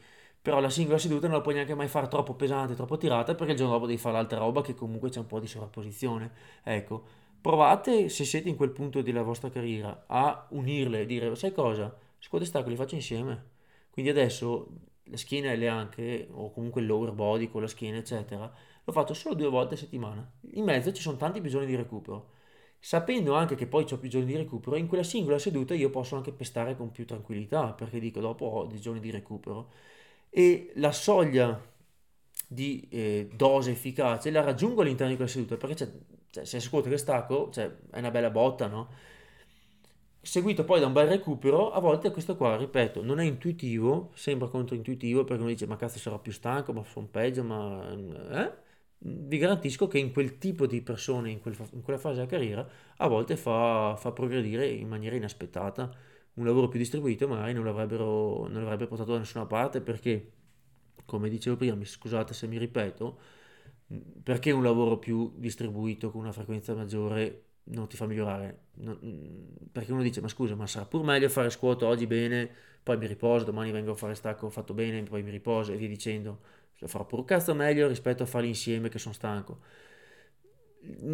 però 0.46 0.60
la 0.60 0.70
singola 0.70 0.96
seduta 0.96 1.26
non 1.26 1.38
la 1.38 1.42
puoi 1.42 1.54
neanche 1.54 1.74
mai 1.74 1.88
fare 1.88 2.06
troppo 2.06 2.34
pesante, 2.34 2.76
troppo 2.76 2.96
tirata, 2.96 3.34
perché 3.34 3.50
il 3.50 3.58
giorno 3.58 3.72
dopo 3.72 3.86
devi 3.86 3.98
fare 3.98 4.14
l'altra 4.14 4.38
roba 4.38 4.62
che 4.62 4.76
comunque 4.76 5.10
c'è 5.10 5.18
un 5.18 5.26
po' 5.26 5.40
di 5.40 5.48
sovrapposizione. 5.48 6.30
Ecco, 6.62 7.04
provate, 7.40 8.08
se 8.08 8.24
siete 8.24 8.48
in 8.48 8.54
quel 8.54 8.70
punto 8.70 9.02
della 9.02 9.22
vostra 9.22 9.50
carriera, 9.50 10.04
a 10.06 10.46
unirle 10.50 11.00
e 11.00 11.06
dire, 11.06 11.34
sai 11.34 11.52
cosa, 11.52 11.92
squad 12.20 12.42
e 12.42 12.44
stacco 12.44 12.68
li 12.68 12.76
faccio 12.76 12.94
insieme. 12.94 13.44
Quindi 13.90 14.12
adesso 14.12 14.68
la 15.06 15.16
schiena 15.16 15.52
e 15.52 15.56
le 15.56 15.68
anche, 15.68 16.28
o 16.32 16.50
comunque 16.52 16.80
il 16.80 16.86
lower 16.86 17.12
body 17.12 17.48
con 17.48 17.62
la 17.62 17.68
schiena, 17.68 17.98
eccetera, 17.98 18.52
lo 18.84 18.92
faccio 18.92 19.14
solo 19.14 19.34
due 19.34 19.48
volte 19.48 19.74
a 19.74 19.78
settimana. 19.78 20.28
In 20.52 20.64
mezzo 20.64 20.92
ci 20.92 21.02
sono 21.02 21.16
tanti 21.16 21.40
bisogni 21.40 21.66
di 21.66 21.76
recupero. 21.76 22.34
Sapendo 22.78 23.34
anche 23.34 23.54
che 23.56 23.66
poi 23.66 23.86
ho 23.90 23.98
più 23.98 24.08
giorni 24.08 24.26
di 24.26 24.36
recupero, 24.36 24.76
in 24.76 24.86
quella 24.86 25.02
singola 25.02 25.38
seduta 25.38 25.74
io 25.74 25.90
posso 25.90 26.16
anche 26.16 26.32
pestare 26.32 26.76
con 26.76 26.92
più 26.92 27.04
tranquillità, 27.06 27.72
perché 27.72 27.98
dico 27.98 28.20
dopo 28.20 28.44
ho 28.46 28.66
dei 28.66 28.80
giorni 28.80 29.00
di 29.00 29.10
recupero 29.10 29.70
e 30.30 30.72
la 30.76 30.92
soglia 30.92 31.58
di 32.48 32.86
eh, 32.90 33.28
dose 33.34 33.70
efficace 33.72 34.30
la 34.30 34.42
raggiungo 34.42 34.82
all'interno 34.82 35.10
di 35.10 35.16
quella 35.16 35.30
seduta 35.30 35.56
perché 35.56 35.74
c'è, 35.74 35.90
cioè, 36.30 36.44
se 36.44 36.58
ascolto 36.58 36.88
che 36.88 36.98
stacco 36.98 37.50
cioè, 37.50 37.74
è 37.90 37.98
una 37.98 38.10
bella 38.10 38.30
botta 38.30 38.66
no? 38.66 38.88
Seguito 40.26 40.64
poi 40.64 40.80
da 40.80 40.86
un 40.86 40.92
bel 40.92 41.08
recupero 41.08 41.70
a 41.70 41.80
volte 41.80 42.10
questo 42.10 42.36
qua 42.36 42.56
ripeto 42.56 43.02
non 43.02 43.20
è 43.20 43.24
intuitivo 43.24 44.10
sembra 44.14 44.48
controintuitivo 44.48 45.24
perché 45.24 45.42
uno 45.42 45.50
dice 45.50 45.66
ma 45.66 45.76
cazzo 45.76 45.98
sarò 45.98 46.18
più 46.20 46.32
stanco 46.32 46.72
ma 46.72 46.82
sono 46.84 47.06
peggio 47.06 47.44
ma 47.44 47.90
eh? 47.92 48.52
vi 48.98 49.38
garantisco 49.38 49.86
che 49.88 49.98
in 49.98 50.12
quel 50.12 50.38
tipo 50.38 50.66
di 50.66 50.82
persone 50.82 51.30
in, 51.30 51.40
quel, 51.40 51.56
in 51.72 51.82
quella 51.82 51.98
fase 51.98 52.16
della 52.16 52.26
carriera 52.26 52.68
a 52.96 53.08
volte 53.08 53.36
fa, 53.36 53.96
fa 53.96 54.12
progredire 54.12 54.66
in 54.66 54.88
maniera 54.88 55.16
inaspettata 55.16 55.90
un 56.36 56.44
lavoro 56.44 56.68
più 56.68 56.78
distribuito 56.78 57.28
magari 57.28 57.52
non 57.52 57.64
l'avrebbero, 57.64 58.46
non 58.48 58.64
portato 58.88 59.12
da 59.12 59.18
nessuna 59.18 59.46
parte 59.46 59.80
perché, 59.80 60.32
come 61.04 61.28
dicevo 61.28 61.56
prima, 61.56 61.76
scusate 61.82 62.34
se 62.34 62.46
mi 62.46 62.58
ripeto, 62.58 63.18
perché 64.22 64.50
un 64.50 64.62
lavoro 64.62 64.98
più 64.98 65.32
distribuito 65.36 66.10
con 66.10 66.20
una 66.22 66.32
frequenza 66.32 66.74
maggiore 66.74 67.45
non 67.66 67.88
ti 67.88 67.96
fa 67.96 68.06
migliorare? 68.06 68.58
Non, 68.74 68.98
perché 69.72 69.92
uno 69.92 70.02
dice, 70.02 70.20
ma 70.20 70.28
scusa, 70.28 70.54
ma 70.54 70.66
sarà 70.66 70.86
pur 70.86 71.02
meglio 71.04 71.28
fare 71.28 71.50
squat 71.50 71.82
oggi 71.82 72.06
bene, 72.06 72.48
poi 72.82 72.96
mi 72.98 73.06
riposo, 73.06 73.44
domani 73.44 73.70
vengo 73.72 73.92
a 73.92 73.94
fare 73.94 74.14
stacco 74.14 74.48
fatto 74.50 74.74
bene, 74.74 75.02
poi 75.02 75.22
mi 75.22 75.30
riposo 75.30 75.72
e 75.72 75.76
via 75.76 75.88
dicendo. 75.88 76.40
Lo 76.78 76.88
farò 76.88 77.06
pur 77.06 77.24
cazzo 77.24 77.54
meglio 77.54 77.88
rispetto 77.88 78.22
a 78.22 78.26
farli 78.26 78.48
insieme 78.48 78.88
che 78.88 78.98
sono 78.98 79.14
stanco. 79.14 79.60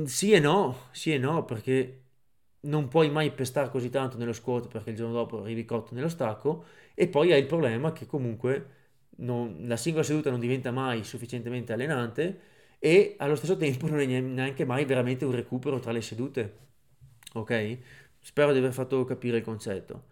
Sì 0.04 0.32
e 0.32 0.38
no, 0.40 0.88
sì 0.92 1.12
e 1.14 1.18
no, 1.18 1.44
perché 1.44 2.00
non 2.62 2.88
puoi 2.88 3.10
mai 3.10 3.32
pestare 3.32 3.70
così 3.70 3.88
tanto 3.90 4.16
nello 4.18 4.32
squat 4.32 4.68
perché 4.68 4.90
il 4.90 4.96
giorno 4.96 5.14
dopo 5.14 5.40
arrivi 5.42 5.64
cotto 5.64 5.94
nello 5.94 6.08
stacco 6.08 6.64
e 6.94 7.08
poi 7.08 7.32
hai 7.32 7.40
il 7.40 7.46
problema 7.46 7.92
che 7.92 8.06
comunque 8.06 8.66
non, 9.16 9.56
la 9.66 9.76
singola 9.76 10.04
seduta 10.04 10.30
non 10.30 10.38
diventa 10.40 10.70
mai 10.70 11.02
sufficientemente 11.04 11.72
allenante 11.72 12.40
e 12.84 13.14
allo 13.18 13.36
stesso 13.36 13.56
tempo 13.56 13.86
non 13.88 14.00
è 14.00 14.06
neanche 14.06 14.64
mai 14.64 14.84
veramente 14.84 15.24
un 15.24 15.30
recupero 15.30 15.78
tra 15.78 15.92
le 15.92 16.02
sedute. 16.02 16.56
Ok? 17.34 17.78
Spero 18.18 18.50
di 18.50 18.58
aver 18.58 18.72
fatto 18.72 19.04
capire 19.04 19.36
il 19.36 19.44
concetto. 19.44 20.10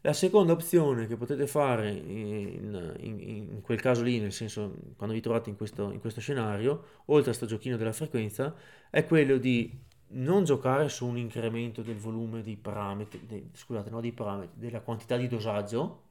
La 0.00 0.14
seconda 0.14 0.52
opzione 0.52 1.06
che 1.06 1.16
potete 1.16 1.46
fare 1.46 1.90
in, 1.90 2.96
in, 3.00 3.20
in 3.20 3.60
quel 3.60 3.78
caso 3.82 4.02
lì, 4.02 4.18
nel 4.18 4.32
senso 4.32 4.74
quando 4.96 5.14
vi 5.14 5.20
trovate 5.20 5.50
in 5.50 5.56
questo, 5.56 5.90
in 5.90 6.00
questo 6.00 6.22
scenario, 6.22 7.02
oltre 7.06 7.32
a 7.32 7.36
questo 7.36 7.44
giochino 7.44 7.76
della 7.76 7.92
frequenza, 7.92 8.54
è 8.88 9.04
quello 9.04 9.36
di 9.36 9.70
non 10.12 10.44
giocare 10.44 10.88
su 10.88 11.06
un 11.06 11.18
incremento 11.18 11.82
del 11.82 11.96
volume 11.96 12.40
di 12.40 12.56
parametri, 12.56 13.26
de, 13.26 13.48
scusate, 13.52 13.90
no, 13.90 14.00
di 14.00 14.12
parametri, 14.12 14.58
della 14.58 14.80
quantità 14.80 15.18
di 15.18 15.28
dosaggio, 15.28 16.04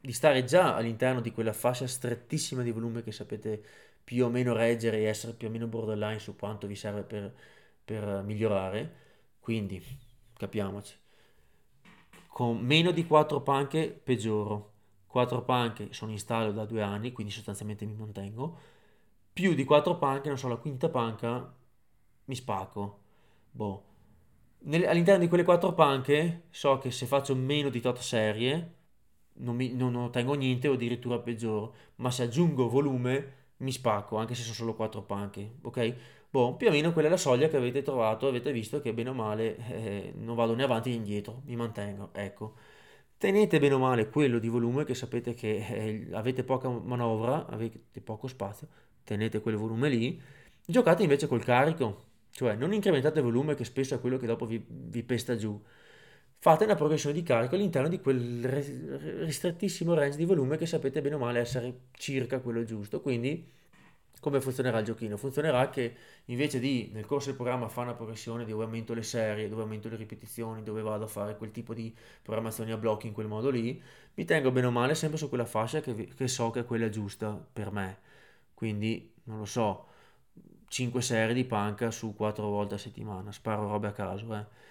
di 0.00 0.12
stare 0.12 0.44
già 0.44 0.76
all'interno 0.76 1.20
di 1.20 1.32
quella 1.32 1.52
fascia 1.52 1.88
strettissima 1.88 2.62
di 2.62 2.70
volume 2.70 3.02
che 3.02 3.10
sapete 3.10 3.62
più 4.04 4.26
o 4.26 4.28
meno 4.28 4.52
reggere 4.52 4.98
e 4.98 5.04
essere 5.04 5.32
più 5.32 5.48
o 5.48 5.50
meno 5.50 5.66
borderline 5.66 6.18
su 6.18 6.36
quanto 6.36 6.66
vi 6.66 6.76
serve 6.76 7.02
per, 7.02 7.34
per 7.84 8.22
migliorare. 8.22 9.02
Quindi, 9.40 9.82
capiamoci, 10.36 10.94
con 12.28 12.58
meno 12.60 12.90
di 12.90 13.06
4 13.06 13.40
panche 13.40 13.88
peggioro. 13.90 14.72
4 15.06 15.42
panche 15.42 15.92
sono 15.92 16.10
in 16.10 16.18
stallo 16.18 16.52
da 16.52 16.64
due 16.64 16.82
anni, 16.82 17.12
quindi 17.12 17.32
sostanzialmente 17.32 17.86
mi 17.86 17.94
mantengo. 17.94 18.58
Più 19.32 19.54
di 19.54 19.64
4 19.64 19.96
panche, 19.98 20.28
non 20.28 20.38
so, 20.38 20.48
la 20.48 20.56
quinta 20.56 20.88
panca 20.88 21.54
mi 22.24 22.34
spacco. 22.34 22.98
Boh. 23.50 23.84
All'interno 24.66 25.20
di 25.20 25.28
quelle 25.28 25.44
4 25.44 25.72
panche 25.74 26.44
so 26.50 26.78
che 26.78 26.90
se 26.90 27.06
faccio 27.06 27.34
meno 27.34 27.68
di 27.68 27.80
tot 27.80 27.98
serie 27.98 28.74
non, 29.34 29.56
mi, 29.56 29.72
non 29.72 29.94
ottengo 29.94 30.34
niente 30.34 30.68
o 30.68 30.74
addirittura 30.74 31.18
peggioro, 31.18 31.74
ma 31.96 32.10
se 32.10 32.24
aggiungo 32.24 32.68
volume 32.68 33.43
mi 33.58 33.72
spacco, 33.72 34.16
anche 34.16 34.34
se 34.34 34.42
sono 34.42 34.54
solo 34.54 34.74
4 34.74 35.02
panche, 35.02 35.56
ok? 35.62 35.94
Boh, 36.30 36.56
più 36.56 36.68
o 36.68 36.70
meno 36.70 36.92
quella 36.92 37.08
è 37.08 37.10
la 37.10 37.16
soglia 37.16 37.48
che 37.48 37.56
avete 37.56 37.82
trovato, 37.82 38.26
avete 38.26 38.52
visto 38.52 38.80
che 38.80 38.92
bene 38.92 39.10
o 39.10 39.14
male 39.14 39.56
eh, 39.68 40.12
non 40.16 40.34
vado 40.34 40.54
né 40.54 40.64
avanti 40.64 40.90
né 40.90 40.96
indietro, 40.96 41.42
mi 41.46 41.56
mantengo, 41.56 42.10
ecco. 42.12 42.54
Tenete 43.18 43.58
bene 43.58 43.74
o 43.74 43.78
male 43.78 44.08
quello 44.10 44.38
di 44.38 44.48
volume 44.48 44.84
che 44.84 44.94
sapete 44.94 45.34
che 45.34 45.56
eh, 45.66 46.08
avete 46.12 46.44
poca 46.44 46.68
manovra, 46.68 47.46
avete 47.46 48.00
poco 48.02 48.26
spazio, 48.26 48.68
tenete 49.04 49.40
quel 49.40 49.56
volume 49.56 49.88
lì, 49.88 50.20
giocate 50.64 51.02
invece 51.02 51.26
col 51.26 51.42
carico, 51.42 52.02
cioè 52.30 52.54
non 52.56 52.72
incrementate 52.72 53.18
il 53.20 53.24
volume 53.24 53.54
che 53.54 53.64
spesso 53.64 53.94
è 53.94 54.00
quello 54.00 54.18
che 54.18 54.26
dopo 54.26 54.44
vi, 54.46 54.62
vi 54.68 55.02
pesta 55.04 55.36
giù, 55.36 55.60
fate 56.44 56.64
una 56.64 56.74
progressione 56.74 57.14
di 57.14 57.22
carico 57.22 57.54
all'interno 57.54 57.88
di 57.88 58.00
quel 58.00 58.46
ristrettissimo 59.24 59.94
range 59.94 60.18
di 60.18 60.26
volume 60.26 60.58
che 60.58 60.66
sapete 60.66 61.00
bene 61.00 61.14
o 61.14 61.18
male 61.18 61.38
essere 61.40 61.84
circa 61.92 62.40
quello 62.40 62.64
giusto. 62.64 63.00
Quindi 63.00 63.50
come 64.20 64.42
funzionerà 64.42 64.80
il 64.80 64.84
giochino? 64.84 65.16
Funzionerà 65.16 65.70
che 65.70 65.94
invece 66.26 66.60
di 66.60 66.90
nel 66.92 67.06
corso 67.06 67.28
del 67.28 67.36
programma 67.36 67.66
fare 67.68 67.86
una 67.86 67.96
progressione 67.96 68.44
dove 68.44 68.62
aumento 68.64 68.92
le 68.92 69.02
serie, 69.02 69.48
dove 69.48 69.62
aumento 69.62 69.88
le 69.88 69.96
ripetizioni, 69.96 70.62
dove 70.62 70.82
vado 70.82 71.04
a 71.04 71.06
fare 71.06 71.34
quel 71.38 71.50
tipo 71.50 71.72
di 71.72 71.94
programmazioni 72.20 72.72
a 72.72 72.76
blocchi 72.76 73.06
in 73.06 73.14
quel 73.14 73.26
modo 73.26 73.48
lì, 73.48 73.82
mi 74.12 74.24
tengo 74.26 74.50
bene 74.50 74.66
o 74.66 74.70
male 74.70 74.94
sempre 74.94 75.16
su 75.16 75.30
quella 75.30 75.46
fascia 75.46 75.80
che, 75.80 76.08
che 76.14 76.28
so 76.28 76.50
che 76.50 76.60
è 76.60 76.64
quella 76.66 76.90
giusta 76.90 77.42
per 77.54 77.72
me. 77.72 78.00
Quindi, 78.52 79.14
non 79.24 79.38
lo 79.38 79.46
so, 79.46 79.86
5 80.68 81.00
serie 81.00 81.32
di 81.32 81.44
panca 81.44 81.90
su 81.90 82.14
4 82.14 82.46
volte 82.46 82.74
a 82.74 82.78
settimana, 82.78 83.32
sparo 83.32 83.66
robe 83.66 83.86
a 83.86 83.92
caso, 83.92 84.34
eh 84.34 84.63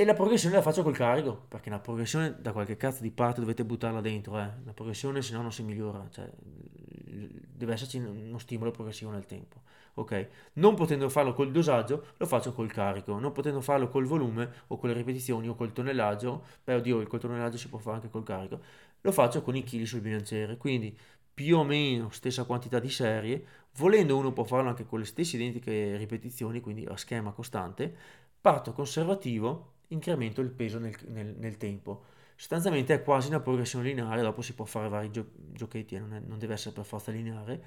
e 0.00 0.04
la 0.04 0.14
progressione 0.14 0.54
la 0.54 0.62
faccio 0.62 0.84
col 0.84 0.94
carico, 0.94 1.46
perché 1.48 1.70
una 1.70 1.80
progressione 1.80 2.36
da 2.40 2.52
qualche 2.52 2.76
cazzo 2.76 3.02
di 3.02 3.10
parte 3.10 3.40
dovete 3.40 3.64
buttarla 3.64 4.00
dentro, 4.00 4.38
eh. 4.38 4.48
La 4.64 4.72
progressione 4.72 5.22
se 5.22 5.32
no 5.32 5.42
non 5.42 5.50
si 5.50 5.64
migliora, 5.64 6.06
cioè 6.08 6.30
deve 6.38 7.72
esserci 7.72 7.98
uno 7.98 8.38
stimolo 8.38 8.70
progressivo 8.70 9.10
nel 9.10 9.26
tempo. 9.26 9.62
Ok? 9.94 10.28
Non 10.52 10.76
potendo 10.76 11.08
farlo 11.08 11.32
col 11.32 11.50
dosaggio, 11.50 12.12
lo 12.16 12.26
faccio 12.26 12.52
col 12.52 12.70
carico. 12.70 13.18
Non 13.18 13.32
potendo 13.32 13.60
farlo 13.60 13.88
col 13.88 14.04
volume 14.04 14.48
o 14.68 14.76
con 14.78 14.88
le 14.88 14.94
ripetizioni 14.94 15.48
o 15.48 15.56
col 15.56 15.72
tonnellaggio, 15.72 16.44
beh 16.62 16.74
oddio, 16.74 17.04
col 17.08 17.18
tonnellaggio 17.18 17.58
si 17.58 17.68
può 17.68 17.80
fare 17.80 17.96
anche 17.96 18.08
col 18.08 18.22
carico. 18.22 18.60
Lo 19.00 19.10
faccio 19.10 19.42
con 19.42 19.56
i 19.56 19.64
chili 19.64 19.84
sul 19.84 20.00
bilanciere, 20.00 20.58
quindi 20.58 20.96
più 21.34 21.58
o 21.58 21.64
meno 21.64 22.10
stessa 22.10 22.44
quantità 22.44 22.78
di 22.78 22.88
serie, 22.88 23.44
volendo 23.78 24.16
uno 24.16 24.32
può 24.32 24.44
farlo 24.44 24.68
anche 24.68 24.86
con 24.86 25.00
le 25.00 25.06
stesse 25.06 25.34
identiche 25.34 25.96
ripetizioni, 25.96 26.60
quindi 26.60 26.84
a 26.84 26.96
schema 26.96 27.32
costante. 27.32 27.92
Parto 28.40 28.72
conservativo 28.72 29.72
incremento 29.88 30.40
il 30.40 30.50
peso 30.50 30.78
nel, 30.78 30.94
nel, 31.08 31.34
nel 31.38 31.56
tempo. 31.56 32.04
Sostanzialmente 32.36 32.94
è 32.94 33.02
quasi 33.02 33.28
una 33.28 33.40
progressione 33.40 33.84
lineare, 33.84 34.22
dopo 34.22 34.42
si 34.42 34.54
può 34.54 34.64
fare 34.64 34.88
vari 34.88 35.10
gio- 35.10 35.30
giochetti 35.34 35.96
e 35.96 35.98
non, 35.98 36.14
è, 36.14 36.20
non 36.20 36.38
deve 36.38 36.54
essere 36.54 36.74
per 36.74 36.84
forza 36.84 37.10
lineare, 37.10 37.62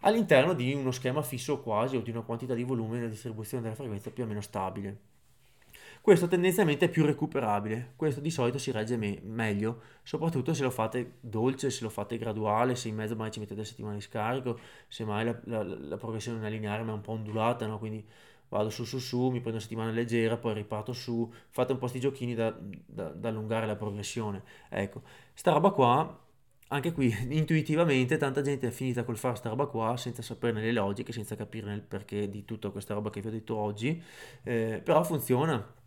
all'interno 0.00 0.52
di 0.52 0.72
uno 0.74 0.92
schema 0.92 1.22
fisso 1.22 1.60
quasi 1.60 1.96
o 1.96 2.00
di 2.00 2.10
una 2.10 2.20
quantità 2.22 2.54
di 2.54 2.62
volume 2.62 2.96
nella 2.98 3.08
distribuzione 3.08 3.62
della 3.62 3.74
frequenza 3.74 4.10
più 4.10 4.24
o 4.24 4.26
meno 4.26 4.40
stabile. 4.40 5.10
Questo 6.00 6.26
tendenzialmente 6.26 6.86
è 6.86 6.88
più 6.88 7.04
recuperabile, 7.04 7.92
questo 7.94 8.20
di 8.20 8.30
solito 8.30 8.58
si 8.58 8.72
regge 8.72 8.96
me- 8.96 9.20
meglio, 9.22 9.82
soprattutto 10.02 10.52
se 10.52 10.64
lo 10.64 10.70
fate 10.70 11.18
dolce, 11.20 11.70
se 11.70 11.84
lo 11.84 11.90
fate 11.90 12.18
graduale, 12.18 12.74
se 12.74 12.88
in 12.88 12.96
mezzo 12.96 13.14
mai 13.14 13.30
ci 13.30 13.38
mettete 13.38 13.64
settimane 13.64 13.96
di 13.96 14.00
scarico, 14.00 14.58
se 14.88 15.04
mai 15.04 15.24
la, 15.24 15.40
la, 15.44 15.62
la 15.62 15.96
progressione 15.96 16.38
non 16.38 16.46
è 16.46 16.50
lineare 16.50 16.82
ma 16.82 16.90
è 16.90 16.94
un 16.94 17.02
po' 17.02 17.12
ondulata, 17.12 17.66
no? 17.66 17.78
quindi 17.78 18.04
vado 18.52 18.68
su 18.68 18.84
su 18.84 18.98
su, 18.98 19.30
mi 19.30 19.40
prendo 19.40 19.52
una 19.52 19.60
settimana 19.60 19.90
leggera, 19.90 20.36
poi 20.36 20.52
riparto 20.52 20.92
su, 20.92 21.30
fate 21.48 21.72
un 21.72 21.78
po' 21.78 21.88
di 21.88 22.00
giochini 22.00 22.34
da, 22.34 22.54
da, 22.60 23.08
da, 23.08 23.28
allungare 23.30 23.66
la 23.66 23.76
progressione. 23.76 24.42
Ecco, 24.68 25.02
sta 25.32 25.52
roba 25.52 25.70
qua, 25.70 26.20
anche 26.68 26.92
qui 26.92 27.10
intuitivamente 27.34 28.18
tanta 28.18 28.42
gente 28.42 28.68
è 28.68 28.70
finita 28.70 29.04
col 29.04 29.16
fare 29.16 29.36
sta 29.36 29.48
roba 29.48 29.66
qua 29.66 29.96
senza 29.96 30.20
saperne 30.20 30.60
le 30.60 30.72
logiche, 30.72 31.12
senza 31.12 31.34
capire 31.34 31.72
il 31.72 31.80
perché 31.80 32.28
di 32.28 32.44
tutta 32.44 32.68
questa 32.68 32.92
roba 32.92 33.08
che 33.08 33.22
vi 33.22 33.28
ho 33.28 33.30
detto 33.30 33.56
oggi, 33.56 34.02
eh, 34.42 34.82
però 34.84 35.02
funziona. 35.02 35.80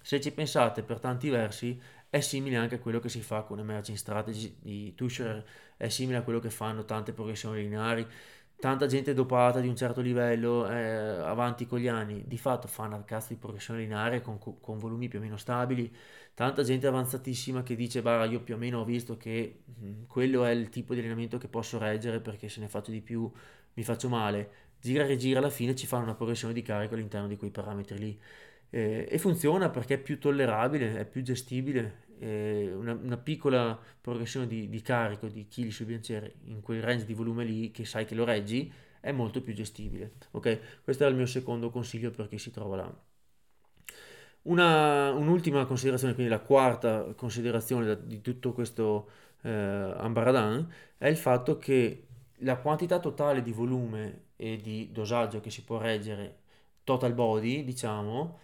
Se 0.00 0.20
ci 0.20 0.30
pensate 0.32 0.82
per 0.82 1.00
tanti 1.00 1.30
versi 1.30 1.80
è 2.08 2.20
simile 2.20 2.56
anche 2.56 2.76
a 2.76 2.78
quello 2.78 3.00
che 3.00 3.08
si 3.08 3.22
fa 3.22 3.42
con 3.42 3.58
Emerging 3.58 3.98
Strategy 3.98 4.54
di 4.60 4.94
Tusher, 4.94 5.44
è 5.76 5.88
simile 5.88 6.18
a 6.18 6.22
quello 6.22 6.38
che 6.38 6.50
fanno 6.50 6.84
tante 6.84 7.12
progressioni 7.12 7.62
lineari 7.62 8.06
tanta 8.58 8.86
gente 8.86 9.12
dopata 9.14 9.60
di 9.60 9.68
un 9.68 9.76
certo 9.76 10.00
livello 10.00 10.68
eh, 10.68 10.74
avanti 10.76 11.66
con 11.66 11.78
gli 11.78 11.88
anni 11.88 12.24
di 12.26 12.38
fatto 12.38 12.66
fa 12.68 12.82
una 12.84 13.04
cazzo 13.04 13.28
di 13.28 13.36
progressione 13.36 13.80
lineare 13.80 14.20
con, 14.20 14.38
con, 14.38 14.78
volumi 14.78 15.08
più 15.08 15.18
o 15.18 15.22
meno 15.22 15.36
stabili. 15.36 15.94
Tanta 16.34 16.62
gente 16.62 16.86
avanzatissima 16.86 17.62
che 17.62 17.76
dice 17.76 18.02
bah 18.02 18.24
io 18.24 18.40
più 18.40 18.54
o 18.54 18.58
meno 18.58 18.80
ho 18.80 18.84
visto 18.84 19.16
che 19.16 19.62
mh, 19.64 20.06
quello 20.06 20.44
è 20.44 20.50
il 20.50 20.68
tipo 20.68 20.94
di 20.94 21.00
allenamento 21.00 21.38
che 21.38 21.48
posso 21.48 21.78
reggere 21.78 22.20
perché 22.20 22.48
se 22.48 22.60
ne 22.60 22.68
faccio 22.68 22.90
di 22.90 23.00
più 23.00 23.30
mi 23.74 23.82
faccio 23.82 24.08
male. 24.08 24.50
Gira 24.80 25.04
e 25.04 25.06
rigira 25.08 25.38
alla 25.38 25.50
fine 25.50 25.74
ci 25.74 25.86
fanno 25.86 26.04
una 26.04 26.14
progressione 26.14 26.52
di 26.52 26.62
carico 26.62 26.94
all'interno 26.94 27.26
di 27.28 27.36
quei 27.36 27.50
parametri 27.50 27.98
lì. 27.98 28.20
Eh, 28.70 29.06
e 29.08 29.18
funziona 29.18 29.70
perché 29.70 29.94
è 29.94 29.98
più 29.98 30.18
tollerabile 30.18 30.98
è 30.98 31.04
più 31.06 31.22
gestibile 31.22 32.03
eh, 32.24 32.72
una, 32.72 32.94
una, 32.94 33.18
piccola 33.18 33.78
progressione 34.00 34.46
di, 34.46 34.70
di, 34.70 34.80
carico 34.80 35.26
di 35.28 35.46
chili 35.46 35.70
sul 35.70 35.86
bilanciere 35.86 36.36
in 36.44 36.62
quel 36.62 36.82
range 36.82 37.04
di 37.04 37.12
volume 37.12 37.44
lì 37.44 37.70
che 37.70 37.84
sai 37.84 38.06
che 38.06 38.14
lo 38.14 38.24
reggi 38.24 38.72
è 39.00 39.12
molto 39.12 39.42
più 39.42 39.52
gestibile. 39.52 40.14
Ok, 40.30 40.82
questo 40.82 41.04
è 41.04 41.08
il 41.08 41.14
mio 41.14 41.26
secondo 41.26 41.68
consiglio 41.70 42.10
per 42.10 42.28
chi 42.28 42.38
si 42.38 42.50
trova 42.50 42.76
là. 42.76 43.02
Una, 44.42 45.10
un'ultima 45.12 45.66
considerazione, 45.66 46.14
quindi 46.14 46.32
la 46.32 46.40
quarta 46.40 47.12
considerazione 47.14 47.86
da, 47.86 47.94
di 47.94 48.20
tutto 48.22 48.52
questo 48.52 49.10
eh, 49.42 49.50
ambaradan 49.50 50.70
è 50.96 51.08
il 51.08 51.16
fatto 51.16 51.58
che 51.58 52.06
la 52.38 52.56
quantità 52.56 52.98
totale 53.00 53.42
di 53.42 53.52
volume 53.52 54.22
e 54.36 54.56
di 54.56 54.90
dosaggio 54.92 55.40
che 55.40 55.50
si 55.50 55.62
può 55.62 55.78
reggere 55.78 56.38
total 56.84 57.12
body, 57.12 57.64
diciamo, 57.64 58.38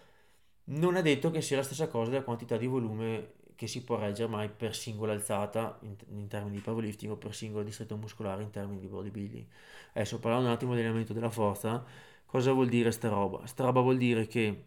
non 0.64 0.96
è 0.96 1.02
detto 1.02 1.30
che 1.30 1.40
sia 1.42 1.56
la 1.56 1.62
stessa 1.62 1.88
cosa 1.88 2.10
della 2.10 2.22
quantità 2.22 2.56
di 2.56 2.66
volume 2.66 3.38
che 3.60 3.66
si 3.66 3.84
può 3.84 3.98
reggere 3.98 4.26
mai 4.26 4.48
per 4.48 4.74
singola 4.74 5.12
alzata 5.12 5.78
in, 5.82 5.94
in, 6.16 6.28
termini 6.28 6.56
di 6.56 6.62
powerlifting 6.62 7.12
o 7.12 7.16
per 7.16 7.34
singolo 7.34 7.62
distretto 7.62 7.94
muscolare 7.94 8.42
in 8.42 8.48
termini 8.48 8.80
di 8.80 8.86
bodybuilding. 8.86 9.46
Adesso 9.92 10.18
parlando 10.18 10.46
un 10.46 10.54
attimo 10.54 10.74
di 10.74 11.12
della 11.12 11.28
forza, 11.28 11.84
cosa 12.24 12.52
vuol 12.52 12.70
dire 12.70 12.90
sta 12.90 13.10
roba? 13.10 13.44
Sta 13.44 13.64
roba 13.64 13.82
vuol 13.82 13.98
dire 13.98 14.26
che 14.26 14.64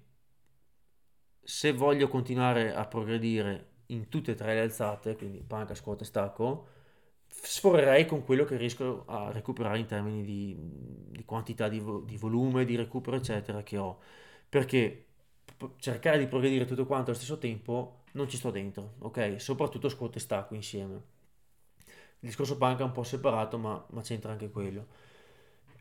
se 1.41 1.73
voglio 1.73 2.07
continuare 2.07 2.71
a 2.71 2.85
progredire 2.85 3.69
in 3.87 4.09
tutte 4.09 4.33
e 4.33 4.35
tre 4.35 4.53
le 4.53 4.61
alzate, 4.61 5.15
quindi 5.15 5.41
panca, 5.41 5.73
squat 5.73 6.01
e 6.01 6.05
stacco, 6.05 6.67
sforerei 7.27 8.05
con 8.05 8.23
quello 8.23 8.43
che 8.45 8.57
riesco 8.57 9.05
a 9.07 9.31
recuperare 9.31 9.79
in 9.79 9.87
termini 9.87 10.23
di, 10.23 10.55
di 11.09 11.25
quantità 11.25 11.67
di, 11.67 11.79
vo- 11.79 12.01
di 12.01 12.15
volume, 12.17 12.63
di 12.63 12.75
recupero, 12.75 13.15
eccetera, 13.15 13.63
che 13.63 13.75
ho. 13.75 13.97
Perché 14.47 15.05
cercare 15.77 16.19
di 16.19 16.27
progredire 16.27 16.65
tutto 16.65 16.85
quanto 16.85 17.09
allo 17.09 17.17
stesso 17.17 17.39
tempo 17.39 18.01
non 18.13 18.27
ci 18.27 18.37
sto 18.37 18.51
dentro, 18.51 18.95
ok? 18.99 19.35
Soprattutto 19.39 19.89
scuote 19.89 20.19
stacco 20.19 20.55
insieme. 20.55 21.11
Il 22.19 22.29
discorso 22.29 22.57
panca 22.57 22.83
è 22.83 22.85
un 22.85 22.91
po' 22.91 23.03
separato, 23.03 23.57
ma, 23.57 23.83
ma 23.89 24.01
c'entra 24.01 24.31
anche 24.31 24.49
quello. 24.49 24.87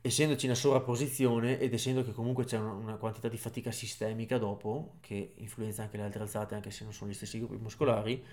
Essendoci 0.01 0.47
una 0.47 0.57
sovrapposizione 0.57 1.61
ed 1.61 1.73
essendo 1.73 2.03
che 2.03 2.13
comunque 2.13 2.45
c'è 2.45 2.59
una, 2.59 2.73
una, 2.73 2.97
quantità 2.97 3.29
di 3.29 3.39
fatica 3.39 3.71
sistemica 3.71 4.39
dopo, 4.39 4.97
che 5.01 5.35
influenza 5.37 5.83
anche 5.83 5.97
le 5.97 6.03
altre 6.03 6.23
alzate, 6.23 6.55
anche 6.57 6.71
se 6.71 6.85
non 6.85 6.93
sono 6.93 7.11
gli 7.11 7.15
stessi 7.15 7.39
gruppi 7.39 7.57
muscolari, 7.57 8.25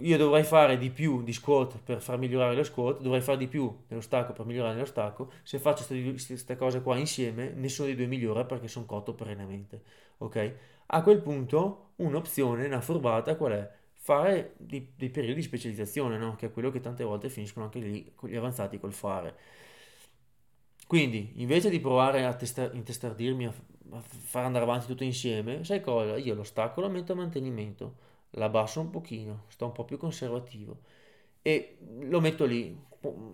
io 0.00 0.16
dovrei 0.16 0.44
fare 0.44 0.78
di 0.78 0.90
più 0.90 1.24
di 1.24 1.32
squat 1.32 1.78
per 1.82 2.00
far 2.00 2.18
migliorare 2.18 2.54
lo 2.54 2.62
squat, 2.62 3.00
dovrei 3.00 3.20
fare 3.20 3.38
di 3.38 3.48
più 3.48 3.74
nello 3.88 4.00
stacco 4.00 4.32
per 4.32 4.46
migliorare 4.46 4.74
nello 4.74 4.86
stacco. 4.86 5.32
Se 5.42 5.58
faccio 5.58 5.84
queste 5.86 6.56
cose 6.56 6.82
qua 6.82 6.96
insieme, 6.96 7.50
nessuno 7.50 7.88
dei 7.88 7.96
due 7.96 8.06
migliora 8.06 8.44
perché 8.44 8.68
sono 8.68 8.84
cotto 8.86 9.14
perennemente. 9.14 9.82
Ok? 10.18 10.54
A 10.90 11.02
quel 11.02 11.20
punto, 11.22 11.92
un'opzione, 11.96 12.66
una 12.66 12.80
furbata 12.80 13.36
qual 13.36 13.52
è? 13.52 13.70
Fare 13.94 14.54
dei, 14.58 14.92
dei 14.96 15.10
periodi 15.10 15.36
di 15.36 15.42
specializzazione, 15.42 16.16
no? 16.18 16.34
Che 16.36 16.46
è 16.46 16.52
quello 16.52 16.70
che 16.70 16.80
tante 16.80 17.04
volte 17.04 17.28
finiscono 17.30 17.66
anche 17.66 17.78
lì 17.80 18.12
con 18.14 18.28
gli 18.28 18.36
avanzati 18.36 18.78
col 18.78 18.92
fare. 18.92 19.36
Quindi, 20.86 21.32
invece 21.36 21.68
di 21.70 21.80
provare 21.80 22.24
a 22.24 22.34
testa- 22.34 22.70
intestardirmi, 22.72 23.46
a, 23.46 23.52
a 23.90 24.00
far 24.00 24.44
andare 24.44 24.64
avanti 24.64 24.86
tutto 24.86 25.04
insieme, 25.04 25.62
sai 25.64 25.80
cosa? 25.82 26.16
Io 26.16 26.34
lo 26.34 26.44
stacco 26.44 26.80
lo 26.80 26.88
metto 26.88 27.12
a 27.12 27.16
mantenimento 27.16 28.06
la 28.32 28.46
abbasso 28.46 28.80
un 28.80 28.90
pochino, 28.90 29.44
sto 29.48 29.66
un 29.66 29.72
po' 29.72 29.84
più 29.84 29.96
conservativo 29.98 30.80
e 31.42 31.78
lo 32.00 32.20
metto 32.20 32.44
lì, 32.44 32.78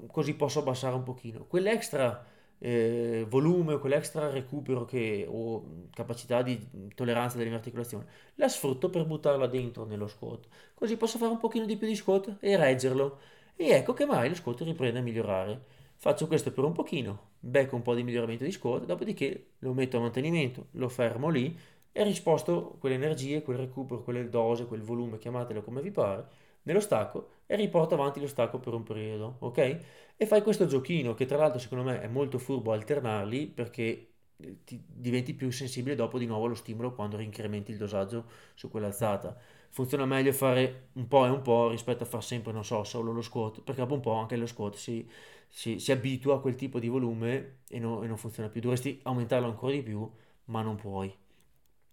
così 0.09 0.35
posso 0.35 0.61
abbassare 0.61 0.95
un 0.95 1.03
pochino. 1.05 1.45
Quell'extra 1.47 2.25
eh, 2.65 3.27
volume 3.29 3.75
o 3.75 3.79
quell'extra 3.79 4.31
recupero 4.31 4.87
che, 4.87 5.27
o 5.29 5.87
capacità 5.93 6.41
di 6.41 6.59
tolleranza 6.95 7.37
delle 7.37 7.51
mie 7.51 7.59
articolazioni, 7.59 8.05
la 8.37 8.49
sfrutto 8.49 8.89
per 8.89 9.05
buttarla 9.05 9.47
dentro 9.47 9.85
nello 9.85 10.07
squat, 10.07 10.47
così 10.73 10.97
posso 10.97 11.19
fare 11.19 11.31
un 11.31 11.39
pochino 11.39 11.67
di 11.67 11.77
più 11.77 11.87
di 11.87 11.95
squat 11.95 12.37
e 12.41 12.57
reggerlo. 12.57 13.19
E 13.57 13.69
ecco 13.71 13.93
che 13.93 14.07
mai 14.07 14.29
lo 14.31 14.35
squat 14.35 14.62
riprende 14.62 14.99
a 14.99 15.03
migliorare. 15.03 15.62
Faccio 15.97 16.27
questo 16.27 16.53
per 16.53 16.65
un 16.65 16.73
pochino, 16.73 17.33
becco 17.39 17.77
un 17.77 17.83
po' 17.83 17.95
di 17.95 18.03
miglioramento 18.03 18.45
di 18.45 18.51
squat, 18.51 18.85
dopodiché 18.87 19.53
lo 19.59 19.73
metto 19.75 19.99
a 19.99 20.01
mantenimento, 20.01 20.69
lo 20.73 20.89
fermo 20.89 21.29
lì 21.29 21.57
e 21.93 22.03
risposto 22.03 22.77
quelle 22.81 22.95
energie, 22.97 23.43
quel 23.43 23.59
recupero, 23.59 24.03
quelle 24.03 24.29
dose, 24.31 24.67
quel 24.67 24.83
volume, 24.83 25.19
chiamatelo 25.19 25.62
come 25.62 25.81
vi 25.83 25.91
pare, 25.91 26.27
nello 26.65 26.81
stacco 26.81 27.31
e 27.47 27.57
riporto 27.57 27.95
avanti 27.95 28.21
lo 28.21 28.27
stacco 28.27 28.59
per 28.59 28.75
un 28.75 28.83
periodo, 28.83 29.37
ok? 29.41 29.79
E 30.17 30.27
fai 30.27 30.43
questo 30.43 30.67
giochino 30.67 31.15
che 31.15 31.27
tra 31.27 31.37
l'altro 31.37 31.59
secondo 31.59 31.85
me 31.85 32.01
è 32.01 32.09
molto 32.09 32.39
furbo 32.39 32.73
alternarli 32.73 33.47
perché 33.49 34.12
eh, 34.37 34.65
ti 34.65 34.83
diventi 34.87 35.35
più 35.35 35.51
sensibile 35.51 35.95
dopo 35.95 36.19
di 36.19 36.27
nuovo 36.27 36.47
allo 36.47 36.55
stimolo 36.55 36.93
quando 36.95 37.17
rincrementi 37.17 37.71
il 37.73 37.79
dosaggio 37.79 38.25
su 38.55 38.71
quell'alzata. 38.71 39.37
Funziona 39.71 40.07
meglio 40.07 40.33
fare 40.33 40.89
un 40.95 41.09
po' 41.09 41.27
e 41.27 41.31
un 41.31 41.43
po' 41.43 41.69
rispetto 41.71 42.05
a 42.05 42.07
fare 42.07 42.23
sempre, 42.23 42.53
non 42.53 42.65
so, 42.65 42.85
solo 42.85 43.12
lo 43.12 43.23
squat, 43.23 43.61
perché 43.62 43.81
dopo 43.81 43.95
un 43.95 44.01
po' 44.01 44.12
anche 44.15 44.37
lo 44.37 44.47
squat 44.47 44.75
si, 44.77 45.09
si, 45.49 45.79
si 45.81 45.91
abitua 45.93 46.37
a 46.37 46.39
quel 46.39 46.55
tipo 46.55 46.79
di 46.79 46.89
volume 46.89 47.59
e, 47.69 47.79
no, 47.81 48.03
e 48.03 48.07
non 48.07 48.17
funziona 48.17 48.49
più. 48.49 48.61
Dovresti 48.61 49.01
aumentarlo 49.03 49.49
ancora 49.49 49.73
di 49.73 49.83
più, 49.83 50.09
ma 50.47 50.62
non 50.62 50.77
puoi. 50.77 51.12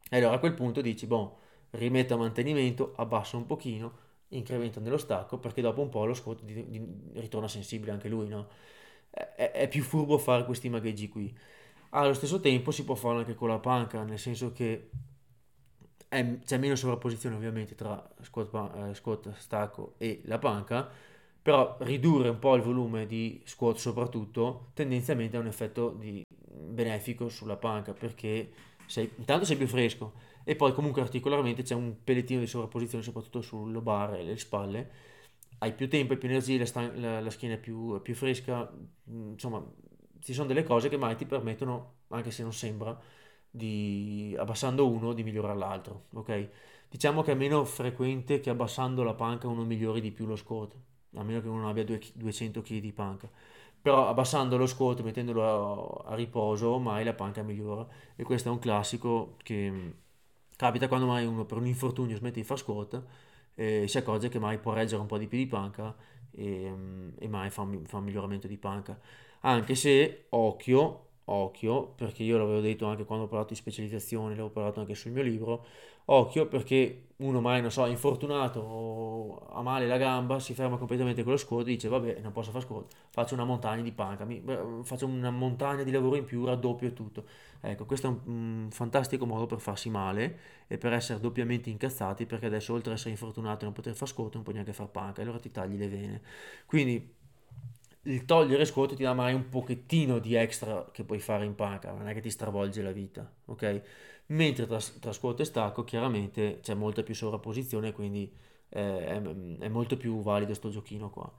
E 0.10 0.18
allora 0.18 0.36
a 0.36 0.40
quel 0.40 0.54
punto 0.54 0.82
dici, 0.82 1.08
boh, 1.08 1.38
rimetto 1.72 2.14
a 2.14 2.18
mantenimento, 2.18 2.94
abbasso 2.98 3.38
un 3.38 3.46
pochino, 3.46 3.98
incremento 4.32 4.80
nello 4.80 4.98
stacco, 4.98 5.38
perché 5.38 5.62
dopo 5.62 5.82
un 5.82 5.90
po' 5.90 6.06
lo 6.06 6.14
squat 6.14 6.42
di, 6.44 6.70
di, 6.70 6.86
ritorna 7.14 7.48
sensibile 7.48 7.92
anche 7.92 8.10
lui, 8.10 8.28
no? 8.28 8.48
È, 9.10 9.52
è, 9.52 9.68
più 9.68 9.84
furbo 9.84 10.18
fare 10.18 10.46
questi 10.46 10.70
magheggi 10.70 11.10
qui. 11.10 11.36
Allo 11.90 12.14
stesso 12.14 12.40
tempo 12.40 12.72
si 12.72 12.86
può 12.86 12.96
fare 12.96 13.20
anche 13.20 13.36
con 13.36 13.50
la 13.50 13.60
panca, 13.60 14.04
nel 14.04 14.20
senso 14.20 14.52
che 14.52 14.90
è, 16.08 16.40
c'è 16.40 16.58
meno 16.58 16.76
sovrapposizione 16.76 17.36
ovviamente 17.36 17.76
tra 17.76 18.08
squat, 18.22 18.90
eh, 18.90 18.96
squat, 18.96 19.34
stacco 19.36 19.96
e 19.98 20.22
la 20.26 20.40
panca, 20.40 20.90
però 21.42 21.78
ridurre 21.82 22.30
un 22.30 22.40
po' 22.40 22.56
il 22.56 22.62
volume 22.62 23.06
di 23.06 23.42
squat 23.46 23.78
soprattutto 23.78 24.70
tendenzialmente 24.74 25.38
ha 25.38 25.40
un 25.40 25.48
effetto 25.48 25.90
di, 25.90 26.24
benefico 26.52 27.30
sulla 27.30 27.58
panca 27.58 27.94
perché 27.94 28.52
sei, 28.86 29.12
intanto 29.18 29.46
sei 29.46 29.58
più 29.58 29.68
fresco 29.68 30.14
e 30.44 30.56
poi 30.56 30.74
comunque 30.74 31.02
articolarmente 31.02 31.64
c'è 31.64 31.76
un 31.76 32.04
pellettino 32.04 32.40
di 32.40 32.48
sovrapposizione 32.48 33.04
soprattutto 33.04 33.42
sul 33.42 33.72
lobar 33.72 34.16
e 34.16 34.24
le 34.24 34.38
spalle. 34.38 34.92
Hai 35.60 35.74
più 35.74 35.88
tempo 35.90 36.14
e 36.14 36.18
più 36.18 36.28
energie 36.30 36.58
la, 36.58 36.66
stan- 36.66 37.00
la, 37.00 37.20
la 37.22 37.30
schiena 37.30 37.56
è 37.56 37.60
più, 37.60 38.02
più, 38.02 38.16
fresca. 38.16 38.70
Mm, 39.10 39.32
insomma 39.34 39.64
ci 40.20 40.34
sono 40.34 40.48
delle 40.48 40.64
cose 40.64 40.90
che 40.90 40.98
mai 40.98 41.16
ti 41.16 41.26
permettono 41.26 41.96
anche 42.10 42.32
se 42.32 42.44
non 42.44 42.54
sembra 42.54 43.00
di 43.50 44.36
abbassando 44.38 44.88
uno 44.88 45.14
di 45.14 45.24
migliorare 45.24 45.58
l'altro 45.58 46.06
ok? 46.14 46.50
Diciamo 46.90 47.22
che 47.22 47.32
è 47.34 47.36
meno 47.36 47.66
frequente 47.66 48.40
che 48.40 48.50
abbassando 48.50 49.04
la 49.04 49.14
panca 49.14 49.48
uno 49.48 49.64
migliori 49.64 50.02
di 50.02 50.12
più 50.12 50.26
lo 50.26 50.36
squat 50.36 50.76
a 51.16 51.24
meno 51.24 51.42
che 51.42 51.48
uno 51.48 51.68
abbia 51.70 51.84
200 51.84 52.62
kg 52.62 52.80
di 52.80 52.92
panca. 52.94 53.30
Però 53.82 54.08
abbassando 54.08 54.58
lo 54.58 54.68
squat, 54.68 55.02
mettendolo 55.02 56.04
a, 56.06 56.12
a, 56.12 56.16
riposo, 56.16 56.78
mai 56.80 57.04
la 57.04 57.14
panca 57.14 57.42
migliora. 57.42 57.86
E 58.16 58.24
questo 58.24 58.50
è 58.50 58.52
un 58.52 58.60
classico 58.60 59.36
che 59.44 59.72
mm, 59.72 59.90
capita 60.62 60.88
quando 60.88 61.08
mai 61.08 61.26
uno 61.26 61.44
per 61.44 61.58
un 61.58 61.66
infortunio 61.66 62.16
smette 62.16 62.40
di 62.40 62.46
fare 62.46 62.60
squat 62.60 63.04
e 63.56 63.88
si 63.88 63.98
accorge 63.98 64.30
che 64.30 64.38
mai 64.38 64.60
può 64.60 64.74
reggere 64.74 65.02
un 65.02 65.08
po' 65.08 65.18
di 65.18 65.26
più 65.26 65.40
di 65.40 65.48
panca 65.48 65.96
e, 66.30 66.70
mm, 66.70 67.10
e 67.18 67.28
mai 67.28 67.50
fa, 67.50 67.68
fa 67.86 67.98
un 67.98 68.04
miglioramento 68.04 68.46
di 68.46 68.58
panca. 68.58 69.00
Anche 69.40 69.74
se, 69.74 70.26
occhio, 70.30 71.11
occhio, 71.32 71.88
perché 71.96 72.24
io 72.24 72.38
l'avevo 72.38 72.60
detto 72.60 72.86
anche 72.86 73.06
quando 73.06 73.26
ho 73.26 73.28
parlato 73.28 73.54
di 73.54 73.60
specializzazione, 73.60 74.30
l'avevo 74.30 74.50
parlato 74.50 74.80
anche 74.80 74.96
sul 74.96 75.12
mio 75.12 75.24
libro, 75.24 75.66
occhio 76.06 76.48
perché 76.48 77.08
uno 77.18 77.40
mai, 77.40 77.62
non 77.62 77.72
so, 77.72 77.86
infortunato 77.86 78.60
o 78.60 79.48
ha 79.52 79.62
male 79.62 79.88
la 79.88 79.98
gamba, 79.98 80.40
si 80.40 80.54
ferma 80.54 80.78
completamente 80.78 81.24
con 81.24 81.34
lo 81.34 81.38
squat 81.38 81.62
e 81.68 81.72
dice 81.72 81.88
vabbè 81.88 82.20
non 82.22 82.32
posso 82.32 82.52
fare 82.52 82.64
squat, 82.64 82.94
faccio 83.10 83.34
una 83.36 83.44
montagna 83.44 83.82
di 83.82 83.92
panca, 83.92 84.26
mi, 84.26 84.44
faccio 84.84 85.06
una 85.06 85.30
montagna 85.30 85.84
di 85.84 85.92
lavoro 85.92 86.16
in 86.16 86.26
più, 86.26 86.46
raddoppio 86.46 86.92
tutto. 86.94 87.26
Ecco, 87.62 87.86
questo 87.86 88.08
è 88.08 88.10
un, 88.10 88.20
un, 88.26 88.68
fantastico 88.72 89.26
modo 89.26 89.46
per 89.46 89.60
farsi 89.60 89.90
male 89.90 90.40
e 90.68 90.78
per 90.80 90.94
essere 90.94 91.20
doppiamente 91.20 91.70
incazzati 91.70 92.26
perché 92.26 92.48
adesso 92.48 92.74
oltre 92.74 92.92
ad 92.92 92.96
essere 92.98 93.12
infortunato 93.12 93.62
e 93.62 93.66
non 93.66 93.74
poter 93.74 93.94
fare 93.94 94.10
squat 94.10 94.34
non 94.34 94.44
puoi 94.44 94.56
neanche 94.56 94.74
fare 94.74 94.90
panca, 94.90 95.22
allora 95.22 95.40
ti 95.40 95.52
tagli 95.52 95.78
le 95.78 95.88
vene. 95.88 96.22
Quindi 96.66 97.20
il 98.04 98.26
togliere 98.26 98.66
squat 98.66 98.96
ti 98.96 99.04
dà 99.04 99.14
mai 99.14 99.34
un 99.34 99.50
pochettino 99.50 100.20
di 100.20 100.34
extra 100.36 100.90
che 100.92 101.04
puoi 101.04 101.20
fare 101.20 101.46
in 101.46 101.56
panca, 101.56 101.92
non 101.92 102.08
è 102.08 102.14
che 102.14 102.22
ti 102.22 102.30
stravolge 102.30 102.82
la 102.82 102.92
vita, 102.92 103.32
ok? 103.46 103.82
Mentre 104.28 104.66
tra, 104.66 104.80
tra 105.00 105.12
squat 105.12 105.42
e 105.42 105.46
stacco 105.46 105.84
chiaramente 105.84 106.60
c'è 106.62 106.74
molta 106.74 107.04
più 107.04 107.14
sovrapposizione, 107.14 107.92
quindi 107.92 108.32
eh, 108.70 109.06
è, 109.06 109.22
è, 109.22 109.68
molto 109.70 109.98
più 109.98 110.22
valido 110.22 110.54
sto 110.54 110.70
giochino 110.70 111.10
qua. 111.10 111.32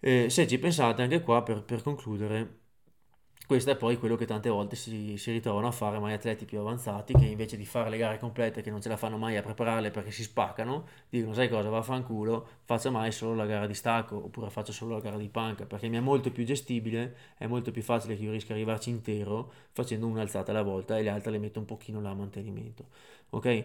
Eh, 0.00 0.28
se 0.30 0.46
ci 0.48 0.58
pensate 0.58 1.02
anche 1.02 1.20
qua 1.22 1.42
per, 1.42 1.62
per 1.62 1.82
concludere, 1.82 2.61
questo 3.46 3.70
è 3.70 3.76
poi 3.76 3.98
quello 3.98 4.16
che 4.16 4.24
tante 4.24 4.48
volte 4.48 4.76
si, 4.76 5.16
si, 5.16 5.30
ritrovano 5.32 5.66
a 5.66 5.72
fare 5.72 5.98
mai 5.98 6.12
atleti 6.12 6.44
più 6.44 6.60
avanzati 6.60 7.12
che 7.12 7.24
invece 7.24 7.56
di 7.56 7.66
fare 7.66 7.90
le 7.90 7.96
gare 7.96 8.18
complete 8.18 8.62
che 8.62 8.70
non 8.70 8.80
ce 8.80 8.88
la 8.88 8.96
fanno 8.96 9.18
mai 9.18 9.36
a 9.36 9.42
prepararle 9.42 9.90
perché 9.90 10.10
si 10.10 10.22
spaccano, 10.22 10.86
dicono 11.08 11.34
sai 11.34 11.48
cosa, 11.48 11.68
vaffanculo, 11.68 12.46
faccio 12.64 12.90
mai 12.90 13.10
solo 13.10 13.34
la 13.34 13.44
gara 13.44 13.66
di 13.66 13.74
stacco 13.74 14.16
oppure 14.16 14.48
faccio 14.48 14.72
solo 14.72 14.94
la 14.94 15.00
gara 15.00 15.16
di 15.16 15.28
panca 15.28 15.66
perché 15.66 15.88
mi 15.88 15.96
è 15.96 16.00
molto 16.00 16.30
più 16.30 16.44
gestibile, 16.44 17.16
è 17.36 17.46
molto 17.46 17.72
più 17.72 17.82
facile 17.82 18.16
che 18.16 18.22
io 18.22 18.30
riesca 18.30 18.52
ad 18.52 18.58
arrivarci 18.58 18.90
intero 18.90 19.52
facendo 19.72 20.06
un'alzata 20.06 20.52
alla 20.52 20.62
volta 20.62 20.96
e 20.96 21.02
le 21.02 21.10
altre 21.10 21.32
le 21.32 21.38
metto 21.38 21.58
un 21.58 21.64
pochino 21.64 22.00
là 22.00 22.10
a 22.10 22.14
mantenimento. 22.14 22.86
Ok? 23.30 23.64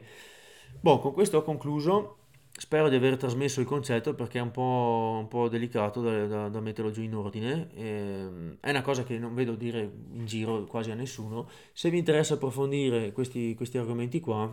Boh, 0.80 1.00
con 1.00 1.14
questo 1.14 1.38
ho 1.38 1.44
concluso 1.44 2.18
spero 2.58 2.90
di 2.90 2.96
aver 2.96 3.18
trasmesso 3.18 3.60
il 3.60 3.68
concetto 3.68 4.16
perché 4.16 4.40
è 4.40 4.42
un 4.42 4.50
po', 4.50 5.18
un 5.20 5.28
po 5.28 5.48
delicato 5.48 6.02
da, 6.02 6.26
da, 6.26 6.50
da, 6.50 6.60
metterlo 6.60 6.90
giù 6.90 7.02
in 7.04 7.16
ordine. 7.16 7.70
E, 7.76 8.58
è 8.60 8.72
una 8.72 8.82
cosa 8.82 9.04
che 9.04 9.18
non 9.20 9.36
vedo 9.36 9.56
dire 9.56 9.90
in 10.14 10.26
giro 10.26 10.66
quasi 10.66 10.90
a 10.90 10.96
nessuno. 10.96 11.48
Se 11.72 11.90
vi 11.92 12.00
interessa 12.00 12.34
approfondire 12.34 13.12
questi, 13.12 13.54
questi 13.54 13.78
argomenti 13.78 14.20
qua, 14.20 14.52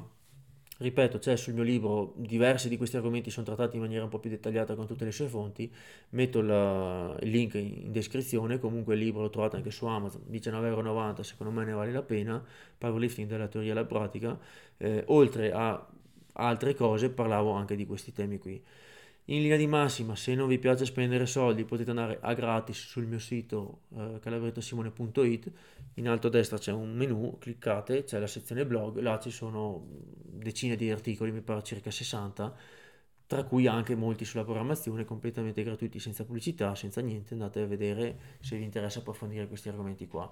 ripeto, 0.76 1.18
c'è 1.18 1.36
sul 1.36 1.54
mio 1.54 1.62
libro 1.62 2.12
diversi 2.16 2.68
di 2.68 2.76
questi 2.76 2.96
argomenti 2.96 3.30
sono 3.30 3.46
trattati 3.46 3.76
in 3.76 3.82
maniera 3.82 4.04
un 4.04 4.10
po' 4.10 4.18
più 4.18 4.28
dettagliata 4.28 4.74
con 4.74 4.86
tutte 4.86 5.06
le 5.06 5.12
sue 5.12 5.26
fonti. 5.26 5.72
Metto 6.10 6.42
la, 6.42 7.16
il 7.20 7.30
link 7.30 7.54
in, 7.54 7.84
in, 7.84 7.92
descrizione. 7.92 8.58
Comunque 8.58 8.94
il 8.94 9.00
libro 9.00 9.22
lo 9.22 9.30
trovate 9.30 9.56
anche 9.56 9.70
su 9.70 9.86
Amazon, 9.86 10.24
19,90€, 10.30 11.20
secondo 11.22 11.52
me 11.54 11.64
ne 11.64 11.72
vale 11.72 11.90
la 11.90 12.02
pena. 12.02 12.44
Powerlifting 12.76 13.28
dalla 13.28 13.48
teoria 13.48 13.72
alla 13.72 13.86
pratica. 13.86 14.38
Eh, 14.76 15.04
oltre 15.06 15.52
a 15.52 15.88
altre 16.34 16.74
cose 16.74 17.10
parlavo 17.10 17.50
anche 17.52 17.76
di 17.76 17.86
questi 17.86 18.12
temi 18.12 18.38
qui. 18.38 18.62
In 19.28 19.40
linea 19.40 19.56
di 19.56 19.66
massima, 19.66 20.14
se 20.16 20.34
non 20.34 20.48
vi 20.48 20.58
piace 20.58 20.84
spendere 20.84 21.24
soldi, 21.24 21.64
potete 21.64 21.88
andare 21.90 22.18
a 22.20 22.34
gratis 22.34 22.76
sul 22.86 23.06
mio 23.06 23.18
sito 23.18 23.80
eh, 23.96 24.18
calabrettosimone.it. 24.20 25.50
In 25.94 26.08
alto 26.08 26.26
a 26.26 26.30
destra 26.30 26.58
c'è 26.58 26.72
un 26.72 26.94
menu, 26.94 27.38
cliccate, 27.38 28.04
c'è 28.04 28.18
la 28.18 28.26
sezione 28.26 28.66
blog, 28.66 28.98
là 28.98 29.18
ci 29.18 29.30
sono 29.30 29.86
decine 29.88 30.76
di 30.76 30.90
articoli, 30.90 31.32
mi 31.32 31.40
pare 31.40 31.62
circa 31.62 31.90
60, 31.90 32.54
tra 33.26 33.44
cui 33.44 33.66
anche 33.66 33.94
molti 33.94 34.26
sulla 34.26 34.44
programmazione 34.44 35.06
completamente 35.06 35.62
gratuiti, 35.62 35.98
senza 35.98 36.24
pubblicità, 36.24 36.74
senza 36.74 37.00
niente, 37.00 37.32
andate 37.32 37.62
a 37.62 37.66
vedere 37.66 38.18
se 38.40 38.58
vi 38.58 38.64
interessa 38.64 38.98
approfondire 38.98 39.48
questi 39.48 39.70
argomenti 39.70 40.06
qua. 40.06 40.30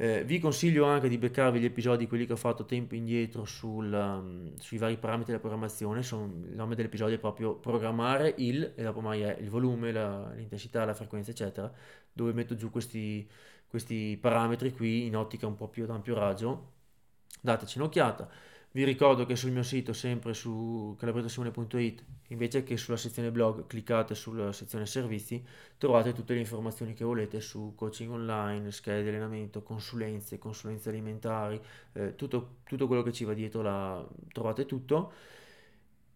Eh, 0.00 0.22
vi 0.24 0.38
consiglio 0.38 0.84
anche 0.84 1.08
di 1.08 1.18
beccarvi 1.18 1.58
gli 1.58 1.64
episodi, 1.64 2.06
quelli 2.06 2.24
che 2.24 2.34
ho 2.34 2.36
fatto 2.36 2.64
tempo 2.64 2.94
indietro 2.94 3.44
sul, 3.44 3.92
um, 3.92 4.56
sui 4.56 4.78
vari 4.78 4.96
parametri 4.96 5.32
della 5.32 5.40
programmazione, 5.40 6.04
Sono, 6.04 6.26
il 6.26 6.54
nome 6.54 6.76
dell'episodio 6.76 7.16
è 7.16 7.18
proprio 7.18 7.56
programmare 7.56 8.32
il, 8.38 8.74
e 8.76 8.82
dopo 8.84 9.00
mai 9.00 9.22
è 9.22 9.36
il 9.40 9.50
volume, 9.50 9.90
la, 9.90 10.30
l'intensità, 10.34 10.84
la 10.84 10.94
frequenza, 10.94 11.32
eccetera, 11.32 11.72
dove 12.12 12.32
metto 12.32 12.54
giù 12.54 12.70
questi, 12.70 13.28
questi 13.66 14.16
parametri 14.20 14.72
qui 14.72 15.06
in 15.06 15.16
ottica 15.16 15.48
un 15.48 15.56
po' 15.56 15.66
più 15.66 15.82
ad 15.82 15.90
ampio 15.90 16.14
raggio. 16.14 16.72
Dateci 17.40 17.78
un'occhiata. 17.78 18.28
Vi 18.70 18.84
ricordo 18.84 19.24
che 19.24 19.34
sul 19.34 19.50
mio 19.50 19.62
sito, 19.62 19.94
sempre 19.94 20.34
su 20.34 20.94
calabrettosimone.it, 20.98 22.04
invece 22.28 22.64
che 22.64 22.76
sulla 22.76 22.98
sezione 22.98 23.30
blog, 23.30 23.66
cliccate 23.66 24.14
sulla 24.14 24.52
sezione 24.52 24.84
servizi, 24.84 25.42
trovate 25.78 26.12
tutte 26.12 26.34
le 26.34 26.40
informazioni 26.40 26.92
che 26.92 27.02
volete 27.02 27.40
su 27.40 27.72
coaching 27.74 28.10
online, 28.10 28.70
schede 28.70 29.02
di 29.02 29.08
allenamento, 29.08 29.62
consulenze, 29.62 30.38
consulenze 30.38 30.90
alimentari, 30.90 31.58
eh, 31.94 32.14
tutto, 32.14 32.56
tutto, 32.64 32.86
quello 32.86 33.02
che 33.02 33.12
ci 33.12 33.24
va 33.24 33.32
dietro, 33.32 33.62
la, 33.62 34.06
trovate 34.32 34.66
tutto. 34.66 35.12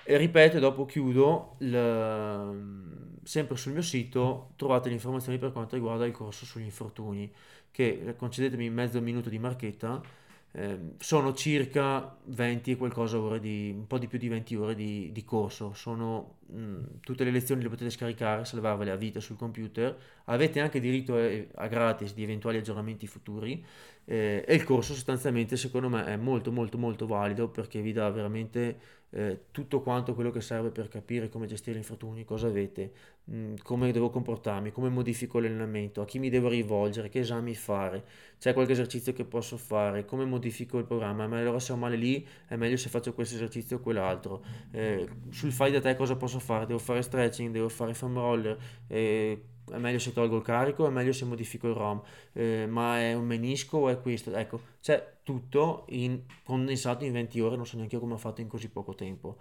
E 0.05 0.17
ripeto, 0.19 0.59
dopo 0.59 0.85
chiudo, 0.85 1.57
il, 1.61 3.17
sempre 3.23 3.57
sul 3.57 3.73
mio 3.73 3.83
sito 3.83 4.53
trovate 4.57 4.89
le 4.89 4.95
informazioni 4.97 5.39
per 5.39 5.53
quanto 5.53 5.75
riguarda 5.77 6.05
il 6.05 6.13
corso 6.13 6.45
sugli 6.45 6.65
infortuni, 6.65 7.33
che 7.71 8.15
concedetemi 8.17 8.69
mezzo 8.69 9.01
minuto 9.01 9.31
di 9.31 9.39
marchetta 9.39 10.21
eh, 10.55 10.79
sono 10.99 11.33
circa 11.33 12.15
20 12.25 12.73
e 12.73 12.77
qualcosa 12.77 13.19
ore 13.19 13.41
di, 13.41 13.73
un 13.75 13.87
po' 13.87 13.99
di 13.99 14.07
più 14.07 14.19
di 14.19 14.29
20 14.29 14.55
ore 14.57 14.75
di, 14.75 15.11
di 15.11 15.25
corso. 15.25 15.73
Sono 15.73 16.37
mh, 16.47 16.59
mm, 16.59 16.85
tutte 17.01 17.25
le 17.25 17.31
lezioni 17.31 17.63
le 17.63 17.71
potete 17.71 17.91
scaricare, 17.91 18.45
salvarvele 18.45 18.91
a 18.91 18.97
vita 18.97 19.19
sul 19.21 19.37
computer. 19.37 19.97
Avete 20.27 20.61
anche 20.61 20.81
diritto 20.81 21.17
a, 21.17 21.65
a 21.65 21.67
gratis 21.69 22.15
di 22.15 22.23
eventuali 22.23 22.59
aggiornamenti 22.59 23.07
futuri. 23.07 23.65
Eh, 24.05 24.45
e 24.47 24.55
il 24.55 24.65
corso 24.65 24.95
sostanzialmente 24.95 25.57
secondo 25.57 25.89
me 25.89 26.05
è 26.05 26.17
molto 26.17 26.51
molto 26.51 26.77
molto 26.77 27.07
valido 27.07 27.49
perché 27.49 27.81
vi 27.81 27.93
dà 27.93 28.11
veramente 28.11 28.77
eh, 29.15 29.45
tutto 29.51 29.83
quanto 29.83 30.15
quello 30.15 30.31
che 30.31 30.41
serve 30.41 30.71
per 30.71 30.89
capire 30.89 31.29
come 31.29 31.47
gestire 31.47 31.77
gli 31.77 31.81
infortuni, 31.81 32.25
cosa 32.25 32.47
avete, 32.47 32.93
mh, 33.25 33.37
mm, 33.37 33.55
come 33.63 33.93
devo 33.93 34.09
comportarmi, 34.11 34.73
come 34.73 34.89
modifico 34.89 35.39
l'allenamento, 35.39 36.01
a 36.01 36.07
chi 36.07 36.19
mi 36.19 36.31
devo 36.31 36.49
rivolgere, 36.49 37.11
che 37.11 37.21
esami 37.21 37.55
fare, 37.55 38.05
c'è 38.39 38.55
qualche 38.55 38.73
esercizio 38.73 39.13
che 39.13 39.25
posso 39.25 39.59
fare, 39.59 40.07
come 40.07 40.25
modifico 40.25 40.79
il 40.79 40.87
programma, 40.87 41.27
ma 41.27 41.39
allora 41.39 41.59
se 41.61 41.73
ho 41.73 41.77
male 41.77 41.97
lì 41.97 42.27
è 42.47 42.57
meglio 42.57 42.77
se 42.79 42.89
faccio 42.89 43.13
questo 43.13 43.35
esercizio 43.35 43.77
o 43.77 43.81
quell'altro, 43.81 44.43
eh, 44.71 45.07
sul 45.29 45.53
fai 45.53 45.71
da 45.71 45.81
te 45.81 45.95
cosa 45.95 46.17
posso 46.17 46.39
fare, 46.39 46.65
devo 46.67 46.79
fare 46.79 47.03
stretching, 47.03 47.53
devo 47.53 47.69
fare 47.69 47.93
foam 47.93 48.15
roller, 48.15 48.57
eh, 48.87 49.43
è 49.71 49.79
meglio 49.79 49.99
se 49.99 50.13
tolgo 50.13 50.37
il 50.37 50.43
carico, 50.43 50.87
è 50.87 50.91
meglio 50.91 51.13
se 51.13 51.25
modifico 51.25 51.69
il 51.69 51.75
ROM, 51.75 52.03
eh, 52.33 52.67
ma 52.69 52.99
è 53.01 53.15
un 53.15 53.27
menisco 53.27 53.79
o 53.79 53.89
è 53.89 54.01
questo? 54.01 54.35
Ecco, 54.35 54.61
c'è 54.81 55.19
tutto 55.23 55.85
in, 55.91 56.23
condensato 56.45 57.05
in 57.05 57.13
20 57.13 57.41
ore, 57.41 57.57
non 57.57 57.67
so 57.67 57.77
neanche 57.77 57.95
io 57.95 58.01
come 58.01 58.15
ho 58.15 58.19
fatto 58.19 58.41
in 58.41 58.49
così 58.49 58.69
poco 58.69 58.95
tempo. 58.95 59.39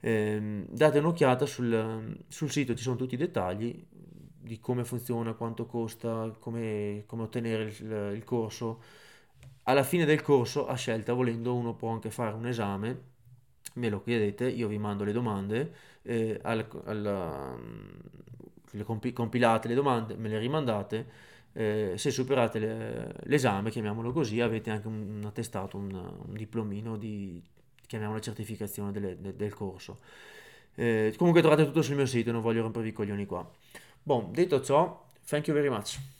Eh, 0.00 0.64
date 0.68 0.98
un'occhiata 0.98 1.46
sul, 1.46 2.16
sul, 2.28 2.50
sito, 2.50 2.74
ci 2.74 2.82
sono 2.82 2.96
tutti 2.96 3.14
i 3.14 3.18
dettagli 3.18 3.86
di 4.42 4.58
come 4.58 4.84
funziona, 4.84 5.34
quanto 5.34 5.66
costa, 5.66 6.34
come, 6.38 7.04
come 7.06 7.22
ottenere 7.22 7.64
il, 7.64 8.12
il 8.14 8.24
corso. 8.24 8.82
Alla 9.64 9.82
fine 9.84 10.04
del 10.04 10.22
corso, 10.22 10.66
a 10.66 10.74
scelta, 10.74 11.12
volendo, 11.12 11.54
uno 11.54 11.74
può 11.74 11.90
anche 11.90 12.10
fare 12.10 12.34
un 12.34 12.46
esame 12.46 13.08
me 13.74 13.88
lo 13.88 14.02
chiedete, 14.02 14.48
io 14.48 14.68
vi 14.68 14.78
mando 14.78 15.04
le 15.04 15.12
domande, 15.12 15.74
eh, 16.02 16.38
al, 16.42 16.66
al, 16.84 17.58
le 18.72 18.84
compi- 18.84 19.12
compilate 19.12 19.68
le 19.68 19.74
domande, 19.74 20.16
me 20.16 20.28
le 20.28 20.38
rimandate, 20.38 21.06
eh, 21.52 21.94
se 21.96 22.10
superate 22.10 22.58
le, 22.58 23.14
l'esame, 23.24 23.70
chiamiamolo 23.70 24.12
così, 24.12 24.40
avete 24.40 24.70
anche 24.70 24.86
un, 24.86 25.18
un 25.18 25.24
attestato, 25.24 25.76
un, 25.76 25.92
un, 25.92 26.34
diplomino 26.34 26.96
di, 26.96 27.42
chiamiamolo 27.86 28.20
certificazione 28.20 28.92
delle, 28.92 29.20
de, 29.20 29.36
del 29.36 29.54
corso. 29.54 29.98
Eh, 30.74 31.14
comunque 31.16 31.40
trovate 31.42 31.64
tutto 31.64 31.82
sul 31.82 31.96
mio 31.96 32.06
sito, 32.06 32.32
non 32.32 32.40
voglio 32.40 32.62
rompervi 32.62 32.88
i 32.88 32.92
coglioni 32.92 33.26
qua. 33.26 33.48
Bon, 34.02 34.32
detto 34.32 34.62
ciò, 34.62 35.06
thank 35.26 35.46
you 35.48 35.54
very 35.54 35.68
much. 35.68 36.00